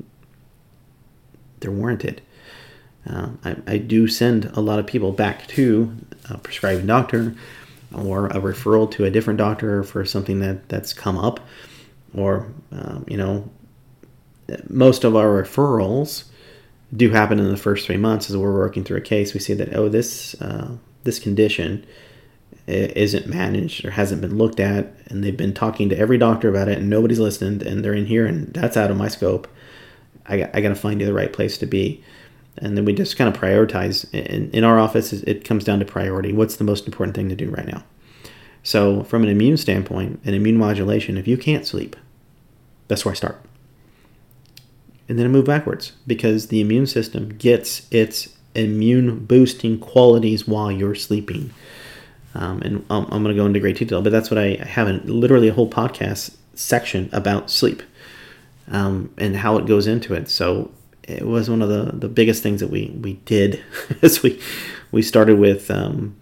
they're 1.61 1.71
warranted. 1.71 2.23
Uh, 3.09 3.31
I, 3.45 3.57
I, 3.67 3.79
do 3.79 4.09
send 4.09 4.47
a 4.55 4.61
lot 4.61 4.81
of 4.81 4.87
people 4.87 5.13
back 5.13 5.47
to 5.49 5.97
a 6.29 6.39
prescribing 6.39 6.87
doctor 6.87 7.37
or 7.95 8.27
a 8.27 8.41
referral 8.41 8.91
to 8.93 9.05
a 9.05 9.11
different 9.11 9.39
doctor 9.39 9.85
for 9.85 10.05
something 10.05 10.41
that, 10.41 10.69
that's 10.69 10.93
come 10.93 11.17
up. 11.17 11.39
Or, 12.15 12.53
um, 12.73 13.05
you 13.07 13.17
know, 13.17 13.49
most 14.69 15.05
of 15.05 15.15
our 15.15 15.41
referrals 15.41 16.25
do 16.97 17.11
happen 17.11 17.39
in 17.39 17.49
the 17.49 17.57
first 17.57 17.87
three 17.87 17.97
months 17.97 18.29
as 18.29 18.37
we're 18.37 18.53
working 18.53 18.83
through 18.83 18.99
a 18.99 19.03
case. 19.03 19.35
We 19.35 19.41
see 19.41 19.55
that, 19.55 19.75
oh, 19.77 19.89
this, 19.89 20.35
uh, 20.41 20.77
this 21.05 21.21
condition 21.21 21.87
isn't 22.67 23.27
managed 23.27 23.85
or 23.85 23.91
hasn't 23.91 24.21
been 24.21 24.37
looked 24.37 24.59
at 24.59 24.93
and 25.07 25.23
they've 25.23 25.37
been 25.37 25.55
talking 25.55 25.89
to 25.89 25.99
every 25.99 26.19
doctor 26.19 26.49
about 26.49 26.69
it 26.69 26.79
and 26.79 26.91
nobody's 26.91 27.21
listened 27.21 27.63
and 27.63 27.85
they're 27.85 27.95
in 27.95 28.07
here 28.07 28.27
and 28.27 28.53
that's 28.53 28.77
out 28.77 28.91
of 28.91 28.97
my 28.97 29.09
scope. 29.09 29.47
I, 30.27 30.49
I 30.53 30.61
got 30.61 30.71
to 30.71 30.75
find 30.75 31.01
you 31.01 31.07
the 31.07 31.15
right 31.15 31.33
place 31.33 31.57
to 31.59 31.67
be. 31.67 32.03
And 32.59 32.77
then 32.77 32.85
we 32.85 32.93
just 32.93 33.17
kind 33.17 33.33
of 33.33 33.41
prioritize 33.41 34.13
in, 34.13 34.51
in 34.51 34.65
our 34.65 34.79
office 34.79 35.13
it 35.13 35.45
comes 35.45 35.63
down 35.63 35.79
to 35.79 35.85
priority. 35.85 36.33
What's 36.33 36.57
the 36.57 36.65
most 36.65 36.87
important 36.87 37.15
thing 37.15 37.29
to 37.29 37.37
do 37.37 37.51
right 37.51 37.67
now? 37.67 37.85
So 38.63 39.05
from 39.05 39.23
an 39.23 39.29
immune 39.29 39.57
standpoint 39.57 40.21
an 40.25 40.35
immune 40.35 40.57
modulation 40.57 41.17
if 41.17 41.29
you 41.29 41.37
can't 41.37 41.67
sleep 41.67 41.95
that's 42.89 43.05
where 43.05 43.13
i 43.13 43.17
start. 43.17 43.41
And 45.09 45.19
then 45.19 45.27
I 45.27 45.29
move 45.29 45.45
backwards 45.45 45.93
because 46.05 46.49
the 46.49 46.61
immune 46.61 46.87
system 46.87 47.29
gets 47.37 47.87
its 47.93 48.37
immune 48.57 49.25
boosting 49.25 49.79
qualities 49.79 50.49
while 50.49 50.73
you're 50.73 50.97
sleeping 50.97 51.53
um, 52.37 52.61
and 52.61 52.85
I'm, 52.91 53.05
I'm 53.05 53.23
going 53.23 53.35
to 53.35 53.35
go 53.35 53.47
into 53.47 53.61
great 53.61 53.79
detail, 53.79 54.03
but 54.03 54.13
that's 54.13 54.31
what 54.31 54.37
I 54.37 54.63
have 54.63 54.89
in 54.89 55.01
literally 55.07 55.49
a 55.49 55.55
whole 55.55 55.71
podcast 55.71 56.37
section 56.55 57.09
about 57.13 57.51
sleep 57.51 57.83
um, 58.69 59.13
and 59.17 59.37
how 59.37 59.57
it 59.57 59.67
goes 59.67 59.87
into 59.87 60.13
it. 60.13 60.29
So 60.29 60.71
it 61.03 61.27
was 61.27 61.49
one 61.49 61.63
of 61.63 61.71
the, 61.71 61.93
the 61.95 62.09
biggest 62.09 62.43
things 62.43 62.61
that 62.61 62.69
we, 62.69 62.95
we 63.01 63.15
did 63.25 63.65
as 64.03 64.23
we, 64.23 64.39
we 64.93 65.01
started 65.01 65.39
with 65.39 65.71
um, 65.71 66.15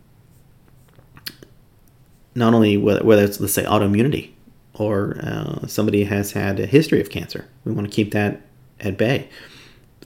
not 2.36 2.54
only 2.54 2.76
whether, 2.76 3.04
whether 3.04 3.24
it's, 3.24 3.40
let's 3.40 3.54
say, 3.54 3.64
autoimmunity 3.64 4.30
or 4.74 5.18
uh, 5.20 5.66
somebody 5.66 6.04
has 6.04 6.30
had 6.32 6.60
a 6.60 6.66
history 6.66 7.00
of 7.00 7.10
cancer. 7.10 7.48
We 7.64 7.72
want 7.72 7.90
to 7.90 7.94
keep 7.94 8.12
that 8.12 8.40
at 8.78 8.96
bay. 8.96 9.28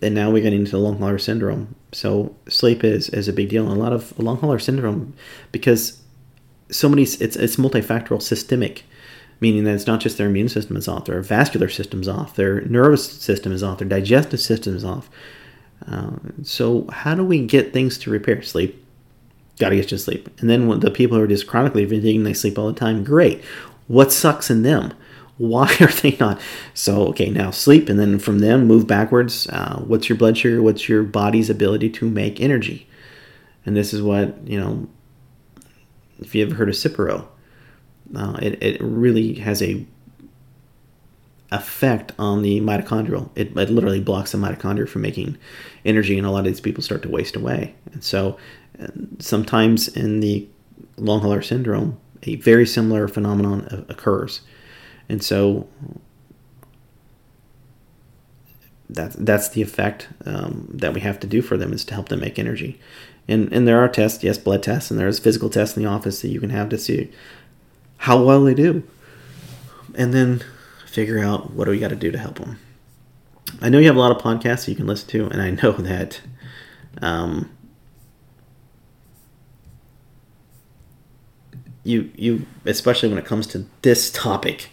And 0.01 0.15
now 0.15 0.31
we're 0.31 0.43
getting 0.43 0.61
into 0.61 0.79
long 0.79 0.99
hauler 0.99 1.19
syndrome. 1.19 1.75
So 1.93 2.35
sleep 2.49 2.83
is, 2.83 3.11
is 3.11 3.29
a 3.29 3.33
big 3.33 3.51
deal. 3.51 3.69
And 3.69 3.79
a 3.79 3.83
lot 3.83 3.93
of 3.93 4.19
long 4.19 4.39
hauler 4.39 4.59
syndrome, 4.59 5.15
because 5.53 5.98
so 6.71 6.89
many 6.89 7.03
it's 7.03 7.37
it's 7.37 7.57
multifactorial 7.57 8.23
systemic 8.23 8.85
meaning 9.41 9.65
that 9.65 9.75
it's 9.75 9.87
not 9.87 10.01
just 10.01 10.19
their 10.19 10.27
immune 10.29 10.49
system 10.49 10.77
is 10.77 10.89
off 10.89 11.05
their 11.07 11.21
vascular 11.23 11.69
system 11.69 12.01
is 12.01 12.09
off 12.09 12.35
their 12.37 12.63
nervous 12.63 13.11
system 13.11 13.53
is 13.53 13.63
off 13.63 13.79
their 13.79 13.89
digestive 13.89 14.41
system 14.41 14.75
is 14.77 14.85
off 14.85 15.09
Uh, 15.87 16.11
so, 16.43 16.87
how 16.91 17.15
do 17.15 17.25
we 17.25 17.45
get 17.47 17.73
things 17.73 17.99
to 17.99 18.11
repair? 18.11 18.43
Sleep. 18.43 18.85
Got 19.59 19.71
to 19.71 19.77
get 19.77 19.91
you 19.91 19.99
sleep. 19.99 20.29
And 20.41 20.49
then 20.51 20.69
when 20.69 20.81
the 20.81 20.91
people 20.91 21.17
who 21.17 21.23
are 21.23 21.29
just 21.29 21.47
chronically 21.47 21.87
fatigued 21.87 22.25
they 22.27 22.35
sleep 22.35 22.59
all 22.59 22.67
the 22.67 22.79
time, 22.79 23.05
great. 23.05 23.43
What 23.87 24.13
sucks 24.13 24.51
in 24.51 24.63
them? 24.63 24.93
Why 25.37 25.75
are 25.81 25.93
they 25.93 26.17
not? 26.19 26.41
So, 26.75 27.07
okay, 27.09 27.31
now 27.31 27.51
sleep, 27.53 27.89
and 27.89 27.99
then 27.99 28.19
from 28.19 28.41
them, 28.41 28.67
move 28.67 28.87
backwards. 28.87 29.47
Uh, 29.49 29.81
what's 29.87 30.09
your 30.09 30.19
blood 30.19 30.37
sugar? 30.37 30.63
What's 30.63 30.89
your 30.89 31.03
body's 31.03 31.51
ability 31.51 31.91
to 31.91 32.11
make 32.11 32.41
energy? 32.41 32.89
And 33.65 33.77
this 33.77 33.93
is 33.95 34.03
what, 34.03 34.37
you 34.47 34.59
know, 34.61 34.89
if 36.21 36.35
you 36.35 36.45
ever 36.45 36.55
heard 36.55 36.69
of 36.69 36.75
Cipro, 36.75 37.27
uh, 38.15 38.39
it, 38.41 38.63
it 38.63 38.81
really 38.81 39.35
has 39.35 39.63
a 39.63 39.85
effect 41.51 42.13
on 42.19 42.43
the 42.43 42.61
mitochondrial. 42.61 43.31
It, 43.35 43.57
it 43.57 43.71
literally 43.71 44.01
blocks 44.01 44.33
the 44.33 44.39
mitochondria 44.39 44.89
from 44.89 45.03
making 45.03 45.39
energy, 45.85 46.19
and 46.19 46.27
a 46.27 46.31
lot 46.31 46.41
of 46.41 46.47
these 46.47 46.61
people 46.61 46.83
start 46.83 47.03
to 47.03 47.09
waste 47.09 47.37
away. 47.37 47.75
And 47.93 48.05
so, 48.05 48.37
uh, 48.81 48.89
sometimes 49.19 49.89
in 49.89 50.21
the 50.21 50.47
long 50.97 51.21
hauler 51.21 51.43
syndrome, 51.43 51.99
a 52.25 52.37
very 52.37 52.67
similar 52.67 53.09
phenomenon 53.09 53.87
occurs. 53.89 54.43
And 55.09 55.23
so, 55.23 55.69
that's 58.91 59.17
that's 59.17 59.51
the 59.51 59.63
effect 59.63 60.09
um, 60.25 60.69
that 60.73 60.95
we 60.95 61.01
have 61.01 61.21
to 61.21 61.27
do 61.27 61.43
for 61.43 61.57
them 61.57 61.73
is 61.73 61.85
to 61.87 61.95
help 61.95 62.09
them 62.09 62.21
make 62.21 62.39
energy. 62.39 62.81
And 63.29 63.53
and 63.53 63.69
there 63.69 63.79
are 63.79 63.89
tests, 63.89 64.25
yes, 64.25 64.39
blood 64.39 64.63
tests, 64.63 64.91
and 64.91 64.99
there's 64.99 65.19
physical 65.19 65.51
tests 65.51 65.77
in 65.77 65.83
the 65.83 65.89
office 65.89 66.23
that 66.23 66.29
you 66.29 66.41
can 66.41 66.51
have 66.51 66.71
to 66.71 66.79
see 66.79 67.11
how 67.99 68.23
well 68.23 68.43
they 68.43 68.55
do. 68.55 68.83
And 69.95 70.15
then 70.15 70.43
figure 70.87 71.19
out 71.19 71.53
what 71.53 71.67
do 71.67 71.71
we 71.71 71.79
got 71.79 71.89
to 71.89 71.97
do 71.97 72.11
to 72.11 72.19
help 72.19 72.39
them. 72.39 72.59
I 73.61 73.69
know 73.69 73.79
you 73.79 73.87
have 73.87 73.97
a 73.97 74.01
lot 74.01 74.17
of 74.17 74.23
podcasts 74.23 74.67
you 74.67 74.75
can 74.75 74.87
listen 74.87 75.09
to, 75.11 75.27
and 75.27 75.43
I 75.43 75.51
know 75.51 75.73
that 75.79 76.21
um, 77.03 77.51
you 81.85 82.11
you 82.17 82.47
especially 82.65 83.11
when 83.11 83.19
it 83.19 83.27
comes 83.27 83.47
to 83.49 83.67
this 83.83 84.11
topic, 84.11 84.71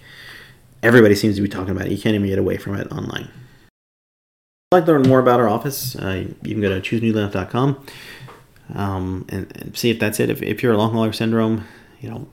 everybody 0.81 1.15
seems 1.15 1.35
to 1.35 1.41
be 1.41 1.49
talking 1.49 1.71
about 1.71 1.87
it. 1.87 1.91
You 1.91 2.01
can't 2.01 2.15
even 2.15 2.27
get 2.27 2.39
away 2.39 2.55
from 2.55 2.75
it 2.75 2.89
online. 2.91 3.23
If 3.23 4.77
you'd 4.77 4.77
like 4.77 4.85
to 4.85 4.91
learn 4.93 5.03
more 5.03 5.19
about 5.19 5.41
our 5.41 5.49
office, 5.49 5.95
uh, 5.97 6.25
you 6.41 6.53
can 6.53 6.61
go 6.61 6.69
to 6.69 6.81
choosenewleaf.com 6.81 7.85
um, 8.73 9.25
and, 9.29 9.51
and 9.55 9.77
see 9.77 9.89
if 9.89 9.99
that's 9.99 10.19
it. 10.19 10.29
If, 10.29 10.41
if 10.41 10.63
you're 10.63 10.73
a 10.73 10.77
long 10.77 10.93
hauler 10.93 11.13
syndrome, 11.13 11.65
you 12.01 12.09
know, 12.09 12.27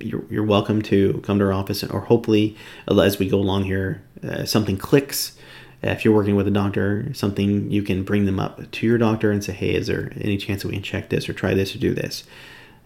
you're, 0.00 0.24
you're 0.30 0.44
welcome 0.44 0.82
to 0.82 1.20
come 1.24 1.38
to 1.38 1.44
our 1.46 1.52
office, 1.52 1.82
or 1.84 2.00
hopefully, 2.00 2.56
as 2.88 3.18
we 3.18 3.28
go 3.28 3.38
along 3.38 3.64
here, 3.64 4.02
uh, 4.22 4.44
something 4.44 4.76
clicks. 4.76 5.36
If 5.82 6.04
you're 6.04 6.14
working 6.14 6.34
with 6.34 6.48
a 6.48 6.50
doctor, 6.50 7.12
something 7.14 7.70
you 7.70 7.82
can 7.82 8.02
bring 8.02 8.24
them 8.24 8.40
up 8.40 8.68
to 8.70 8.86
your 8.86 8.98
doctor 8.98 9.30
and 9.30 9.44
say, 9.44 9.52
"Hey, 9.52 9.74
is 9.74 9.86
there 9.86 10.12
any 10.20 10.36
chance 10.36 10.62
that 10.62 10.68
we 10.68 10.74
can 10.74 10.82
check 10.82 11.08
this 11.08 11.28
or 11.28 11.32
try 11.32 11.54
this 11.54 11.74
or 11.74 11.78
do 11.78 11.94
this?" 11.94 12.24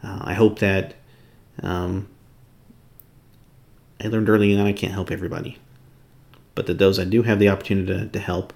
Uh, 0.03 0.18
I 0.23 0.35
hope 0.35 0.59
that 0.59 0.95
um, 1.62 2.09
I 4.03 4.09
learned 4.09 4.29
early 4.29 4.59
on 4.59 4.66
I 4.66 4.73
can't 4.73 4.93
help 4.93 5.11
everybody, 5.11 5.59
but 6.55 6.66
that 6.66 6.79
those 6.79 6.99
I 6.99 7.05
do 7.05 7.23
have 7.23 7.39
the 7.39 7.49
opportunity 7.49 7.87
to, 7.87 8.07
to 8.09 8.18
help, 8.18 8.53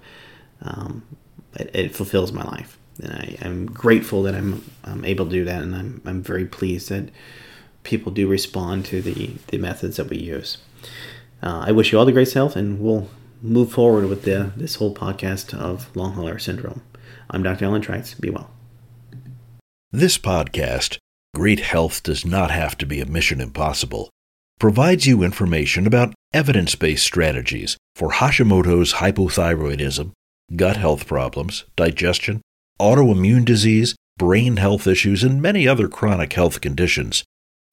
um, 0.61 1.03
it, 1.57 1.71
it, 1.75 1.95
fulfills 1.95 2.33
my 2.33 2.45
life, 2.45 2.79
and 3.03 3.13
I, 3.13 3.37
am 3.41 3.67
grateful 3.67 4.23
that 4.25 4.35
I'm, 4.35 4.65
I'm 4.85 5.05
able 5.05 5.27
to 5.27 5.31
do 5.31 5.45
that, 5.45 5.63
and 5.63 5.75
I'm 5.75 6.03
I'm 6.05 6.23
very 6.23 6.47
pleased 6.47 6.89
that 6.91 7.11
people 7.87 8.13
do 8.13 8.27
respond 8.29 8.85
to 8.87 9.01
the, 9.01 9.33
the 9.49 9.59
methods 9.59 9.97
that 9.97 10.11
we 10.11 10.19
use. 10.19 10.59
Uh, 11.43 11.65
I 11.67 11.73
wish 11.73 11.93
you 11.93 11.99
all 11.99 12.05
the 12.05 12.13
greatest 12.13 12.35
health, 12.35 12.57
and 12.57 12.81
we'll 12.81 13.09
move 13.41 13.71
forward 13.73 14.09
with 14.09 14.25
the, 14.25 14.53
this 14.57 14.77
whole 14.77 14.95
podcast 14.95 15.55
of 15.55 15.95
long 15.97 16.13
hauler 16.13 16.39
syndrome. 16.39 16.83
I'm 17.31 17.43
Dr. 17.43 17.67
Alan 17.67 17.83
Trites. 17.83 18.19
Be 18.21 18.31
well. 18.31 18.51
This 19.93 20.19
podcast, 20.19 20.99
Great 21.35 21.61
Health 21.61 22.03
Does 22.03 22.27
Not 22.27 22.51
Have 22.51 22.77
to 22.79 22.87
Be 22.87 23.01
a 23.01 23.07
Mission 23.07 23.41
Impossible, 23.41 24.11
provides 24.59 25.07
you 25.07 25.23
information 25.23 25.87
about 25.87 26.15
evidence 26.33 26.75
based 26.75 27.05
strategies 27.05 27.77
for 27.95 28.11
Hashimoto's 28.11 28.95
hypothyroidism, 28.95 30.13
gut 30.55 30.77
health 30.77 31.07
problems, 31.07 31.65
digestion, 31.75 32.41
autoimmune 32.81 33.45
disease, 33.45 33.97
brain 34.19 34.59
health 34.59 34.87
issues, 34.87 35.25
and 35.25 35.43
many 35.43 35.67
other 35.67 35.89
chronic 35.89 36.33
health 36.35 36.61
conditions 36.61 37.25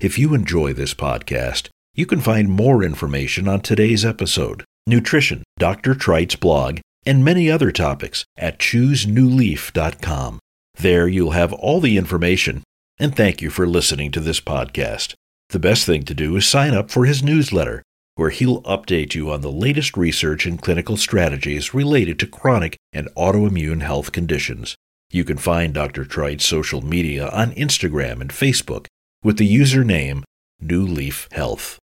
if 0.04 0.20
you 0.20 0.34
enjoy 0.34 0.74
this 0.74 0.94
podcast, 0.94 1.70
you 1.94 2.06
can 2.06 2.20
find 2.20 2.50
more 2.50 2.84
information 2.84 3.48
on 3.48 3.62
today's 3.62 4.04
episode, 4.04 4.66
nutrition, 4.86 5.44
Dr. 5.58 5.94
Trites' 5.94 6.38
blog, 6.38 6.80
and 7.06 7.24
many 7.24 7.50
other 7.50 7.72
topics 7.72 8.26
at 8.36 8.60
choosenewleaf.com. 8.60 10.40
There 10.78 11.08
you'll 11.08 11.32
have 11.32 11.54
all 11.54 11.80
the 11.80 11.98
information, 11.98 12.64
and 13.00 13.16
thank 13.16 13.42
you 13.42 13.50
for 13.50 13.66
listening 13.66 14.12
to 14.12 14.20
this 14.20 14.42
podcast. 14.42 15.14
The 15.50 15.60
best 15.60 15.86
thing 15.86 16.04
to 16.04 16.14
do 16.14 16.36
is 16.36 16.46
sign 16.46 16.74
up 16.74 16.92
for 16.92 17.06
his 17.06 17.24
newsletter, 17.24 17.82
where 18.16 18.30
he'll 18.30 18.62
update 18.64 19.16
you 19.16 19.32
on 19.32 19.42
the 19.42 19.52
latest 19.52 19.98
research 19.98 20.46
and 20.46 20.62
clinical 20.62 20.98
strategies 20.98 21.74
related 21.74 22.20
to 22.20 22.28
chronic 22.28 22.78
and 22.92 23.08
autoimmune 23.16 23.82
health 23.82 24.12
conditions. 24.12 24.76
You 25.12 25.24
can 25.24 25.38
find 25.38 25.74
Dr. 25.74 26.06
Trites' 26.06 26.42
social 26.42 26.82
media 26.82 27.30
on 27.30 27.54
Instagram 27.54 28.22
and 28.22 28.30
Facebook 28.32 28.86
with 29.24 29.38
the 29.38 29.56
username 29.56 30.24
New 30.60 30.86
Leaf 30.86 31.28
Health. 31.32 31.80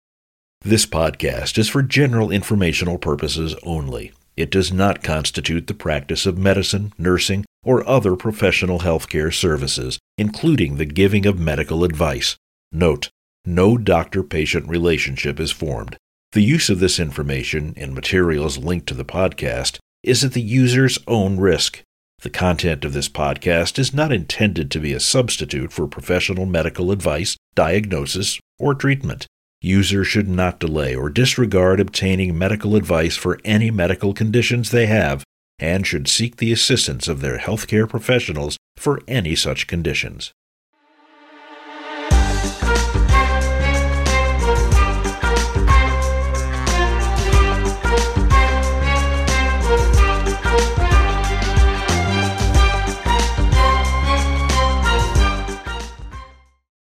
This 0.62 0.86
podcast 0.86 1.58
is 1.58 1.68
for 1.68 1.82
general 1.82 2.30
informational 2.30 2.98
purposes 2.98 3.54
only. 3.62 4.12
It 4.36 4.50
does 4.50 4.72
not 4.72 5.02
constitute 5.02 5.66
the 5.66 5.74
practice 5.74 6.26
of 6.26 6.36
medicine, 6.36 6.92
nursing, 6.98 7.44
or 7.64 7.88
other 7.88 8.16
professional 8.16 8.80
healthcare 8.80 9.32
services, 9.32 9.98
including 10.18 10.76
the 10.76 10.84
giving 10.84 11.24
of 11.24 11.38
medical 11.38 11.84
advice. 11.84 12.36
Note, 12.70 13.10
no 13.44 13.78
doctor 13.78 14.22
patient 14.22 14.68
relationship 14.68 15.40
is 15.40 15.52
formed. 15.52 15.96
The 16.36 16.42
use 16.42 16.68
of 16.68 16.80
this 16.80 17.00
information 17.00 17.72
and 17.78 17.94
materials 17.94 18.58
linked 18.58 18.86
to 18.88 18.94
the 18.94 19.06
podcast 19.06 19.78
is 20.02 20.22
at 20.22 20.34
the 20.34 20.42
user's 20.42 20.98
own 21.06 21.40
risk. 21.40 21.80
The 22.20 22.28
content 22.28 22.84
of 22.84 22.92
this 22.92 23.08
podcast 23.08 23.78
is 23.78 23.94
not 23.94 24.12
intended 24.12 24.70
to 24.70 24.78
be 24.78 24.92
a 24.92 25.00
substitute 25.00 25.72
for 25.72 25.86
professional 25.86 26.44
medical 26.44 26.90
advice, 26.90 27.38
diagnosis, 27.54 28.38
or 28.58 28.74
treatment. 28.74 29.26
Users 29.62 30.08
should 30.08 30.28
not 30.28 30.60
delay 30.60 30.94
or 30.94 31.08
disregard 31.08 31.80
obtaining 31.80 32.36
medical 32.36 32.76
advice 32.76 33.16
for 33.16 33.40
any 33.42 33.70
medical 33.70 34.12
conditions 34.12 34.70
they 34.70 34.84
have 34.84 35.24
and 35.58 35.86
should 35.86 36.06
seek 36.06 36.36
the 36.36 36.52
assistance 36.52 37.08
of 37.08 37.22
their 37.22 37.38
healthcare 37.38 37.88
professionals 37.88 38.58
for 38.76 39.00
any 39.08 39.34
such 39.34 39.66
conditions. 39.66 40.32